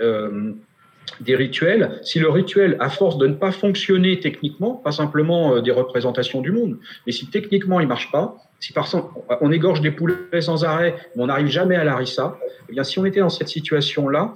des 1.21 1.35
rituels, 1.35 1.99
si 2.01 2.19
le 2.19 2.29
rituel, 2.29 2.75
à 2.79 2.89
force 2.89 3.17
de 3.19 3.27
ne 3.27 3.35
pas 3.35 3.51
fonctionner 3.51 4.19
techniquement, 4.19 4.71
pas 4.73 4.91
simplement 4.91 5.61
des 5.61 5.71
représentations 5.71 6.41
du 6.41 6.51
monde, 6.51 6.77
mais 7.05 7.13
si 7.13 7.27
techniquement 7.27 7.79
il 7.79 7.87
marche 7.87 8.11
pas, 8.11 8.44
si 8.59 8.73
par 8.73 8.85
exemple 8.85 9.19
on 9.41 9.51
égorge 9.51 9.81
des 9.81 9.91
poulets 9.91 10.41
sans 10.41 10.63
arrêt, 10.63 10.95
mais 11.15 11.23
on 11.23 11.27
n'arrive 11.27 11.47
jamais 11.47 11.75
à 11.75 11.83
l'arissa, 11.83 12.37
eh 12.69 12.73
bien 12.73 12.83
si 12.83 12.99
on 12.99 13.05
était 13.05 13.19
dans 13.19 13.29
cette 13.29 13.49
situation-là, 13.49 14.33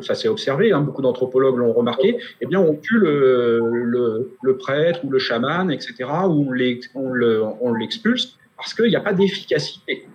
ça 0.00 0.14
s'est 0.14 0.28
observé, 0.28 0.72
hein, 0.72 0.80
beaucoup 0.80 1.02
d'anthropologues 1.02 1.56
l'ont 1.56 1.72
remarqué, 1.72 2.18
eh 2.40 2.46
bien 2.46 2.60
on 2.60 2.74
tue 2.74 2.98
le, 2.98 4.32
prêtre 4.58 5.04
ou 5.04 5.10
le 5.10 5.18
chaman, 5.18 5.70
etc., 5.70 5.94
ou 6.28 6.50
on 6.94 7.74
l'expulse 7.74 8.38
parce 8.56 8.72
qu'il 8.72 8.86
n'y 8.86 8.96
a 8.96 9.00
pas 9.00 9.12
d'efficacité, 9.12 10.06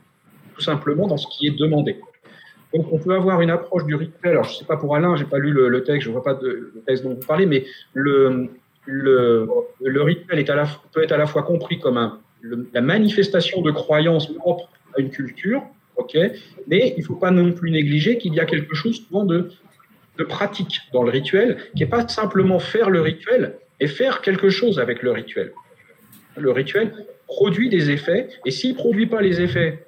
tout 0.55 0.61
simplement 0.61 1.07
dans 1.07 1.17
ce 1.17 1.27
qui 1.27 1.47
est 1.47 1.57
demandé. 1.57 1.97
Donc, 2.73 2.91
on 2.91 2.97
peut 2.97 3.13
avoir 3.13 3.41
une 3.41 3.49
approche 3.49 3.85
du 3.85 3.95
rituel. 3.95 4.31
Alors, 4.31 4.45
je 4.45 4.53
ne 4.53 4.55
sais 4.55 4.65
pas 4.65 4.77
pour 4.77 4.95
Alain, 4.95 5.15
j'ai 5.17 5.25
pas 5.25 5.39
lu 5.39 5.51
le, 5.51 5.83
texte, 5.83 6.03
je 6.03 6.07
ne 6.07 6.13
vois 6.13 6.23
pas 6.23 6.33
de, 6.33 6.71
le 6.73 6.81
texte 6.87 7.03
dont 7.03 7.13
vous 7.13 7.27
parlez, 7.27 7.45
mais 7.45 7.65
le, 7.93 8.49
rituel 8.87 10.45
peut 10.93 11.03
être 11.03 11.11
à 11.11 11.17
la 11.17 11.27
fois 11.27 11.43
compris 11.43 11.79
comme 11.79 11.97
un, 11.97 12.19
la 12.73 12.81
manifestation 12.81 13.61
de 13.61 13.71
croyances 13.71 14.33
propres 14.33 14.69
à 14.95 15.01
une 15.01 15.09
culture, 15.09 15.63
ok, 15.95 16.17
mais 16.67 16.93
il 16.97 17.01
ne 17.01 17.05
faut 17.05 17.15
pas 17.15 17.31
non 17.31 17.51
plus 17.51 17.71
négliger 17.71 18.17
qu'il 18.17 18.33
y 18.33 18.39
a 18.39 18.45
quelque 18.45 18.75
chose 18.75 19.01
de, 19.11 19.49
pratique 20.23 20.81
dans 20.93 21.03
le 21.03 21.09
rituel, 21.09 21.57
qui 21.75 21.83
n'est 21.83 21.89
pas 21.89 22.07
simplement 22.07 22.59
faire 22.59 22.89
le 22.89 23.01
rituel 23.01 23.57
et 23.79 23.87
faire 23.87 24.21
quelque 24.21 24.49
chose 24.49 24.79
avec 24.79 25.01
le 25.01 25.11
rituel. 25.11 25.51
Le 26.37 26.51
rituel 26.51 26.93
produit 27.25 27.69
des 27.69 27.89
effets, 27.89 28.27
et 28.45 28.51
s'il 28.51 28.71
ne 28.71 28.75
produit 28.75 29.07
pas 29.07 29.21
les 29.21 29.41
effets 29.41 29.83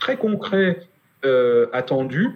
très 0.00 0.16
concrets 0.16 0.80
euh, 1.24 1.66
attendu, 1.72 2.30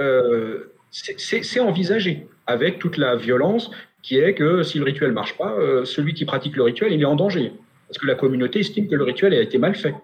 euh, 0.00 0.72
c'est 0.90 1.60
envisagé 1.60 2.26
avec 2.46 2.78
toute 2.78 2.96
la 2.96 3.14
violence 3.14 3.70
qui 4.02 4.18
est 4.18 4.34
que 4.34 4.62
si 4.62 4.78
le 4.78 4.84
rituel 4.84 5.12
marche 5.12 5.36
pas, 5.36 5.52
euh, 5.52 5.84
celui 5.84 6.14
qui 6.14 6.24
pratique 6.24 6.56
le 6.56 6.64
rituel, 6.64 6.92
il 6.92 7.02
est 7.02 7.06
en 7.06 7.16
danger. 7.16 7.52
Parce 7.90 7.98
que 7.98 8.06
la 8.06 8.14
communauté 8.14 8.60
estime 8.60 8.86
que 8.86 8.94
le 8.94 9.02
rituel 9.02 9.34
a 9.34 9.42
été 9.42 9.58
mal 9.58 9.74
fait, 9.74 9.94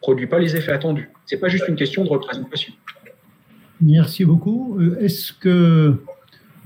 produit 0.00 0.26
pas 0.26 0.38
les 0.38 0.56
effets 0.56 0.72
attendus. 0.72 1.10
C'est 1.26 1.36
pas 1.36 1.48
juste 1.48 1.68
une 1.68 1.76
question 1.76 2.02
de 2.02 2.08
représentation. 2.08 2.72
Merci 3.82 4.24
beaucoup. 4.24 4.80
Est-ce 4.98 5.34
que 5.34 5.94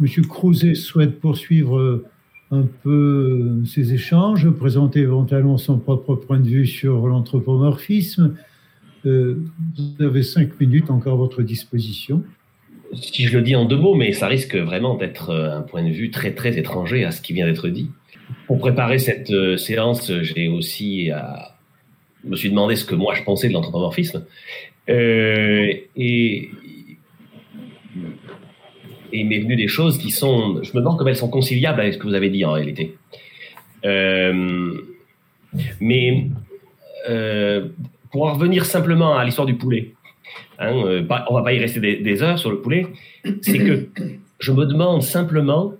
M. 0.00 0.26
Crouzet 0.26 0.74
souhaite 0.74 1.18
poursuivre 1.18 2.04
un 2.52 2.62
peu 2.84 3.60
ces 3.66 3.92
échanges, 3.92 4.48
présenter 4.50 5.00
éventuellement 5.00 5.58
son 5.58 5.78
propre 5.78 6.14
point 6.14 6.38
de 6.38 6.48
vue 6.48 6.66
sur 6.66 7.08
l'anthropomorphisme? 7.08 8.36
Euh, 9.06 9.42
vous 9.76 10.04
avez 10.04 10.22
cinq 10.22 10.58
minutes 10.60 10.90
encore 10.90 11.14
à 11.14 11.16
votre 11.16 11.42
disposition. 11.42 12.22
Si 12.94 13.24
je 13.24 13.36
le 13.36 13.42
dis 13.42 13.54
en 13.54 13.64
deux 13.64 13.76
mots, 13.76 13.94
mais 13.94 14.12
ça 14.12 14.28
risque 14.28 14.56
vraiment 14.56 14.96
d'être 14.96 15.30
euh, 15.30 15.58
un 15.58 15.62
point 15.62 15.82
de 15.82 15.90
vue 15.90 16.10
très 16.10 16.34
très 16.34 16.56
étranger 16.56 17.04
à 17.04 17.10
ce 17.10 17.20
qui 17.20 17.32
vient 17.32 17.46
d'être 17.46 17.68
dit. 17.68 17.90
Pour 18.46 18.58
préparer 18.58 18.98
cette 18.98 19.30
euh, 19.30 19.56
séance, 19.56 20.12
j'ai 20.22 20.48
aussi 20.48 21.10
me 22.24 22.36
suis 22.36 22.50
demandé 22.50 22.76
ce 22.76 22.84
que 22.84 22.94
moi 22.94 23.14
je 23.14 23.22
pensais 23.22 23.48
de 23.48 23.52
l'anthropomorphisme. 23.52 24.24
et, 24.88 25.88
et 25.96 26.50
il 29.12 29.26
m'est 29.26 29.38
venu 29.40 29.56
des 29.56 29.68
choses 29.68 29.98
qui 29.98 30.10
sont. 30.10 30.62
Je 30.62 30.70
me 30.70 30.80
demande 30.80 30.98
comment 30.98 31.10
elles 31.10 31.16
sont 31.16 31.30
conciliables 31.30 31.80
avec 31.80 31.94
ce 31.94 31.98
que 31.98 32.06
vous 32.06 32.14
avez 32.14 32.30
dit 32.30 32.44
en 32.44 32.52
réalité. 32.52 32.96
mais 35.80 36.26
pour 38.10 38.26
en 38.26 38.34
revenir 38.34 38.64
simplement 38.64 39.16
à 39.16 39.24
l'histoire 39.24 39.46
du 39.46 39.54
poulet, 39.54 39.94
hein, 40.58 40.72
euh, 40.84 41.06
on 41.28 41.34
va 41.34 41.42
pas 41.42 41.52
y 41.52 41.58
rester 41.58 41.80
des, 41.80 42.22
heures 42.22 42.38
sur 42.38 42.50
le 42.50 42.60
poulet, 42.60 42.86
c'est 43.42 43.58
que 43.58 43.88
je 44.38 44.52
me 44.52 44.64
demande 44.66 45.02
simplement 45.02 45.74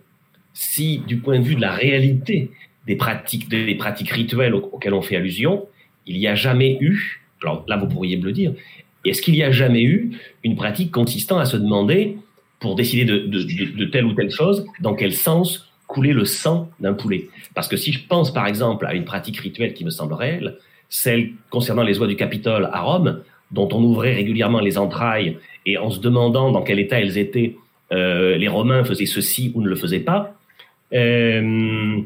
si, 0.61 0.99
du 1.07 1.19
point 1.19 1.39
de 1.39 1.45
vue 1.45 1.55
de 1.55 1.61
la 1.61 1.71
réalité 1.71 2.51
des 2.89 2.97
pratiques, 2.97 3.49
des 3.49 3.77
pratiques 3.77 4.11
rituelles 4.11 4.55
auxquelles 4.55 4.93
on 4.93 5.03
fait 5.03 5.15
allusion, 5.15 5.69
il 6.05 6.19
n'y 6.19 6.27
a 6.27 6.35
jamais 6.35 6.79
eu, 6.81 7.23
alors 7.41 7.65
là 7.69 7.77
vous 7.77 7.87
pourriez 7.87 8.17
me 8.17 8.25
le 8.25 8.33
dire, 8.33 8.53
est-ce 9.05 9.23
qu'il 9.23 9.35
n'y 9.35 9.45
a 9.45 9.53
jamais 9.53 9.85
eu 9.85 10.19
une 10.43 10.57
pratique 10.57 10.91
consistant 10.91 11.39
à 11.39 11.45
se 11.45 11.57
demander, 11.57 12.17
pour 12.59 12.75
décider 12.75 13.05
de, 13.05 13.85
telle 13.85 14.05
ou 14.05 14.15
telle 14.15 14.33
chose, 14.33 14.67
dans 14.81 14.97
quel 14.97 15.15
sens 15.15 15.71
couler 15.87 16.13
le 16.13 16.25
sang 16.25 16.69
d'un 16.81 16.93
poulet? 16.93 17.29
Parce 17.55 17.69
que 17.69 17.77
si 17.77 17.93
je 17.93 18.05
pense 18.05 18.35
par 18.35 18.49
exemple 18.49 18.85
à 18.85 18.95
une 18.95 19.05
pratique 19.05 19.37
rituelle 19.37 19.75
qui 19.75 19.85
me 19.85 19.91
semble 19.91 20.15
réelle, 20.15 20.57
celle 20.89 21.35
concernant 21.51 21.85
les 21.85 22.01
oies 22.01 22.09
du 22.09 22.17
Capitole 22.17 22.69
à 22.73 22.81
Rome, 22.81 23.23
dont 23.53 23.69
on 23.71 23.85
ouvrait 23.85 24.13
régulièrement 24.13 24.59
les 24.59 24.77
entrailles 24.77 25.37
et 25.67 25.79
en 25.79 25.91
se 25.91 26.01
demandant 26.01 26.51
dans 26.51 26.63
quel 26.63 26.81
état 26.81 27.01
elles 27.01 27.17
étaient, 27.17 27.55
euh, 27.93 28.37
les 28.37 28.49
Romains 28.49 28.83
faisaient 28.83 29.07
ceci 29.07 29.53
ou 29.55 29.63
ne 29.63 29.69
le 29.69 29.77
faisaient 29.77 30.01
pas. 30.01 30.35
Euh, 30.95 32.01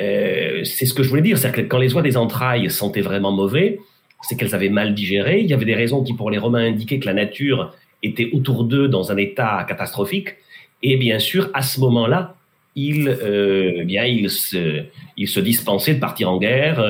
euh, 0.00 0.64
c'est 0.64 0.86
ce 0.86 0.94
que 0.94 1.02
je 1.02 1.08
voulais 1.08 1.22
dire, 1.22 1.38
c'est 1.38 1.52
que 1.52 1.60
quand 1.60 1.78
les 1.78 1.94
oies 1.94 2.02
des 2.02 2.16
entrailles 2.16 2.70
sentaient 2.70 3.02
vraiment 3.02 3.32
mauvais, 3.32 3.78
c'est 4.22 4.36
qu'elles 4.36 4.54
avaient 4.54 4.68
mal 4.68 4.94
digéré. 4.94 5.40
Il 5.40 5.46
y 5.46 5.54
avait 5.54 5.64
des 5.64 5.74
raisons 5.74 6.02
qui, 6.02 6.14
pour 6.14 6.30
les 6.30 6.38
Romains, 6.38 6.66
indiquaient 6.66 6.98
que 6.98 7.06
la 7.06 7.14
nature 7.14 7.74
était 8.02 8.30
autour 8.32 8.64
d'eux 8.64 8.88
dans 8.88 9.12
un 9.12 9.16
état 9.16 9.64
catastrophique. 9.68 10.36
Et 10.82 10.96
bien 10.96 11.18
sûr, 11.18 11.50
à 11.54 11.62
ce 11.62 11.80
moment-là, 11.80 12.36
il, 12.74 13.08
euh, 13.08 13.84
bien, 13.84 14.04
il, 14.04 14.30
se, 14.30 14.84
il 15.16 15.28
se 15.28 15.40
dispensait 15.40 15.94
de 15.94 16.00
partir 16.00 16.30
en 16.30 16.38
guerre. 16.38 16.82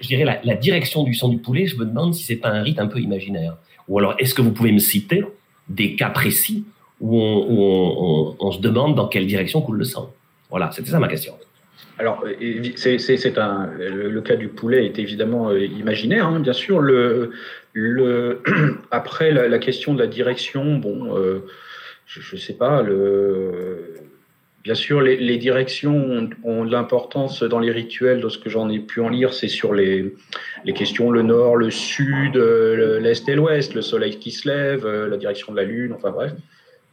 Je 0.00 0.06
dirais 0.06 0.24
la, 0.24 0.40
la, 0.42 0.54
direction 0.54 1.04
du 1.04 1.14
sang 1.14 1.28
du 1.28 1.38
poulet, 1.38 1.66
je 1.66 1.76
me 1.76 1.84
demande 1.84 2.14
si 2.14 2.24
c'est 2.24 2.36
pas 2.36 2.48
un 2.48 2.62
rite 2.62 2.78
un 2.78 2.86
peu 2.86 2.98
imaginaire. 2.98 3.56
Ou 3.88 3.98
alors, 3.98 4.14
est-ce 4.18 4.34
que 4.34 4.42
vous 4.42 4.52
pouvez 4.52 4.72
me 4.72 4.78
citer 4.78 5.24
des 5.68 5.94
cas 5.94 6.10
précis 6.10 6.64
où 7.00 8.34
on, 8.40 8.52
se 8.52 8.60
demande 8.60 8.94
dans 8.94 9.08
quelle 9.08 9.26
direction 9.26 9.60
coule 9.60 9.78
le 9.78 9.84
sang 9.84 10.12
Voilà, 10.50 10.70
c'était 10.72 10.90
ça 10.90 10.98
ma 10.98 11.08
question. 11.08 11.34
Alors, 11.98 12.24
c'est 12.76 13.38
un 13.38 13.70
le, 13.78 14.20
cas 14.20 14.36
du 14.36 14.48
poulet 14.48 14.84
est 14.86 14.98
évidemment 14.98 15.50
euh, 15.50 15.64
imaginaire, 15.64 16.26
hein, 16.26 16.40
bien 16.40 16.52
sûr. 16.52 16.80
Le, 16.80 17.32
après 18.90 19.30
la, 19.30 19.58
question 19.58 19.94
de 19.94 20.00
la 20.00 20.06
direction, 20.06 20.76
bon, 20.76 21.16
euh, 21.16 21.40
je 22.06 22.34
ne 22.34 22.40
sais 22.40 22.54
pas. 22.54 22.84
Bien 24.62 24.74
sûr, 24.74 25.00
les, 25.00 25.36
directions 25.38 25.96
ont, 25.96 26.30
ont 26.42 26.64
de 26.64 26.72
l'importance 26.72 27.42
dans 27.42 27.60
les 27.60 27.70
rituels. 27.70 28.20
De 28.20 28.28
ce 28.28 28.38
que 28.38 28.50
j'en 28.50 28.68
ai 28.68 28.80
pu 28.80 29.00
en 29.00 29.08
lire, 29.08 29.32
c'est 29.32 29.48
sur 29.48 29.72
les, 29.72 30.14
les 30.64 30.72
questions 30.72 31.10
le 31.10 31.22
nord, 31.22 31.56
le 31.56 31.70
sud, 31.70 32.36
l'est 32.36 33.28
et 33.28 33.34
l'ouest, 33.34 33.74
le 33.74 33.82
soleil 33.82 34.18
qui 34.18 34.32
se 34.32 34.48
lève, 34.48 34.86
la 34.86 35.16
direction 35.16 35.52
de 35.52 35.56
la 35.56 35.64
lune, 35.64 35.92
enfin 35.92 36.10
bref. 36.10 36.32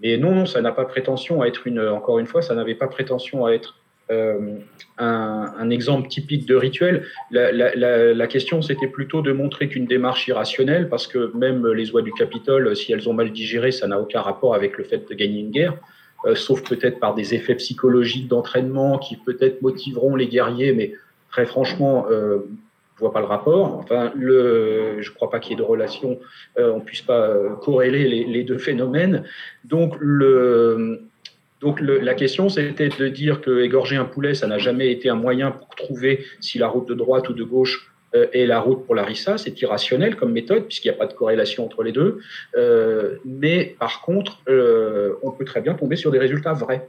Mais 0.03 0.17
non, 0.17 0.35
non, 0.35 0.45
ça 0.45 0.61
n'a 0.61 0.73
pas 0.73 0.85
prétention 0.85 1.41
à 1.41 1.47
être 1.47 1.65
une. 1.65 1.79
Encore 1.79 2.19
une 2.19 2.27
fois, 2.27 2.41
ça 2.41 2.53
n'avait 2.53 2.75
pas 2.75 2.87
prétention 2.87 3.45
à 3.45 3.51
être 3.53 3.79
euh, 4.11 4.57
un, 4.97 5.69
exemple 5.69 6.09
typique 6.09 6.45
de 6.45 6.55
rituel. 6.55 7.05
La 7.31 8.27
question, 8.27 8.61
c'était 8.61 8.87
plutôt 8.87 9.21
de 9.21 9.31
montrer 9.31 9.69
qu'une 9.69 9.85
démarche 9.85 10.27
irrationnelle, 10.27 10.89
parce 10.89 11.07
que 11.07 11.31
même 11.35 11.65
les 11.67 11.91
oies 11.91 12.01
du 12.01 12.11
Capitole, 12.11 12.75
si 12.75 12.91
elles 12.91 13.07
ont 13.09 13.13
mal 13.13 13.31
digéré, 13.31 13.71
ça 13.71 13.87
n'a 13.87 13.99
aucun 13.99 14.21
rapport 14.21 14.55
avec 14.55 14.77
le 14.77 14.83
fait 14.83 15.09
de 15.09 15.13
gagner 15.15 15.39
une 15.39 15.51
guerre, 15.51 15.77
euh, 16.25 16.35
sauf 16.35 16.63
peut-être 16.63 16.99
par 16.99 17.15
des 17.15 17.33
effets 17.33 17.55
psychologiques 17.55 18.27
d'entraînement 18.27 18.97
qui 18.99 19.15
peut-être 19.15 19.61
motiveront 19.61 20.15
les 20.15 20.27
guerriers, 20.27 20.73
mais 20.73 20.93
très 21.31 21.45
franchement, 21.45 22.05
euh, 22.11 22.39
je 22.95 22.99
vois 22.99 23.11
pas 23.11 23.19
le 23.19 23.25
rapport. 23.25 23.77
Enfin, 23.77 24.11
le, 24.15 25.01
je 25.01 25.11
crois 25.11 25.29
pas 25.29 25.39
qu'il 25.39 25.51
y 25.51 25.53
ait 25.53 25.57
de 25.57 25.63
relation, 25.63 26.19
euh, 26.57 26.71
on 26.73 26.79
puisse 26.79 27.01
pas 27.01 27.33
corréler 27.61 28.25
les, 28.25 28.43
deux 28.43 28.57
phénomènes. 28.57 29.23
Donc 29.63 29.95
la 31.79 32.13
question, 32.13 32.49
c'était 32.49 32.89
de 32.89 33.07
dire 33.07 33.41
que 33.41 33.61
égorger 33.61 33.95
un 33.95 34.05
poulet, 34.05 34.33
ça 34.33 34.47
n'a 34.47 34.57
jamais 34.57 34.91
été 34.91 35.09
un 35.09 35.15
moyen 35.15 35.51
pour 35.51 35.69
trouver 35.75 36.25
si 36.39 36.57
la 36.57 36.67
route 36.67 36.87
de 36.87 36.93
droite 36.93 37.29
ou 37.29 37.33
de 37.33 37.43
gauche 37.43 37.89
euh, 38.15 38.27
est 38.31 38.45
la 38.45 38.59
route 38.59 38.85
pour 38.85 38.95
la 38.95 39.03
rissa. 39.03 39.37
C'est 39.37 39.59
irrationnel 39.61 40.15
comme 40.15 40.31
méthode 40.31 40.65
puisqu'il 40.65 40.89
n'y 40.89 40.95
a 40.95 40.97
pas 40.97 41.07
de 41.07 41.13
corrélation 41.13 41.65
entre 41.65 41.83
les 41.83 41.91
deux. 41.91 42.19
Euh, 42.55 43.17
mais 43.25 43.75
par 43.79 44.01
contre, 44.01 44.39
euh, 44.47 45.13
on 45.23 45.31
peut 45.31 45.45
très 45.45 45.61
bien 45.61 45.73
tomber 45.73 45.95
sur 45.95 46.11
des 46.11 46.19
résultats 46.19 46.53
vrais. 46.53 46.87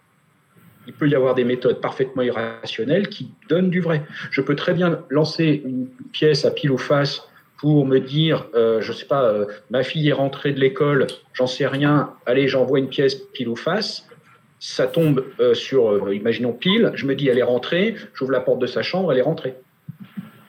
Il 0.86 0.92
peut 0.92 1.08
y 1.08 1.14
avoir 1.14 1.34
des 1.34 1.44
méthodes 1.44 1.80
parfaitement 1.80 2.22
irrationnelles 2.22 3.08
qui 3.08 3.30
donnent 3.48 3.70
du 3.70 3.80
vrai. 3.80 4.02
Je 4.30 4.40
peux 4.40 4.56
très 4.56 4.74
bien 4.74 5.00
lancer 5.10 5.62
une 5.64 5.88
pièce 6.12 6.44
à 6.44 6.50
pile 6.50 6.70
ou 6.70 6.78
face 6.78 7.22
pour 7.58 7.86
me 7.86 7.98
dire, 7.98 8.48
euh, 8.54 8.80
je 8.80 8.92
sais 8.92 9.06
pas, 9.06 9.24
euh, 9.24 9.46
ma 9.70 9.82
fille 9.82 10.08
est 10.08 10.12
rentrée 10.12 10.52
de 10.52 10.60
l'école, 10.60 11.06
j'en 11.32 11.46
sais 11.46 11.66
rien, 11.66 12.12
allez, 12.26 12.48
j'envoie 12.48 12.78
une 12.78 12.88
pièce 12.88 13.14
pile 13.14 13.48
ou 13.48 13.56
face 13.56 14.06
ça 14.64 14.86
tombe 14.86 15.26
euh, 15.40 15.52
sur, 15.52 15.90
euh, 15.90 16.14
imaginons 16.14 16.52
pile, 16.52 16.90
je 16.94 17.04
me 17.04 17.14
dis 17.14 17.28
elle 17.28 17.38
est 17.38 17.42
rentrée, 17.42 17.96
j'ouvre 18.14 18.32
la 18.32 18.40
porte 18.40 18.60
de 18.60 18.66
sa 18.66 18.82
chambre, 18.82 19.12
elle 19.12 19.18
est 19.18 19.22
rentrée. 19.22 19.56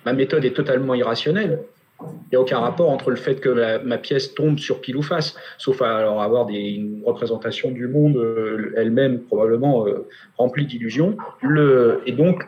Ma 0.06 0.14
méthode 0.14 0.46
est 0.46 0.56
totalement 0.56 0.96
irrationnelle. 0.96 1.60
Il 2.02 2.08
n'y 2.34 2.38
a 2.38 2.42
aucun 2.42 2.60
rapport 2.60 2.90
entre 2.90 3.10
le 3.10 3.16
fait 3.16 3.40
que 3.40 3.84
ma 3.84 3.98
pièce 3.98 4.34
tombe 4.34 4.60
sur 4.60 4.82
pile 4.82 4.98
ou 4.98 5.02
face, 5.02 5.36
sauf 5.58 5.82
à 5.82 6.00
avoir 6.22 6.50
une 6.50 7.02
représentation 7.06 7.72
du 7.72 7.88
monde 7.88 8.18
euh, 8.18 8.74
elle-même 8.76 9.22
probablement 9.22 9.88
euh, 9.88 10.08
remplie 10.38 10.66
d'illusions. 10.66 11.16
Et 12.06 12.12
donc, 12.12 12.44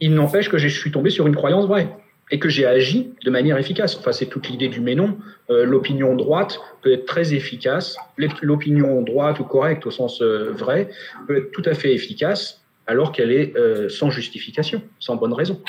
il 0.00 0.14
n'empêche 0.14 0.48
que 0.48 0.58
je 0.58 0.68
suis 0.68 0.90
tombé 0.90 1.10
sur 1.10 1.26
une 1.26 1.34
croyance 1.34 1.66
vraie 1.66 1.88
et 2.30 2.38
que 2.38 2.50
j'ai 2.50 2.66
agi 2.66 3.14
de 3.24 3.30
manière 3.30 3.56
efficace. 3.56 3.96
Enfin, 3.98 4.12
c'est 4.12 4.26
toute 4.26 4.48
l'idée 4.48 4.68
du 4.68 4.80
mais 4.80 4.94
non. 4.94 5.16
Euh, 5.50 5.64
l'opinion 5.64 6.14
droite 6.14 6.60
peut 6.82 6.92
être 6.92 7.06
très 7.06 7.32
efficace. 7.32 7.96
L'opinion 8.42 9.00
droite 9.00 9.40
ou 9.40 9.44
correcte 9.44 9.86
au 9.86 9.90
sens 9.90 10.20
euh, 10.20 10.52
vrai 10.52 10.90
peut 11.26 11.38
être 11.38 11.52
tout 11.52 11.62
à 11.64 11.72
fait 11.72 11.94
efficace 11.94 12.62
alors 12.86 13.12
qu'elle 13.12 13.32
est 13.32 13.52
sans 13.90 14.08
justification, 14.08 14.80
sans 14.98 15.16
bonne 15.16 15.34
raison. 15.34 15.60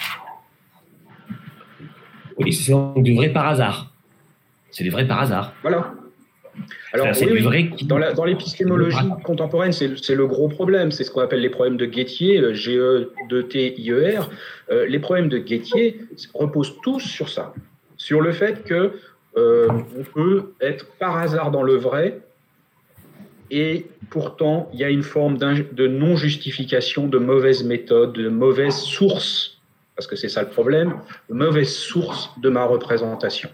Oui, 2.40 2.54
c'est 2.54 2.74
du 3.02 3.16
vrai 3.16 3.30
par 3.30 3.48
hasard. 3.48 3.92
C'est 4.72 4.84
du 4.84 4.90
vrai 4.90 5.08
par 5.08 5.22
hasard. 5.22 5.54
Voilà. 5.62 5.94
Alors, 6.94 7.08
oui. 7.22 7.72
Qui... 7.72 7.86
dans 7.86 8.26
l'épistémologie 8.26 8.98
contemporaine, 9.24 9.72
c'est 9.72 10.16
le 10.16 10.28
gros 10.28 10.50
problème. 10.50 10.92
C'est 10.92 11.04
ce 11.04 11.12
qu'on 11.12 11.22
appelle 11.22 11.42
les 11.42 11.50
problèmes 11.50 11.78
de 11.78 11.86
Guettier, 11.86 12.54
G-E, 12.54 13.12
D-T, 13.30 13.80
I-E-R. 13.80 14.30
Euh, 14.72 14.86
les 14.88 15.00
problèmes 15.00 15.30
de 15.30 15.38
Guettier 15.38 16.02
reposent 16.34 16.76
tous 16.82 17.00
sur 17.00 17.30
ça. 17.30 17.54
Sur 17.98 18.22
le 18.22 18.32
fait 18.32 18.64
que 18.64 18.94
euh, 19.38 19.68
on 19.98 20.04
peut 20.04 20.54
être 20.60 20.88
par 20.98 21.18
hasard 21.18 21.52
dans 21.52 21.64
le 21.64 21.76
vrai 21.76 22.20
et 23.52 23.86
pourtant 24.10 24.70
il 24.74 24.80
y 24.80 24.84
a 24.84 24.90
une 24.90 25.04
forme 25.04 25.38
de 25.38 25.88
non-justification, 25.88 27.08
de 27.08 27.20
mauvaise 27.20 27.64
méthode, 27.64 28.14
de 28.14 28.30
mauvaise 28.30 28.76
source, 28.76 29.59
parce 30.00 30.08
que 30.08 30.16
c'est 30.16 30.30
ça 30.30 30.44
le 30.44 30.48
problème, 30.48 30.94
mauvaise 31.30 31.74
source 31.74 32.30
de 32.42 32.48
ma 32.48 32.64
représentation. 32.64 33.50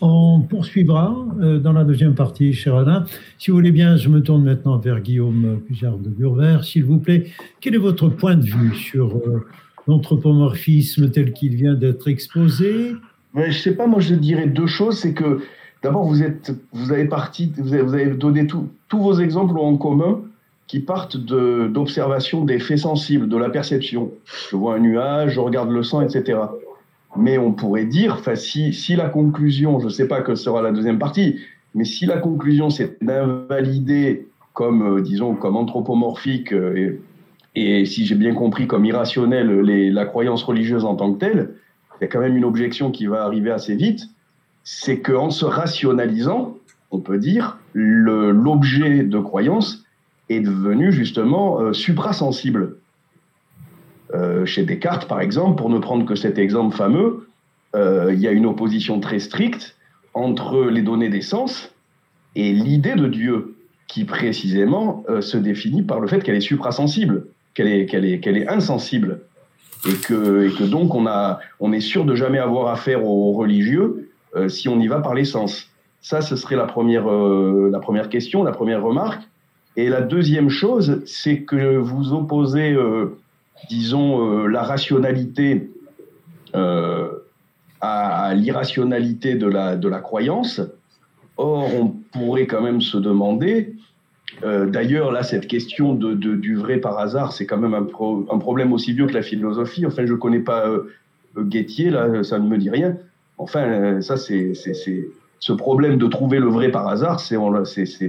On 0.00 0.40
poursuivra 0.40 1.16
euh, 1.40 1.60
dans 1.60 1.72
la 1.72 1.84
deuxième 1.84 2.16
partie, 2.16 2.52
cher 2.52 2.74
Alain. 2.74 3.04
Si 3.38 3.52
vous 3.52 3.58
voulez 3.58 3.70
bien, 3.70 3.96
je 3.96 4.08
me 4.08 4.20
tourne 4.20 4.42
maintenant 4.42 4.76
vers 4.78 4.98
Guillaume 4.98 5.60
Pujard 5.68 5.98
de 5.98 6.08
Burvert. 6.08 6.64
S'il 6.64 6.84
vous 6.84 6.98
plaît, 6.98 7.28
quel 7.60 7.76
est 7.76 7.78
votre 7.78 8.08
point 8.08 8.34
de 8.34 8.44
vue 8.44 8.74
sur 8.74 9.18
euh, 9.18 9.46
l'anthropomorphisme 9.86 11.12
tel 11.12 11.32
qu'il 11.32 11.54
vient 11.54 11.74
d'être 11.74 12.08
exposé? 12.08 12.96
Mais 13.34 13.52
Je 13.52 13.58
ne 13.58 13.62
sais 13.62 13.76
pas, 13.76 13.86
moi 13.86 14.00
je 14.00 14.16
dirais 14.16 14.48
deux 14.48 14.66
choses. 14.66 14.98
C'est 14.98 15.14
que 15.14 15.42
d'abord, 15.84 16.08
vous, 16.08 16.24
êtes, 16.24 16.52
vous 16.72 16.90
avez 16.90 17.04
parti, 17.04 17.52
vous 17.56 17.72
avez, 17.72 17.82
vous 17.82 17.94
avez 17.94 18.06
donné 18.16 18.48
tout, 18.48 18.68
tous 18.88 18.98
vos 18.98 19.20
exemples 19.20 19.56
en 19.60 19.76
commun 19.76 20.22
qui 20.66 20.80
partent 20.80 21.16
d'observation 21.16 22.40
de, 22.42 22.46
des 22.46 22.58
faits 22.58 22.78
sensibles, 22.78 23.28
de 23.28 23.36
la 23.36 23.50
perception. 23.50 24.10
Je 24.50 24.56
vois 24.56 24.74
un 24.74 24.80
nuage, 24.80 25.34
je 25.34 25.40
regarde 25.40 25.70
le 25.70 25.82
sang, 25.82 26.00
etc. 26.00 26.38
Mais 27.16 27.38
on 27.38 27.52
pourrait 27.52 27.84
dire, 27.84 28.20
si, 28.34 28.72
si 28.72 28.96
la 28.96 29.08
conclusion, 29.08 29.78
je 29.78 29.86
ne 29.86 29.90
sais 29.90 30.08
pas 30.08 30.22
que 30.22 30.34
sera 30.34 30.62
la 30.62 30.72
deuxième 30.72 30.98
partie, 30.98 31.40
mais 31.74 31.84
si 31.84 32.06
la 32.06 32.18
conclusion 32.18 32.68
c'est 32.70 33.02
d'invalider 33.02 34.28
comme, 34.54 34.98
euh, 34.98 35.00
disons, 35.02 35.34
comme 35.34 35.56
anthropomorphique 35.56 36.52
euh, 36.52 36.98
et, 37.54 37.84
si 37.84 38.04
j'ai 38.06 38.14
bien 38.14 38.34
compris, 38.34 38.66
comme 38.66 38.84
irrationnel 38.84 39.60
les, 39.60 39.90
la 39.90 40.04
croyance 40.04 40.42
religieuse 40.42 40.84
en 40.84 40.94
tant 40.94 41.12
que 41.12 41.18
telle, 41.18 41.50
il 42.00 42.04
y 42.04 42.04
a 42.04 42.08
quand 42.08 42.20
même 42.20 42.36
une 42.36 42.44
objection 42.44 42.90
qui 42.90 43.06
va 43.06 43.24
arriver 43.24 43.50
assez 43.50 43.74
vite, 43.74 44.02
c'est 44.64 45.00
qu'en 45.00 45.30
se 45.30 45.44
rationalisant, 45.44 46.56
on 46.90 46.98
peut 46.98 47.18
dire, 47.18 47.58
l'objet 47.72 49.02
de 49.04 49.18
croyance 49.18 49.85
est 50.28 50.40
devenu 50.40 50.92
justement 50.92 51.60
euh, 51.60 51.72
suprasensible. 51.72 52.76
Euh, 54.14 54.46
chez 54.46 54.62
Descartes, 54.62 55.08
par 55.08 55.20
exemple, 55.20 55.56
pour 55.56 55.68
ne 55.68 55.78
prendre 55.78 56.04
que 56.04 56.14
cet 56.14 56.38
exemple 56.38 56.76
fameux, 56.76 57.28
euh, 57.74 58.12
il 58.12 58.20
y 58.20 58.28
a 58.28 58.30
une 58.30 58.46
opposition 58.46 59.00
très 59.00 59.18
stricte 59.18 59.76
entre 60.14 60.64
les 60.66 60.82
données 60.82 61.08
des 61.08 61.22
sens 61.22 61.74
et 62.36 62.52
l'idée 62.52 62.94
de 62.94 63.08
Dieu, 63.08 63.56
qui 63.88 64.04
précisément 64.04 65.04
euh, 65.08 65.20
se 65.20 65.36
définit 65.36 65.82
par 65.82 66.00
le 66.00 66.06
fait 66.06 66.22
qu'elle 66.22 66.36
est 66.36 66.40
suprasensible, 66.40 67.26
qu'elle 67.54 67.68
est, 67.68 67.86
qu'elle 67.86 68.04
est, 68.04 68.20
qu'elle 68.20 68.36
est 68.36 68.48
insensible, 68.48 69.20
et 69.88 69.94
que, 69.94 70.46
et 70.46 70.52
que 70.52 70.64
donc 70.64 70.94
on, 70.94 71.06
a, 71.06 71.40
on 71.60 71.72
est 71.72 71.80
sûr 71.80 72.04
de 72.04 72.14
jamais 72.14 72.38
avoir 72.38 72.68
affaire 72.68 73.04
aux 73.04 73.32
religieux 73.32 74.10
si 74.48 74.68
on 74.68 74.78
y 74.80 74.86
va 74.86 75.00
par 75.00 75.14
les 75.14 75.24
sens. 75.24 75.70
Ça, 76.02 76.20
ce 76.20 76.36
serait 76.36 76.56
la 76.56 76.66
première, 76.66 77.06
la 77.06 77.78
première 77.78 78.08
question, 78.10 78.42
la 78.42 78.52
première 78.52 78.82
remarque. 78.82 79.22
Et 79.76 79.88
la 79.90 80.00
deuxième 80.00 80.48
chose, 80.48 81.02
c'est 81.04 81.42
que 81.42 81.76
vous 81.76 82.12
opposez 82.12 82.72
euh, 82.72 83.18
disons, 83.68 84.44
euh, 84.44 84.46
la 84.46 84.62
rationalité 84.62 85.70
euh, 86.54 87.08
à, 87.82 88.24
à 88.24 88.34
l'irrationalité 88.34 89.34
de 89.34 89.46
la, 89.46 89.76
de 89.76 89.88
la 89.88 90.00
croyance. 90.00 90.62
Or, 91.36 91.68
on 91.74 91.88
pourrait 91.88 92.46
quand 92.46 92.62
même 92.62 92.80
se 92.80 92.96
demander, 92.96 93.74
d'ailleurs, 94.42 95.12
là, 95.12 95.22
cette 95.22 95.46
question 95.46 95.94
de, 95.94 96.14
du 96.14 96.56
vrai 96.56 96.78
par 96.78 96.98
hasard, 96.98 97.32
c'est 97.34 97.44
quand 97.44 97.58
même 97.58 97.74
un, 97.74 97.82
pro, 97.82 98.26
un, 98.30 98.38
problème 98.38 98.72
aussi 98.72 98.94
vieux 98.94 99.06
que 99.06 99.12
la 99.12 99.22
philosophie. 99.22 99.84
Enfin, 99.84 100.06
je 100.06 100.12
ne 100.12 100.18
connais 100.18 100.40
pas 100.40 100.64
Guettier, 101.38 101.90
là, 101.90 102.24
ça 102.24 102.38
ne 102.38 102.48
me 102.48 102.56
dit 102.56 102.70
rien. 102.70 102.96
Enfin, 103.36 104.00
ça, 104.00 104.16
c'est 104.16 104.54
ce 105.38 105.52
problème 105.52 105.98
de 105.98 106.06
trouver 106.06 106.38
le 106.38 106.48
vrai 106.48 106.70
par 106.70 106.88
hasard, 106.88 107.20
c'est 107.20 107.36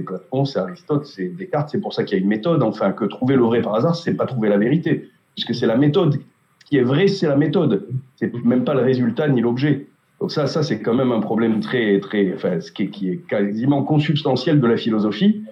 Platon, 0.04 0.44
c'est 0.44 0.58
Aristote, 0.58 1.06
c'est 1.06 1.28
Descartes, 1.28 1.68
c'est 1.70 1.80
pour 1.80 1.92
ça 1.92 2.04
qu'il 2.04 2.16
y 2.16 2.20
a 2.20 2.22
une 2.22 2.28
méthode. 2.28 2.62
Enfin, 2.62 2.92
que 2.92 3.04
trouver 3.04 3.36
le 3.36 3.42
vrai 3.42 3.60
par 3.60 3.74
hasard, 3.74 3.94
c'est 3.94 4.14
pas 4.14 4.26
trouver 4.26 4.48
la 4.48 4.56
vérité 4.56 5.08
puisque 5.34 5.54
c'est 5.54 5.66
la 5.66 5.76
méthode. 5.76 6.20
Ce 6.60 6.64
qui 6.64 6.78
est 6.78 6.82
vrai, 6.82 7.06
c'est 7.06 7.28
la 7.28 7.36
méthode. 7.36 7.86
C'est 8.16 8.32
même 8.44 8.64
pas 8.64 8.74
le 8.74 8.82
résultat 8.82 9.28
ni 9.28 9.40
l'objet. 9.40 9.86
Donc 10.20 10.32
ça, 10.32 10.46
ça 10.46 10.62
c'est 10.62 10.80
quand 10.80 10.94
même 10.94 11.12
un 11.12 11.20
problème 11.20 11.60
très, 11.60 12.00
très, 12.00 12.34
enfin, 12.34 12.60
ce 12.60 12.72
qui 12.72 13.08
est, 13.08 13.26
quasiment 13.28 13.84
consubstantiel 13.84 14.60
de 14.60 14.66
la 14.66 14.76
philosophie. 14.76 15.42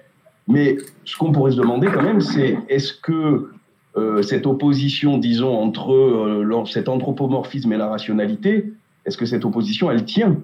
Mais 0.48 0.76
ce 1.04 1.16
qu'on 1.16 1.30
pourrait 1.30 1.52
se 1.52 1.56
demander 1.56 1.88
quand 1.88 2.02
même, 2.02 2.20
c'est 2.20 2.58
est-ce 2.68 2.92
que 2.92 3.50
euh, 3.96 4.22
cette 4.22 4.46
opposition, 4.46 5.18
disons, 5.18 5.56
entre 5.56 5.92
euh, 5.92 6.64
cet 6.66 6.88
anthropomorphisme 6.88 7.72
et 7.72 7.76
la 7.76 7.88
rationalité, 7.88 8.72
est-ce 9.04 9.16
que 9.16 9.26
cette 9.26 9.44
opposition, 9.44 9.90
elle 9.90 10.04
tient 10.04 10.36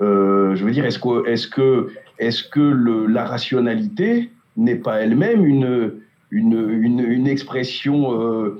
euh, 0.00 0.54
Je 0.54 0.64
veux 0.64 0.70
dire, 0.70 0.84
est-ce 0.84 0.98
que, 0.98 1.26
est-ce 1.28 1.48
que, 1.48 1.88
est-ce 2.18 2.42
que 2.44 2.60
la 3.08 3.24
rationalité 3.24 4.30
n'est 4.56 4.76
pas 4.76 5.00
elle-même 5.00 5.44
une, 5.44 5.92
une, 6.30 6.68
une, 6.82 7.00
une 7.00 7.26
expression, 7.26 8.54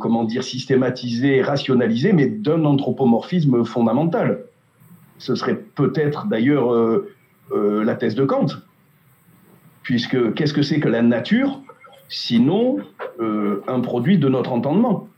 comment 0.00 0.24
dire, 0.24 0.42
systématisée, 0.42 1.42
rationalisée, 1.42 2.12
mais 2.12 2.26
d'un 2.26 2.64
anthropomorphisme 2.64 3.64
fondamental? 3.64 4.40
Ce 5.18 5.34
serait 5.34 5.58
peut-être 5.74 6.26
d'ailleurs 6.26 6.72
la 7.54 7.94
thèse 7.94 8.14
de 8.14 8.24
Kant. 8.24 8.46
Puisque 9.82 10.34
qu'est-ce 10.34 10.52
que 10.52 10.62
c'est 10.62 10.80
que 10.80 10.88
la 10.88 11.02
nature 11.02 11.60
sinon 12.08 12.78
euh, 13.20 13.62
un 13.66 13.80
produit 13.80 14.18
de 14.18 14.28
notre 14.28 14.52
entendement? 14.52 15.08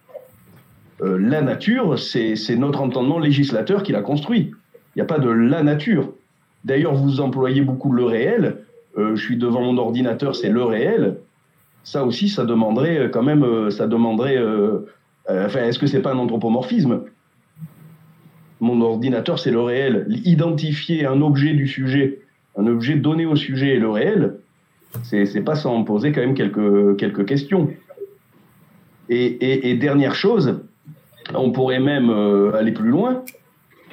Euh, 1.03 1.19
La 1.19 1.43
nature, 1.43 1.99
c'est 1.99 2.35
notre 2.57 2.81
entendement 2.81 3.19
législateur 3.19 3.83
qui 3.83 3.93
l'a 3.93 4.03
construit. 4.03 4.53
Il 4.99 5.03
n'y 5.03 5.05
a 5.05 5.15
pas 5.15 5.21
de 5.21 5.31
la 5.31 5.63
nature. 5.63 6.13
D'ailleurs, 6.65 6.93
vous 6.93 7.21
employez 7.21 7.61
beaucoup 7.61 7.93
le 7.93 8.03
réel. 8.03 8.57
Euh, 8.97 9.15
je 9.15 9.23
suis 9.23 9.37
devant 9.37 9.63
mon 9.63 9.79
ordinateur, 9.79 10.35
c'est 10.35 10.49
le 10.49 10.65
réel. 10.65 11.19
Ça 11.85 12.05
aussi, 12.05 12.29
ça 12.29 12.45
demanderait 12.45 13.09
quand 13.13 13.23
même, 13.23 13.71
ça 13.71 13.87
demanderait. 13.87 14.37
enfin, 15.29 15.61
est-ce 15.61 15.79
que 15.79 15.87
c'est 15.87 16.03
pas 16.03 16.15
un 16.15 16.19
anthropomorphisme? 16.19 17.03
Mon 18.59 18.81
ordinateur, 18.81 19.39
c'est 19.39 19.53
le 19.53 19.61
réel. 19.61 20.09
Identifier 20.25 21.07
un 21.07 21.23
objet 21.23 21.55
du 21.55 21.69
sujet, 21.69 22.19
un 22.57 22.67
objet 22.67 22.97
donné 22.97 23.25
au 23.25 23.37
sujet 23.37 23.77
et 23.77 23.79
le 23.79 23.91
réel, 23.91 24.35
c'est 25.05 25.45
pas 25.45 25.55
sans 25.55 25.85
poser 25.85 26.11
quand 26.11 26.23
même 26.23 26.35
quelques, 26.35 27.25
questions. 27.25 27.71
Et, 29.09 29.75
dernière 29.77 30.17
chose, 30.17 30.61
on 31.33 31.53
pourrait 31.53 31.79
même 31.79 32.11
euh, 32.11 32.53
aller 32.57 32.73
plus 32.73 32.89
loin, 32.89 33.23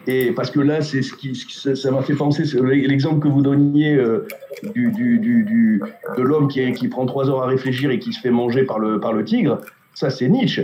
et 0.08 0.32
parce 0.32 0.52
que 0.52 0.60
là, 0.60 0.82
c'est 0.82 1.02
ce 1.02 1.14
qui, 1.14 1.36
ça 1.36 1.92
m'a 1.92 2.02
fait 2.04 2.14
penser, 2.14 2.44
l'exemple 2.62 3.20
que 3.20 3.28
vous 3.28 3.42
donniez 3.42 3.96
euh, 3.96 4.28
du, 4.76 4.92
du, 4.92 5.20
du, 5.20 5.82
de 6.18 6.22
l'homme 6.22 6.48
qui, 6.48 6.72
qui, 6.74 6.88
prend 6.88 7.06
trois 7.06 7.30
heures 7.30 7.44
à 7.44 7.48
réfléchir 7.48 7.90
et 7.90 8.00
qui 8.00 8.14
se 8.14 8.20
fait 8.20 8.32
manger 8.32 8.64
par 8.64 8.80
le, 8.80 9.00
par 9.00 9.14
le 9.14 9.26
tigre, 9.26 9.62
ça 9.94 10.10
c'est 10.10 10.28
Nietzsche. 10.28 10.64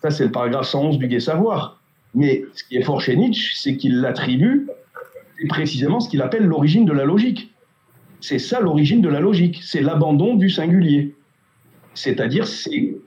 Ça 0.00 0.10
c'est 0.10 0.24
le 0.24 0.32
paragraphe 0.32 0.66
111 0.66 0.98
du 0.98 1.06
Gai 1.06 1.20
Savoir. 1.20 1.80
Mais 2.14 2.44
ce 2.54 2.64
qui 2.64 2.76
est 2.76 2.82
fort 2.82 3.00
chez 3.00 3.16
Nietzsche, 3.16 3.52
c'est 3.54 3.76
qu'il 3.76 4.00
l'attribue 4.00 4.66
précisément 5.48 6.00
ce 6.00 6.08
qu'il 6.08 6.22
appelle 6.22 6.44
l'origine 6.44 6.84
de 6.84 6.92
la 6.92 7.04
logique. 7.04 7.52
C'est 8.20 8.38
ça 8.38 8.60
l'origine 8.60 9.00
de 9.00 9.08
la 9.08 9.20
logique, 9.20 9.60
c'est 9.62 9.80
l'abandon 9.80 10.34
du 10.34 10.48
singulier. 10.48 11.14
C'est-à-dire, 11.94 12.46
c'est 12.46 12.98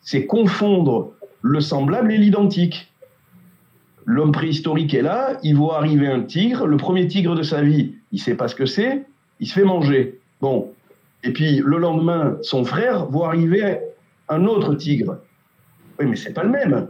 c'est 0.00 0.26
confondre 0.26 1.12
le 1.42 1.60
semblable 1.60 2.12
et 2.12 2.18
l'identique. 2.18 2.87
L'homme 4.10 4.32
préhistorique 4.32 4.94
est 4.94 5.02
là, 5.02 5.38
il 5.42 5.54
voit 5.54 5.76
arriver 5.76 6.06
un 6.06 6.22
tigre, 6.22 6.66
le 6.66 6.78
premier 6.78 7.06
tigre 7.06 7.34
de 7.34 7.42
sa 7.42 7.60
vie, 7.60 7.92
il 8.10 8.18
sait 8.18 8.36
pas 8.36 8.48
ce 8.48 8.54
que 8.54 8.64
c'est, 8.64 9.04
il 9.38 9.46
se 9.46 9.52
fait 9.52 9.66
manger. 9.66 10.18
Bon. 10.40 10.72
Et 11.22 11.34
puis 11.34 11.60
le 11.62 11.76
lendemain, 11.76 12.38
son 12.40 12.64
frère 12.64 13.04
voit 13.04 13.28
arriver 13.28 13.80
un 14.30 14.46
autre 14.46 14.74
tigre. 14.74 15.18
Oui, 16.00 16.06
mais 16.06 16.16
c'est 16.16 16.32
pas 16.32 16.42
le 16.42 16.48
même. 16.48 16.88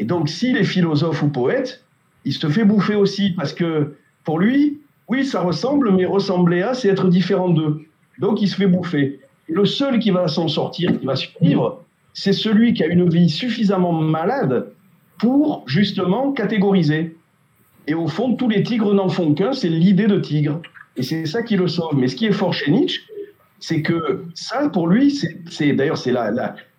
Et 0.00 0.04
donc, 0.04 0.28
s'il 0.28 0.56
est 0.56 0.64
philosophe 0.64 1.22
ou 1.22 1.28
poète, 1.28 1.84
il 2.24 2.32
se 2.32 2.48
fait 2.48 2.64
bouffer 2.64 2.96
aussi 2.96 3.30
parce 3.30 3.52
que 3.52 3.94
pour 4.24 4.40
lui, 4.40 4.80
oui, 5.06 5.24
ça 5.24 5.42
ressemble, 5.42 5.92
mais 5.92 6.04
ressembler 6.04 6.62
à, 6.62 6.74
c'est 6.74 6.88
être 6.88 7.06
différent 7.06 7.50
d'eux. 7.50 7.82
Donc 8.18 8.42
il 8.42 8.48
se 8.48 8.56
fait 8.56 8.66
bouffer. 8.66 9.20
Et 9.48 9.52
le 9.52 9.66
seul 9.66 10.00
qui 10.00 10.10
va 10.10 10.26
s'en 10.26 10.48
sortir, 10.48 10.98
qui 10.98 11.06
va 11.06 11.14
survivre, 11.14 11.84
c'est 12.12 12.32
celui 12.32 12.74
qui 12.74 12.82
a 12.82 12.88
une 12.88 13.08
vie 13.08 13.30
suffisamment 13.30 13.92
malade 13.92 14.72
pour 15.20 15.64
justement 15.66 16.32
catégoriser. 16.32 17.16
Et 17.86 17.94
au 17.94 18.08
fond, 18.08 18.34
tous 18.34 18.48
les 18.48 18.62
tigres 18.62 18.94
n'en 18.94 19.08
font 19.08 19.34
qu'un, 19.34 19.52
c'est 19.52 19.68
l'idée 19.68 20.06
de 20.06 20.18
tigre. 20.18 20.60
Et 20.96 21.02
c'est 21.02 21.26
ça 21.26 21.42
qui 21.42 21.56
le 21.56 21.68
sauve. 21.68 21.96
Mais 21.96 22.08
ce 22.08 22.16
qui 22.16 22.26
est 22.26 22.32
fort 22.32 22.52
chez 22.52 22.70
Nietzsche, 22.70 23.02
c'est 23.58 23.82
que 23.82 24.24
ça, 24.34 24.68
pour 24.70 24.88
lui, 24.88 25.10
c'est 25.10 25.72
d'ailleurs 25.72 25.98
c'est 25.98 26.14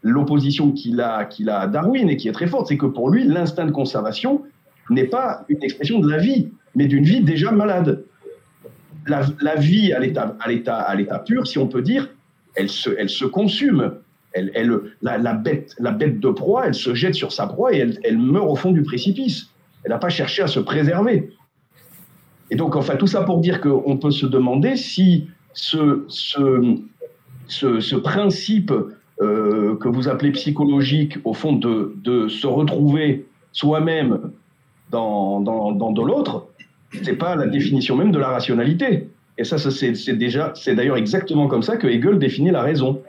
l'opposition 0.01 0.71
qu'il 0.71 0.99
a, 0.99 1.25
qu'il 1.25 1.49
a 1.49 1.59
à 1.59 1.67
Darwin 1.67 2.09
et 2.09 2.17
qui 2.17 2.27
est 2.27 2.31
très 2.31 2.47
forte, 2.47 2.67
c'est 2.67 2.77
que 2.77 2.87
pour 2.87 3.09
lui, 3.09 3.23
l'instinct 3.23 3.65
de 3.65 3.71
conservation 3.71 4.43
n'est 4.89 5.05
pas 5.05 5.45
une 5.47 5.63
expression 5.63 5.99
de 5.99 6.09
la 6.09 6.17
vie, 6.17 6.49
mais 6.75 6.87
d'une 6.87 7.03
vie 7.03 7.21
déjà 7.21 7.51
malade 7.51 8.03
la, 9.07 9.55
vie 9.55 9.93
à 9.93 9.99
l'état, 9.99 11.23
pur, 11.25 11.47
si 11.47 11.57
on 11.57 11.67
peut 11.67 11.81
dire, 11.81 12.09
elle 12.55 12.69
se, 12.69 12.89
elle 12.97 13.09
se 13.09 13.25
consume. 13.25 13.93
Elle, 14.34 14.82
la, 15.01 15.34
bête, 15.34 15.75
la 15.79 15.91
bête 15.91 16.19
de 16.19 16.29
proie, 16.29 16.67
elle 16.67 16.73
se 16.73 16.93
jette 16.93 17.15
sur 17.15 17.34
sa 17.34 17.47
proie 17.47 17.73
et 17.73 17.79
elle, 18.03 18.17
meurt 18.17 18.47
au 18.47 18.55
fond 18.55 18.71
du 18.71 18.84
précipice. 18.84 19.49
Elle 19.84 19.91
n'a 19.91 19.97
pas 19.97 20.09
cherché 20.09 20.41
à 20.41 20.47
se 20.47 20.59
préserver. 20.59 21.32
Et 22.49 22.55
donc, 22.55 22.75
enfin, 22.75 22.95
tout 22.95 23.07
ça 23.07 23.23
pour 23.23 23.39
dire 23.39 23.61
qu'on 23.61 23.97
peut 23.97 24.11
se 24.11 24.25
demander 24.25 24.75
si 24.75 25.27
ce, 25.53 26.05
principe 27.97 28.73
euh, 29.21 29.75
que 29.75 29.88
vous 29.88 30.07
appelez 30.07 30.32
psychologique, 30.32 31.17
au 31.23 31.34
fond, 31.34 31.53
de, 31.53 32.27
se 32.27 32.47
retrouver 32.47 33.25
soi-même 33.51 34.32
dans, 34.91 35.41
de 35.41 36.01
l'autre, 36.01 36.47
c'est 37.03 37.15
pas 37.15 37.36
la 37.36 37.47
définition 37.47 37.95
même 37.95 38.11
de 38.11 38.19
la 38.19 38.29
rationalité. 38.29 39.09
Et 39.38 39.43
ça, 39.43 39.57
déjà, 40.13 40.53
c'est 40.55 40.75
d'ailleurs 40.75 40.97
exactement 40.97 41.47
comme 41.47 41.63
ça 41.63 41.77
que 41.77 41.88
Hegel 41.88 42.19
définit 42.19 42.51
la 42.51 42.61
raison. 42.61 43.01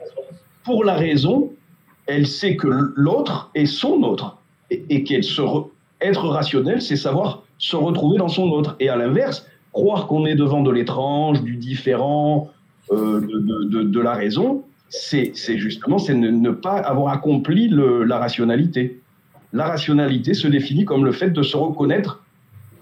Pour 0.63 0.83
la 0.83 0.93
raison, 0.93 1.51
elle 2.05 2.27
sait 2.27 2.55
que 2.55 2.67
l'autre 2.95 3.51
est 3.55 3.65
son 3.65 4.03
autre 4.03 4.37
et, 4.69 5.03
qu'elle 5.03 5.23
se 5.23 5.41
être 6.01 6.27
rationnel, 6.27 6.81
c'est 6.81 6.95
savoir 6.95 7.43
se 7.57 7.75
retrouver 7.75 8.17
dans 8.17 8.27
son 8.27 8.49
autre. 8.49 8.75
Et 8.79 8.89
à 8.89 8.95
l'inverse, 8.95 9.47
croire 9.71 10.07
qu'on 10.07 10.25
est 10.25 10.35
devant 10.35 10.61
de 10.61 10.71
l'étrange, 10.71 11.41
du 11.43 11.55
différent, 11.55 12.49
euh, 12.91 13.21
de, 13.21 13.99
la 13.99 14.13
raison, 14.13 14.63
c'est 14.89 15.33
justement 15.57 15.97
c'est 15.97 16.13
ne, 16.13 16.51
pas 16.51 16.77
avoir 16.77 17.13
accompli 17.13 17.69
la 17.69 18.17
rationalité. 18.17 19.01
La 19.53 19.65
rationalité 19.65 20.33
se 20.33 20.47
définit 20.47 20.85
comme 20.85 21.05
le 21.05 21.11
fait 21.11 21.29
de 21.29 21.43
se 21.43 21.55
reconnaître 21.55 22.21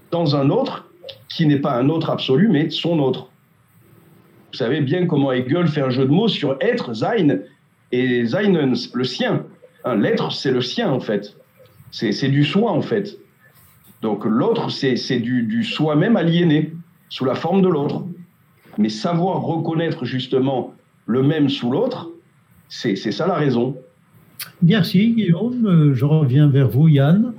dans 0.10 0.36
un 0.36 0.50
autre 0.50 0.86
qui 1.30 1.46
n'est 1.46 1.60
pas 1.60 1.78
un 1.78 1.90
autre 1.90 2.10
absolu, 2.10 2.50
mais 2.50 2.70
son 2.70 3.00
autre. 3.00 3.28
Vous 4.52 4.58
savez 4.58 4.82
bien 4.82 5.06
comment 5.06 5.32
Hegel 5.32 5.68
fait 5.68 5.82
un 5.82 5.90
jeu 5.90 6.06
de 6.06 6.12
mots 6.12 6.28
sur 6.28 6.58
être, 6.60 6.94
sein, 6.94 7.40
et 7.92 8.26
seinen, 8.26 8.76
le 8.94 9.04
sien. 9.04 9.46
L'être, 9.86 10.32
c'est 10.32 10.52
le 10.52 10.62
sien, 10.62 10.90
en 10.92 11.00
fait. 11.00 11.36
C'est 11.92 12.30
du 12.30 12.44
soi, 12.44 12.72
en 12.72 12.82
fait. 12.82 13.18
Donc 14.02 14.26
l'autre, 14.26 14.70
c'est 14.72 15.20
du, 15.20 15.44
du 15.44 15.64
soi-même 15.64 16.16
aliéné, 16.16 16.74
sous 17.10 17.26
la 17.26 17.36
forme 17.36 17.62
de 17.62 17.68
l'autre. 17.68 18.04
Mais 18.78 18.90
savoir 18.90 19.42
reconnaître 19.42 20.06
justement 20.06 20.74
le 21.06 21.22
même 21.22 21.50
sous 21.50 21.72
l'autre, 21.72 22.10
c'est 22.70 22.96
ça 22.96 23.28
la 23.28 23.36
raison. 23.36 23.76
Merci 24.64 25.12
Guillaume. 25.12 25.94
Je 25.94 26.06
reviens 26.06 26.48
vers 26.48 26.70
vous, 26.70 26.88
Yann. 26.88 27.34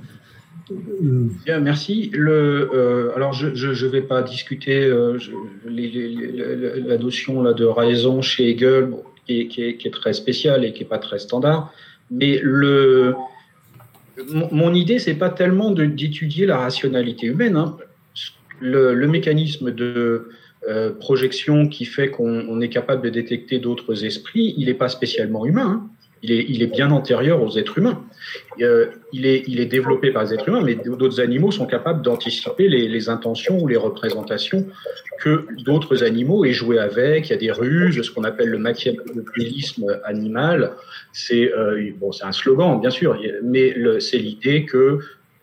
Bien, 1.45 1.59
merci. 1.59 2.09
Le, 2.13 2.69
euh, 2.73 3.15
alors, 3.15 3.33
je 3.33 3.85
ne 3.85 3.89
vais 3.89 4.01
pas 4.01 4.21
discuter 4.21 4.85
euh, 4.85 5.17
la 5.65 6.97
notion 6.97 7.41
là, 7.41 7.53
de 7.53 7.65
raison 7.65 8.21
chez 8.21 8.51
Hegel, 8.51 8.91
qui, 9.25 9.49
est, 9.57 9.93
très 9.93 10.13
spéciale 10.13 10.65
et 10.65 10.73
qui 10.73 10.83
n'est 10.83 10.89
pas 10.89 10.99
très 10.99 11.19
standard. 11.19 11.73
Mais 12.11 12.39
le, 12.41 13.15
mon, 14.29 14.73
idée, 14.73 14.99
c'est 14.99 15.15
pas 15.15 15.29
tellement 15.29 15.71
d'étudier 15.71 16.45
la 16.45 16.57
rationalité 16.57 17.27
humaine. 17.27 17.55
Hein. 17.55 17.77
Le, 18.59 18.93
le, 18.93 19.07
mécanisme 19.07 19.71
de 19.71 20.29
euh, 20.69 20.91
projection 20.91 21.67
qui 21.67 21.85
fait 21.85 22.09
qu'on 22.09 22.61
est 22.61 22.69
capable 22.69 23.03
de 23.03 23.09
détecter 23.09 23.59
d'autres 23.59 24.05
esprits, 24.05 24.53
il 24.57 24.67
n'est 24.67 24.73
pas 24.73 24.89
spécialement 24.89 25.45
humain. 25.45 25.83
Hein 25.83 25.89
il 26.23 26.63
est, 26.63 26.67
bien 26.67 26.89
antérieur 26.91 27.43
aux 27.43 27.57
êtres 27.57 27.77
humains. 27.77 28.01
Euh, 28.61 28.87
il, 29.11 29.25
est, 29.25 29.43
il 29.45 29.67
développé 29.67 30.11
par 30.11 30.23
les 30.23 30.33
êtres 30.33 30.47
humains, 30.47 30.61
mais 30.61 30.75
d'autres 30.75 31.19
animaux 31.19 31.51
sont 31.51 31.65
capables 31.65 32.01
d'anticiper 32.01 32.69
les, 32.69 33.09
intentions 33.09 33.59
ou 33.59 33.67
les 33.67 33.75
représentations 33.75 34.65
que 35.19 35.45
d'autres 35.63 36.03
animaux 36.03 36.45
aient 36.45 36.53
joué 36.53 36.79
avec. 36.79 37.27
Il 37.27 37.31
y 37.31 37.35
a 37.35 37.37
des 37.37 37.51
ruses, 37.51 38.01
ce 38.01 38.09
qu'on 38.09 38.23
appelle 38.23 38.49
le 38.49 38.57
machiavélisme 38.57 39.99
animal. 40.05 40.71
C'est 41.11 41.53
euh, 41.53 41.91
bon, 41.99 42.11
un 42.21 42.31
slogan, 42.31 42.79
bien 42.79 42.89
sûr, 42.89 43.19
mais 43.43 43.75
c'est 43.99 44.17
l'idée 44.17 44.65
que 44.65 44.99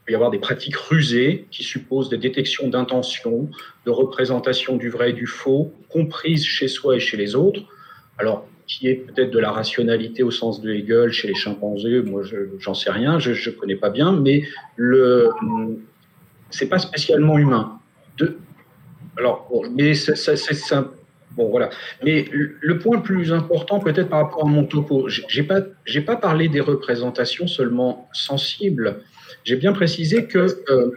peut 0.07 0.13
y 0.13 0.15
avoir 0.15 0.31
des 0.31 0.39
pratiques 0.39 0.77
rusées 0.77 1.47
qui 1.51 1.63
supposent 1.63 2.09
des 2.09 2.17
détections 2.17 2.69
d'intentions, 2.69 3.51
de 3.85 3.91
représentation 3.91 4.77
du 4.77 4.89
vrai 4.89 5.11
et 5.11 5.13
du 5.13 5.27
faux, 5.27 5.75
comprises 5.91 6.45
chez 6.45 6.69
soi 6.69 6.97
et 6.97 7.01
chez 7.01 7.19
les 7.19 7.35
autres. 7.35 7.61
Alors, 8.19 8.47
qui 8.71 8.87
est 8.87 8.95
peut-être 8.95 9.33
de 9.33 9.39
la 9.41 9.51
rationalité 9.51 10.23
au 10.23 10.31
sens 10.31 10.61
de 10.61 10.71
Hegel 10.71 11.11
chez 11.11 11.27
les 11.27 11.35
chimpanzés. 11.35 12.03
Moi, 12.03 12.23
j'en 12.61 12.75
sais 12.75 12.91
rien, 12.91 13.19
je 13.19 13.33
ne 13.33 13.55
connais 13.57 13.75
pas 13.75 13.91
bien, 13.91 14.13
mais 14.13 14.45
le 14.77 15.29
c'est 16.51 16.69
pas 16.69 16.79
spécialement 16.79 17.37
humain. 17.39 17.81
De, 18.17 18.39
alors, 19.17 19.49
mais 19.75 19.95
c'est 19.95 20.45
Bon, 21.37 21.49
voilà. 21.49 21.71
Mais 22.03 22.25
le 22.33 22.79
point 22.79 22.97
le 22.97 23.03
plus 23.05 23.33
important, 23.33 23.79
peut-être 23.79 24.09
par 24.09 24.25
rapport 24.25 24.45
à 24.45 24.49
mon 24.49 24.65
topo, 24.65 25.09
j'ai 25.09 25.45
pas, 25.45 25.61
pas 26.07 26.17
parlé 26.17 26.49
des 26.49 26.61
représentations 26.61 27.47
seulement 27.47 28.09
sensibles. 28.13 29.03
J'ai 29.45 29.55
bien 29.55 29.73
précisé 29.73 30.27
que 30.27 30.39
euh, 30.69 30.91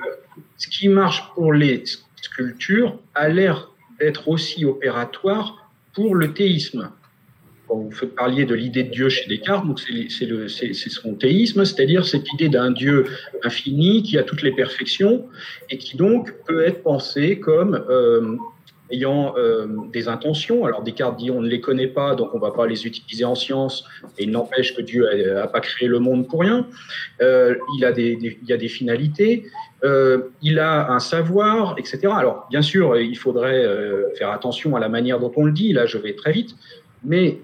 ce 0.57 0.67
qui 0.67 0.89
marche 0.89 1.23
pour 1.35 1.53
les 1.53 1.83
sculptures 2.15 2.97
a 3.13 3.29
l'air 3.29 3.69
d'être 3.99 4.27
aussi 4.27 4.65
opératoire 4.65 5.69
pour 5.93 6.15
le 6.15 6.33
théisme. 6.33 6.89
Vous 7.75 8.07
parliez 8.07 8.45
de 8.45 8.55
l'idée 8.55 8.83
de 8.83 8.89
Dieu 8.89 9.09
chez 9.09 9.27
Descartes, 9.27 9.65
donc 9.65 9.79
c'est, 9.79 10.73
son 10.89 11.15
théisme, 11.15 11.65
c'est-à-dire 11.65 12.05
cette 12.05 12.31
idée 12.33 12.49
d'un 12.49 12.71
Dieu 12.71 13.05
infini 13.43 14.03
qui 14.03 14.17
a 14.17 14.23
toutes 14.23 14.41
les 14.41 14.51
perfections 14.51 15.27
et 15.69 15.77
qui 15.77 15.97
donc 15.97 16.33
peut 16.45 16.63
être 16.65 16.83
pensé 16.83 17.39
comme 17.39 17.83
euh, 17.89 18.37
ayant 18.91 19.33
euh, 19.37 19.67
des 19.91 20.07
intentions. 20.07 20.65
Alors 20.65 20.83
Descartes 20.83 21.17
dit 21.17 21.31
on 21.31 21.41
ne 21.41 21.47
les 21.47 21.61
connaît 21.61 21.87
pas, 21.87 22.15
donc 22.15 22.33
on 22.33 22.37
ne 22.37 22.41
va 22.41 22.51
pas 22.51 22.67
les 22.67 22.85
utiliser 22.85 23.25
en 23.25 23.35
science, 23.35 23.85
et 24.17 24.23
il 24.23 24.31
n'empêche 24.31 24.75
que 24.75 24.81
Dieu 24.81 25.07
n'a 25.33 25.47
pas 25.47 25.61
créé 25.61 25.87
le 25.87 25.99
monde 25.99 26.27
pour 26.27 26.41
rien. 26.41 26.67
Euh, 27.21 27.55
il, 27.77 27.85
a 27.85 27.91
des, 27.91 28.17
il 28.21 28.47
y 28.47 28.53
a 28.53 28.57
des 28.57 28.69
finalités, 28.69 29.45
il 30.41 30.59
a 30.59 30.91
un 30.91 30.99
savoir, 30.99 31.75
etc. 31.77 32.07
Alors 32.15 32.47
bien 32.49 32.61
sûr, 32.61 32.97
il 32.97 33.17
faudrait 33.17 33.67
faire 34.17 34.31
attention 34.31 34.77
à 34.77 34.79
la 34.79 34.87
manière 34.87 35.19
dont 35.19 35.31
on 35.35 35.43
le 35.43 35.51
dit, 35.51 35.73
là 35.73 35.85
je 35.85 35.97
vais 35.97 36.13
très 36.13 36.31
vite, 36.31 36.55
mais 37.03 37.39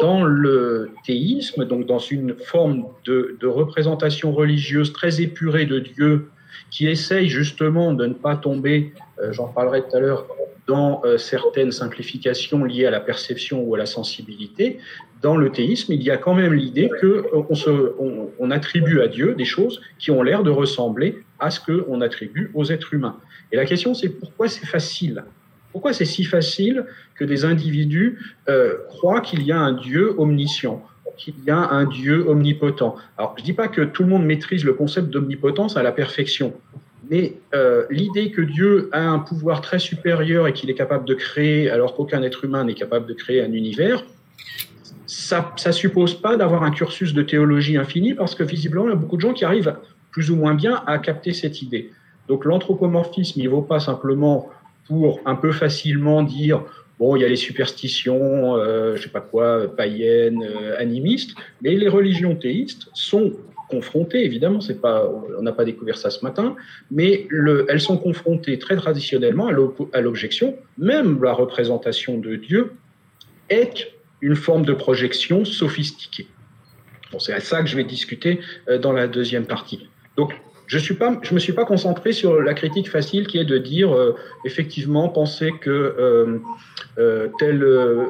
dans 0.00 0.24
le 0.24 0.90
théisme, 1.04 1.64
donc 1.64 1.86
dans 1.86 1.98
une 1.98 2.34
forme 2.34 2.86
de, 3.04 3.36
représentation 3.46 4.32
religieuse 4.32 4.92
très 4.92 5.20
épurée 5.20 5.66
de 5.66 5.78
Dieu, 5.78 6.30
qui 6.70 6.88
essaye 6.88 7.28
justement 7.28 7.92
de 7.92 8.06
ne 8.06 8.14
pas 8.14 8.36
tomber, 8.36 8.92
j'en 9.30 9.48
parlerai 9.48 9.82
tout 9.82 9.96
à 9.96 10.00
l'heure, 10.00 10.26
dans 10.70 11.02
euh, 11.04 11.18
certaines 11.18 11.72
simplifications 11.72 12.62
liées 12.62 12.86
à 12.86 12.92
la 12.92 13.00
perception 13.00 13.60
ou 13.64 13.74
à 13.74 13.78
la 13.78 13.86
sensibilité, 13.86 14.78
dans 15.20 15.36
le 15.36 15.50
théisme, 15.50 15.92
il 15.92 16.02
y 16.02 16.12
a 16.12 16.16
quand 16.16 16.34
même 16.34 16.54
l'idée 16.54 16.88
qu'on 17.00 17.44
on, 17.98 18.30
on 18.38 18.50
attribue 18.52 19.00
à 19.00 19.08
Dieu 19.08 19.34
des 19.34 19.44
choses 19.44 19.80
qui 19.98 20.12
ont 20.12 20.22
l'air 20.22 20.44
de 20.44 20.50
ressembler 20.50 21.24
à 21.40 21.50
ce 21.50 21.58
qu'on 21.58 22.00
attribue 22.00 22.52
aux 22.54 22.66
êtres 22.66 22.94
humains. 22.94 23.16
Et 23.50 23.56
la 23.56 23.64
question, 23.64 23.94
c'est 23.94 24.10
pourquoi 24.10 24.46
c'est 24.46 24.64
facile 24.64 25.24
Pourquoi 25.72 25.92
c'est 25.92 26.04
si 26.04 26.24
facile 26.24 26.84
que 27.14 27.24
des 27.24 27.44
individus 27.44 28.18
euh, 28.48 28.74
croient 28.88 29.20
qu'il 29.20 29.42
y 29.42 29.52
a 29.52 29.58
un 29.58 29.72
Dieu 29.72 30.14
omniscient 30.18 30.84
qu'il 31.16 31.34
y 31.46 31.50
a 31.50 31.58
un 31.58 31.84
Dieu 31.84 32.26
omnipotent? 32.28 32.96
Alors, 33.18 33.34
je 33.36 33.42
ne 33.42 33.46
dis 33.46 33.52
pas 33.52 33.68
que 33.68 33.82
tout 33.82 34.02
le 34.02 34.08
monde 34.08 34.24
maîtrise 34.24 34.64
le 34.64 34.72
concept 34.72 35.10
d'omnipotence 35.10 35.76
à 35.76 35.82
la 35.82 35.92
perfection. 35.92 36.54
Mais 37.10 37.34
euh, 37.54 37.84
l'idée 37.90 38.30
que 38.30 38.40
Dieu 38.40 38.88
a 38.92 39.00
un 39.00 39.18
pouvoir 39.18 39.60
très 39.60 39.78
supérieur 39.78 40.46
et 40.46 40.52
qu'il 40.52 40.70
est 40.70 40.74
capable 40.74 41.04
de 41.04 41.14
créer, 41.14 41.68
alors 41.68 41.94
qu'aucun 41.94 42.22
être 42.22 42.44
humain 42.44 42.64
n'est 42.64 42.74
capable 42.74 43.06
de 43.06 43.14
créer 43.14 43.42
un 43.42 43.52
univers, 43.52 44.04
ça 45.06 45.52
ne 45.66 45.72
suppose 45.72 46.14
pas 46.14 46.36
d'avoir 46.36 46.62
un 46.62 46.70
cursus 46.70 47.12
de 47.12 47.22
théologie 47.22 47.76
infini, 47.76 48.14
parce 48.14 48.34
que 48.34 48.44
visiblement, 48.44 48.86
il 48.86 48.90
y 48.90 48.92
a 48.92 48.96
beaucoup 48.96 49.16
de 49.16 49.22
gens 49.22 49.32
qui 49.32 49.44
arrivent 49.44 49.74
plus 50.12 50.30
ou 50.30 50.36
moins 50.36 50.54
bien 50.54 50.82
à 50.86 50.98
capter 50.98 51.32
cette 51.32 51.62
idée. 51.62 51.90
Donc 52.28 52.44
l'anthropomorphisme, 52.44 53.40
il 53.40 53.44
ne 53.44 53.50
vaut 53.50 53.62
pas 53.62 53.80
simplement 53.80 54.48
pour 54.86 55.20
un 55.24 55.34
peu 55.34 55.52
facilement 55.52 56.22
dire 56.22 56.64
bon, 57.00 57.16
il 57.16 57.22
y 57.22 57.24
a 57.24 57.28
les 57.28 57.36
superstitions, 57.36 58.56
euh, 58.56 58.94
je 58.94 59.02
sais 59.02 59.08
pas 59.08 59.22
quoi, 59.22 59.74
païennes, 59.74 60.44
euh, 60.44 60.78
animistes, 60.78 61.34
mais 61.62 61.74
les 61.74 61.88
religions 61.88 62.36
théistes 62.36 62.88
sont 62.92 63.32
confrontées, 63.70 64.22
évidemment, 64.24 64.60
c'est 64.60 64.80
pas, 64.80 65.10
on 65.38 65.42
n'a 65.42 65.52
pas 65.52 65.64
découvert 65.64 65.96
ça 65.96 66.10
ce 66.10 66.22
matin, 66.22 66.56
mais 66.90 67.26
le, 67.30 67.64
elles 67.68 67.80
sont 67.80 67.96
confrontées 67.96 68.58
très 68.58 68.76
traditionnellement 68.76 69.48
à 69.92 70.00
l'objection, 70.00 70.56
même 70.76 71.22
la 71.22 71.32
représentation 71.32 72.18
de 72.18 72.36
Dieu 72.36 72.72
est 73.48 73.92
une 74.20 74.36
forme 74.36 74.66
de 74.66 74.74
projection 74.74 75.44
sophistiquée. 75.44 76.26
Bon, 77.12 77.18
c'est 77.18 77.32
à 77.32 77.40
ça 77.40 77.62
que 77.62 77.68
je 77.68 77.76
vais 77.76 77.84
discuter 77.84 78.40
euh, 78.68 78.78
dans 78.78 78.92
la 78.92 79.08
deuxième 79.08 79.46
partie. 79.46 79.88
Donc, 80.16 80.34
je 80.78 80.92
ne 80.92 81.34
me 81.34 81.38
suis 81.40 81.52
pas 81.52 81.64
concentré 81.64 82.12
sur 82.12 82.40
la 82.40 82.54
critique 82.54 82.88
facile 82.88 83.26
qui 83.26 83.38
est 83.38 83.44
de 83.44 83.58
dire, 83.58 83.92
euh, 83.92 84.14
effectivement, 84.44 85.08
penser 85.08 85.50
que 85.60 86.40
euh, 86.98 87.28
telle 87.38 87.64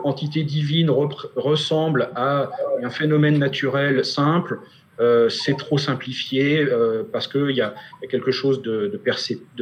entité 0.05 0.43
divine 0.43 0.91
ressemble 0.91 2.11
à 2.15 2.51
un 2.83 2.91
phénomène 2.91 3.39
naturel 3.39 4.05
simple, 4.05 4.61
euh, 5.01 5.31
c'est 5.31 5.57
trop 5.57 5.79
simplifié 5.79 6.61
euh, 6.61 7.05
parce 7.11 7.27
qu'il 7.27 7.53
y, 7.53 7.63
a 7.63 7.75
quelque 8.11 8.31
chose 8.31 8.61
de, 8.61 9.01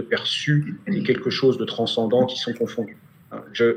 perçu 0.03 0.81
et 0.89 1.03
quelque 1.05 1.31
chose 1.31 1.59
de 1.59 1.65
transcendant 1.65 2.27
qui 2.27 2.39
sont 2.39 2.53
confondus. 2.53 2.99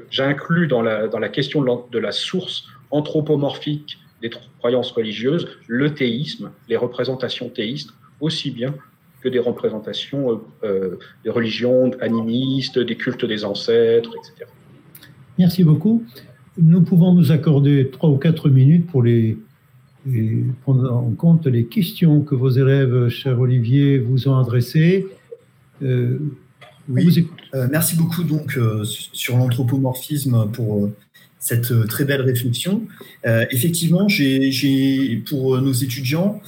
J'inclus 0.09 0.67
dans 0.67 0.81
la 0.81 1.29
question 1.29 1.61
de 1.61 1.99
la, 1.99 2.11
source 2.11 2.65
anthropomorphique 2.89 3.99
des 4.21 4.31
croyances 4.59 4.91
religieuses 4.91 5.47
le 5.67 5.93
théisme, 5.93 6.51
les 6.67 6.77
représentations 6.77 7.49
théistes, 7.49 7.91
aussi 8.21 8.49
bien 8.49 8.73
que 9.21 9.29
des 9.29 9.39
représentations 9.39 10.41
euh, 10.63 10.97
des 11.23 11.29
religions 11.29 11.91
animistes, 12.01 12.79
des 12.79 12.95
cultes 12.95 13.25
des 13.25 13.45
ancêtres, 13.45 14.11
etc. 14.17 14.49
Merci 15.37 15.63
beaucoup. 15.63 16.03
Nous 16.57 16.81
pouvons 16.81 17.13
nous 17.13 17.31
accorder 17.31 17.89
trois 17.91 18.09
ou 18.09 18.17
quatre 18.17 18.49
minutes 18.49 18.87
pour 18.87 19.03
les 19.03 19.37
prendre 20.63 20.91
en 20.91 21.11
compte 21.11 21.45
les 21.47 21.65
questions 21.65 22.21
que 22.21 22.35
vos 22.35 22.49
élèves, 22.49 23.09
cher 23.09 23.39
Olivier, 23.39 23.99
vous 23.99 24.27
ont 24.27 24.37
adressées. 24.37 25.07
Euh, 25.83 26.19
oui, 26.89 27.27
euh, 27.53 27.67
merci 27.71 27.95
beaucoup 27.95 28.23
donc 28.23 28.57
euh, 28.57 28.83
sur 28.83 29.37
l'anthropomorphisme 29.37 30.49
pour 30.51 30.89
cette 31.39 31.87
très 31.87 32.05
belle 32.05 32.21
réflexion. 32.21 32.83
effectivement, 33.23 34.07
j'ai 34.07 35.23
pour 35.27 35.59
nos 35.59 35.73
étudiants, 35.73 36.39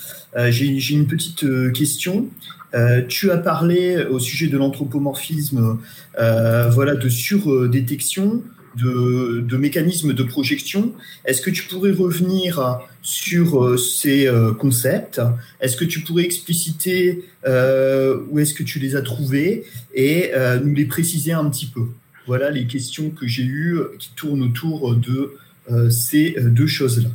j'ai 0.49 0.93
une 0.93 1.07
petite 1.07 1.43
question. 1.73 2.27
Tu 3.07 3.31
as 3.31 3.37
parlé 3.37 4.03
au 4.05 4.19
sujet 4.19 4.47
de 4.47 4.57
l'anthropomorphisme, 4.57 5.77
voilà, 6.17 6.95
de 6.95 7.09
surdétection 7.09 8.43
de, 8.75 9.57
mécanismes 9.57 10.13
de 10.13 10.23
projection. 10.23 10.93
Est-ce 11.25 11.41
que 11.41 11.49
tu 11.49 11.63
pourrais 11.63 11.91
revenir 11.91 12.79
sur 13.01 13.63
euh, 13.63 13.77
ces 13.77 14.27
euh, 14.27 14.53
concepts? 14.53 15.21
Est-ce 15.61 15.77
que 15.77 15.85
tu 15.85 16.01
pourrais 16.01 16.23
expliciter 16.23 17.23
euh, 17.45 18.19
où 18.29 18.39
est-ce 18.39 18.53
que 18.53 18.63
tu 18.63 18.79
les 18.79 18.95
as 18.95 19.01
trouvés 19.01 19.65
et 19.93 20.31
nous 20.63 20.73
les 20.73 20.85
préciser 20.85 21.33
un 21.33 21.49
petit 21.49 21.67
peu? 21.67 21.85
Voilà 22.25 22.49
les 22.49 22.65
questions 22.65 23.09
que 23.09 23.27
j'ai 23.27 23.43
eues 23.43 23.79
qui 23.99 24.11
tournent 24.15 24.43
autour 24.43 24.95
de 24.95 25.35
ces 25.89 26.35
deux 26.39 26.67
choses-là. 26.67 27.09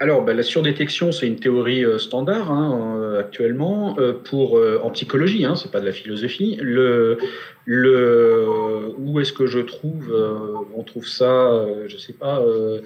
Alors, 0.00 0.24
ben, 0.24 0.34
la 0.34 0.42
surdétection, 0.42 1.12
c'est 1.12 1.26
une 1.26 1.38
théorie 1.38 1.84
standard 1.98 2.50
hein, 2.50 3.16
actuellement 3.18 3.96
pour 4.24 4.58
en 4.82 4.90
psychologie. 4.90 5.44
Hein, 5.44 5.56
c'est 5.56 5.70
pas 5.70 5.80
de 5.80 5.86
la 5.86 5.92
philosophie. 5.92 6.58
Le, 6.60 7.18
le, 7.72 8.48
où 8.98 9.20
est-ce 9.20 9.32
que 9.32 9.46
je 9.46 9.60
trouve 9.60 10.10
euh, 10.12 10.54
On 10.74 10.82
trouve 10.82 11.06
ça, 11.06 11.52
euh, 11.52 11.84
je 11.86 11.96
sais 11.96 12.12
pas. 12.12 12.40
Euh, 12.40 12.80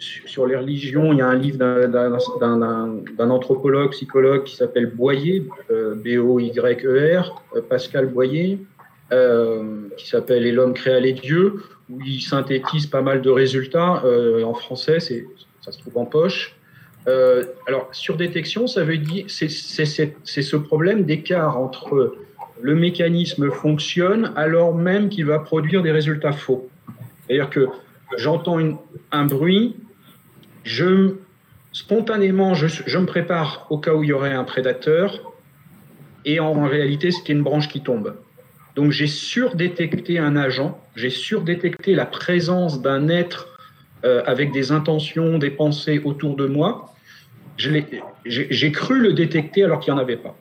sur 0.00 0.46
les 0.46 0.56
religions, 0.56 1.12
il 1.12 1.18
y 1.18 1.22
a 1.22 1.28
un 1.28 1.36
livre 1.36 1.58
d'un 1.58 3.30
anthropologue, 3.30 3.90
psychologue 3.90 4.44
qui 4.44 4.54
s'appelle 4.54 4.86
Boyer, 4.86 5.44
B-O-Y-E-R, 5.68 7.42
Pascal 7.68 8.06
Boyer, 8.06 8.58
qui 9.10 10.08
s'appelle 10.08 10.46
Et 10.46 10.52
l'homme 10.52 10.74
créa 10.74 11.00
les 11.00 11.14
dieux, 11.14 11.54
où 11.90 12.00
il 12.06 12.20
synthétise 12.20 12.86
pas 12.86 13.02
mal 13.02 13.22
de 13.22 13.30
résultats. 13.30 14.04
en 14.44 14.54
français, 14.54 15.00
ça 15.62 15.72
se 15.72 15.78
trouve 15.78 15.98
en 15.98 16.06
poche. 16.06 16.54
alors, 17.66 17.88
surdétection, 17.92 18.66
ça 18.66 18.84
veut 18.84 18.98
dire, 18.98 19.24
c'est 19.28 19.48
ce 19.48 20.56
problème 20.56 21.04
d'écart 21.04 21.58
entre 21.58 22.14
le 22.60 22.74
mécanisme 22.74 23.50
fonctionne 23.50 24.32
alors 24.36 24.74
même 24.74 25.08
qu'il 25.08 25.26
va 25.26 25.38
produire 25.38 25.82
des 25.82 25.92
résultats 25.92 26.32
faux. 26.32 26.68
C'est-à-dire 27.26 27.50
que 27.50 27.68
j'entends 28.16 28.58
un 29.12 29.24
bruit, 29.24 29.76
je, 30.64 31.14
spontanément, 31.72 32.54
je, 32.54 32.98
me 32.98 33.06
prépare 33.06 33.66
au 33.70 33.78
cas 33.78 33.94
où 33.94 34.02
il 34.02 34.08
y 34.08 34.12
aurait 34.12 34.32
un 34.32 34.44
prédateur, 34.44 35.32
et 36.24 36.40
en, 36.40 36.64
réalité, 36.64 37.10
c'était 37.10 37.32
une 37.32 37.42
branche 37.42 37.68
qui 37.68 37.80
tombe. 37.80 38.16
Donc 38.76 38.92
j'ai 38.92 39.06
surdétecté 39.06 40.18
un 40.18 40.36
agent, 40.36 40.80
j'ai 40.94 41.10
surdétecté 41.10 41.94
la 41.94 42.06
présence 42.06 42.82
d'un 42.82 43.08
être 43.08 43.47
euh, 44.04 44.22
avec 44.26 44.52
des 44.52 44.72
intentions, 44.72 45.38
des 45.38 45.50
pensées 45.50 46.00
autour 46.04 46.36
de 46.36 46.46
moi. 46.46 46.94
J'ai 47.56 48.72
cru 48.72 49.00
le 49.00 49.12
détecter 49.12 49.64
alors 49.64 49.80
qu'il 49.80 49.92
n'y 49.92 49.98
en 49.98 50.02
avait 50.02 50.16
pas. 50.16 50.36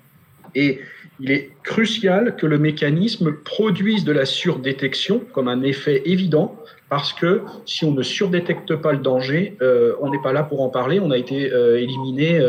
Et 0.53 0.79
il 1.19 1.31
est 1.31 1.49
crucial 1.63 2.35
que 2.35 2.45
le 2.45 2.59
mécanisme 2.59 3.33
produise 3.33 4.03
de 4.05 4.11
la 4.11 4.25
surdétection 4.25 5.21
comme 5.33 5.47
un 5.47 5.63
effet 5.63 6.03
évident, 6.05 6.55
parce 6.89 7.11
que 7.11 7.41
si 7.65 7.85
on 7.85 7.91
ne 7.91 8.03
surdétecte 8.03 8.75
pas 8.75 8.91
le 8.91 8.99
danger, 8.99 9.57
euh, 9.61 9.93
on 9.99 10.11
n'est 10.11 10.21
pas 10.21 10.33
là 10.33 10.43
pour 10.43 10.61
en 10.61 10.69
parler, 10.69 10.99
on 10.99 11.09
a 11.09 11.17
été 11.17 11.51
euh, 11.51 11.81
éliminé 11.81 12.39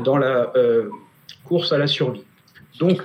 dans 0.00 0.16
la 0.16 0.52
course 1.44 1.72
à 1.72 1.78
la 1.78 1.86
survie. 1.86 2.24
Donc 2.78 3.02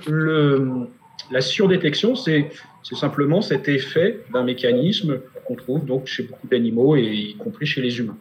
la 1.31 1.41
surdétection, 1.41 2.15
c'est 2.15 2.49
C'est 2.87 2.95
simplement 2.95 3.41
cet 3.41 3.67
effet 3.67 4.19
d'un 4.31 4.43
mécanisme 4.43 5.17
qu'on 5.45 5.55
trouve 5.55 5.85
donc 5.85 6.05
chez 6.05 6.21
beaucoup 6.21 6.47
d'animaux 6.47 6.95
et 6.95 7.01
y 7.01 7.35
compris 7.35 7.65
chez 7.65 7.81
les 7.81 7.97
humains. 7.97 8.17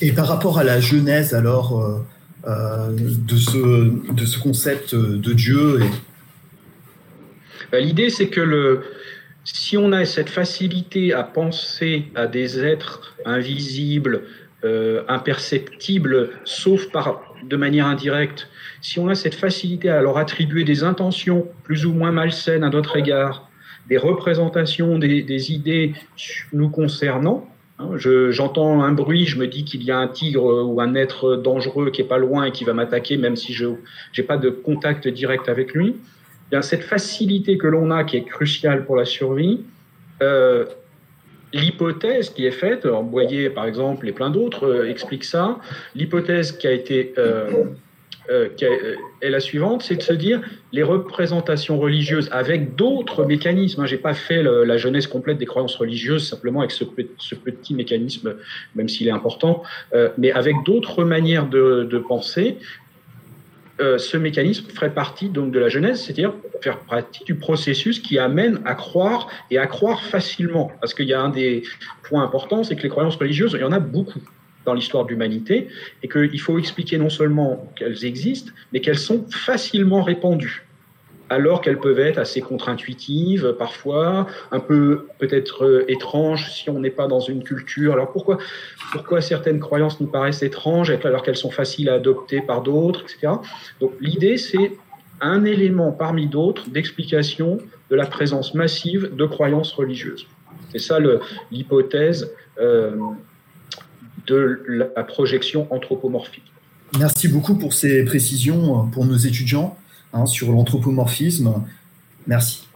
Et 0.00 0.12
par 0.12 0.28
rapport 0.28 0.60
à 0.60 0.64
la 0.64 0.78
genèse 0.78 1.34
alors 1.34 1.82
euh, 1.82 1.98
euh, 2.46 2.92
de, 2.92 3.36
ce, 3.36 4.12
de 4.12 4.24
ce 4.24 4.38
concept 4.38 4.94
de 4.94 5.32
Dieu 5.32 5.80
et... 5.82 5.90
Bah, 7.72 7.80
l'idée 7.80 8.10
c'est 8.10 8.28
que 8.28 8.40
le, 8.40 8.84
si 9.42 9.76
on 9.76 9.90
a 9.90 10.04
cette 10.04 10.30
facilité 10.30 11.12
à 11.12 11.24
penser 11.24 12.04
à 12.14 12.28
des 12.28 12.64
êtres 12.64 13.16
invisibles, 13.24 14.22
euh, 14.64 15.02
imperceptibles, 15.08 16.30
sauf 16.44 16.90
par, 16.92 17.22
de 17.42 17.56
manière 17.56 17.86
indirecte, 17.86 18.48
si 18.80 19.00
on 19.00 19.08
a 19.08 19.16
cette 19.16 19.34
facilité 19.34 19.88
à 19.88 20.00
leur 20.00 20.16
attribuer 20.16 20.62
des 20.62 20.84
intentions 20.84 21.48
plus 21.64 21.86
ou 21.86 21.92
moins 21.92 22.12
malsaines 22.12 22.62
à 22.62 22.70
notre 22.70 22.96
égard, 22.96 23.47
des 23.88 23.96
représentations, 23.96 24.98
des, 24.98 25.52
idées 25.52 25.94
nous 26.52 26.68
concernant, 26.68 27.48
hein, 27.78 27.90
j'entends 27.96 28.82
un 28.82 28.92
bruit, 28.92 29.26
je 29.26 29.38
me 29.38 29.46
dis 29.46 29.64
qu'il 29.64 29.82
y 29.82 29.90
a 29.90 29.98
un 29.98 30.08
tigre 30.08 30.66
ou 30.66 30.80
un 30.80 30.94
être 30.94 31.36
dangereux 31.36 31.90
qui 31.90 32.02
est 32.02 32.08
pas 32.08 32.18
loin 32.18 32.44
et 32.44 32.52
qui 32.52 32.64
va 32.64 32.74
m'attaquer, 32.74 33.16
même 33.16 33.36
si 33.36 33.52
je 33.52 33.66
n'ai 34.16 34.24
pas 34.24 34.36
de 34.36 34.50
contact 34.50 35.08
direct 35.08 35.48
avec 35.48 35.72
lui. 35.72 35.94
Eh 35.96 36.50
bien, 36.50 36.62
cette 36.62 36.84
facilité 36.84 37.58
que 37.58 37.66
l'on 37.66 37.90
a, 37.90 38.04
qui 38.04 38.16
est 38.16 38.24
cruciale 38.24 38.84
pour 38.84 38.96
la 38.96 39.04
survie, 39.04 39.60
euh, 40.22 40.64
l'hypothèse 41.52 42.30
qui 42.30 42.46
est 42.46 42.52
faite, 42.52 42.86
Boyer 42.86 43.50
par 43.50 43.66
exemple 43.66 44.06
et 44.08 44.12
plein 44.12 44.30
d'autres 44.30 44.66
euh, 44.66 44.90
expliquent 44.90 45.24
ça, 45.24 45.58
l'hypothèse 45.94 46.52
qui 46.52 46.66
a 46.66 46.72
été 46.72 47.14
euh, 47.18 47.64
est 48.30 49.30
la 49.30 49.40
suivante, 49.40 49.82
c'est 49.82 49.96
de 49.96 50.02
se 50.02 50.12
dire 50.12 50.40
les 50.72 50.82
représentations 50.82 51.78
religieuses 51.78 52.28
avec 52.32 52.74
d'autres 52.74 53.24
mécanismes. 53.24 53.82
Hein, 53.82 53.86
J'ai 53.86 53.96
pas 53.96 54.14
fait 54.14 54.42
la 54.42 54.76
genèse 54.76 55.06
complète 55.06 55.38
des 55.38 55.46
croyances 55.46 55.76
religieuses 55.76 56.28
simplement 56.28 56.60
avec 56.60 56.72
ce, 56.72 56.84
petit 57.34 57.74
mécanisme, 57.74 58.36
même 58.74 58.88
s'il 58.88 59.08
est 59.08 59.12
important, 59.12 59.62
mais 60.18 60.32
avec 60.32 60.56
d'autres 60.64 61.04
manières 61.04 61.46
de, 61.46 62.04
penser, 62.06 62.56
euh, 63.80 63.96
ce 63.96 64.16
mécanisme 64.16 64.68
ferait 64.70 64.92
partie 64.92 65.28
donc 65.28 65.52
de 65.52 65.58
la 65.58 65.68
genèse, 65.68 66.02
c'est-à-dire 66.02 66.34
faire 66.62 66.78
partie 66.80 67.22
du 67.24 67.36
processus 67.36 68.00
qui 68.00 68.18
amène 68.18 68.60
à 68.64 68.74
croire 68.74 69.28
et 69.52 69.58
à 69.58 69.68
croire 69.68 70.02
facilement. 70.02 70.72
Parce 70.80 70.94
qu'il 70.94 71.06
y 71.06 71.14
a 71.14 71.20
un 71.20 71.28
des 71.28 71.62
points 72.02 72.24
importants, 72.24 72.64
c'est 72.64 72.74
que 72.74 72.82
les 72.82 72.88
croyances 72.88 73.16
religieuses, 73.16 73.52
il 73.54 73.60
y 73.60 73.64
en 73.64 73.72
a 73.72 73.78
beaucoup 73.78 74.20
dans 74.68 74.74
l'histoire 74.74 75.04
de 75.04 75.10
l'humanité, 75.10 75.68
et 76.02 76.08
qu'il 76.08 76.40
faut 76.40 76.58
expliquer 76.58 76.98
non 76.98 77.10
seulement 77.10 77.66
qu'elles 77.76 78.04
existent, 78.04 78.52
mais 78.72 78.80
qu'elles 78.80 78.98
sont 78.98 79.24
facilement 79.30 80.02
répandues 80.02 80.64
alors 81.30 81.60
qu'elles 81.60 81.78
peuvent 81.78 81.98
être 81.98 82.18
assez 82.18 82.40
contre-intuitives 82.40 83.54
parfois, 83.58 84.26
un 84.50 84.60
peu 84.60 85.06
peut-être 85.18 85.64
euh, 85.64 85.84
étranges 85.90 86.50
si 86.50 86.70
on 86.70 86.80
n'est 86.80 86.90
pas 86.90 87.06
dans 87.06 87.20
une 87.20 87.42
culture. 87.42 87.92
Alors 87.92 88.12
pourquoi, 88.12 88.38
pourquoi 88.92 89.20
certaines 89.20 89.60
croyances 89.60 90.00
nous 90.00 90.06
paraissent 90.06 90.42
étranges 90.42 90.90
alors 91.04 91.22
qu'elles 91.22 91.36
sont 91.36 91.50
faciles 91.50 91.88
à 91.90 91.94
adopter 91.94 92.40
par 92.40 92.62
d'autres, 92.62 93.02
etc. 93.02 93.34
Donc 93.80 93.92
l'idée, 94.00 94.38
c'est 94.38 94.72
un 95.20 95.44
élément 95.44 95.92
parmi 95.92 96.26
d'autres 96.26 96.70
d'explication 96.70 97.58
de 97.90 97.96
la 97.96 98.06
présence 98.06 98.54
massive 98.54 99.14
de 99.14 99.26
croyances 99.26 99.72
religieuses. 99.72 100.26
C'est 100.70 100.78
ça 100.78 100.98
l'hypothèse 101.50 102.32
euh, 102.60 102.96
de 104.28 104.62
la 104.68 105.02
projection 105.04 105.66
anthropomorphique. 105.72 106.44
Merci 106.98 107.28
beaucoup 107.28 107.54
pour 107.54 107.72
ces 107.72 108.04
précisions 108.04 108.86
pour 108.88 109.04
nos 109.04 109.16
étudiants. 109.16 109.76
Hein, 110.14 110.24
sur 110.24 110.52
l'anthropomorphisme. 110.52 111.52
Merci. 112.26 112.66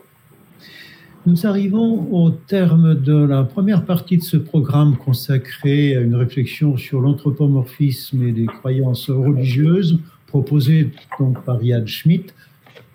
Nous 1.25 1.47
arrivons 1.47 2.13
au 2.13 2.31
terme 2.31 2.95
de 2.95 3.25
la 3.25 3.45
première 3.45 3.87
partie 3.87 4.19
de 4.19 4.23
ce 4.23 4.37
programme 4.37 4.97
consacré 4.97 5.97
à 5.97 6.01
une 6.01 6.15
réflexion 6.15 6.77
sur 6.77 7.01
l'anthropomorphisme 7.01 8.23
et 8.25 8.33
les 8.33 8.47
croyances 8.47 9.09
religieuses, 9.09 9.99
proposée 10.27 10.91
donc 11.19 11.43
par 11.45 11.63
Yann 11.63 11.87
Schmitt, 11.87 12.35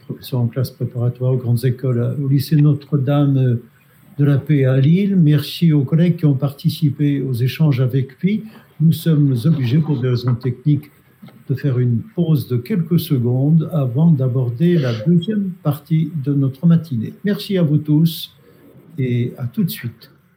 professeur 0.05 0.41
en 0.41 0.47
classe 0.47 0.69
préparatoire 0.69 1.33
aux 1.33 1.37
grandes 1.37 1.65
écoles 1.65 2.15
au 2.23 2.27
lycée 2.27 2.57
Notre-Dame 2.57 3.59
de 4.17 4.25
la 4.25 4.37
Paix 4.37 4.65
à 4.65 4.79
Lille. 4.79 5.15
Merci 5.15 5.71
aux 5.73 5.83
collègues 5.83 6.17
qui 6.17 6.25
ont 6.25 6.33
participé 6.33 7.21
aux 7.21 7.33
échanges 7.33 7.81
avec 7.81 8.19
lui. 8.21 8.43
Nous 8.79 8.91
sommes 8.91 9.35
obligés, 9.45 9.79
pour 9.79 9.99
des 9.99 10.09
raisons 10.09 10.35
techniques, 10.35 10.91
de 11.49 11.55
faire 11.55 11.79
une 11.79 12.01
pause 12.15 12.47
de 12.47 12.57
quelques 12.57 12.99
secondes 12.99 13.69
avant 13.71 14.11
d'aborder 14.11 14.77
la 14.77 14.93
deuxième 15.05 15.51
partie 15.63 16.11
de 16.23 16.33
notre 16.33 16.65
matinée. 16.65 17.13
Merci 17.23 17.57
à 17.57 17.63
vous 17.63 17.77
tous 17.77 18.35
et 18.97 19.33
à 19.37 19.45
tout 19.45 19.63
de 19.63 19.69
suite. 19.69 20.11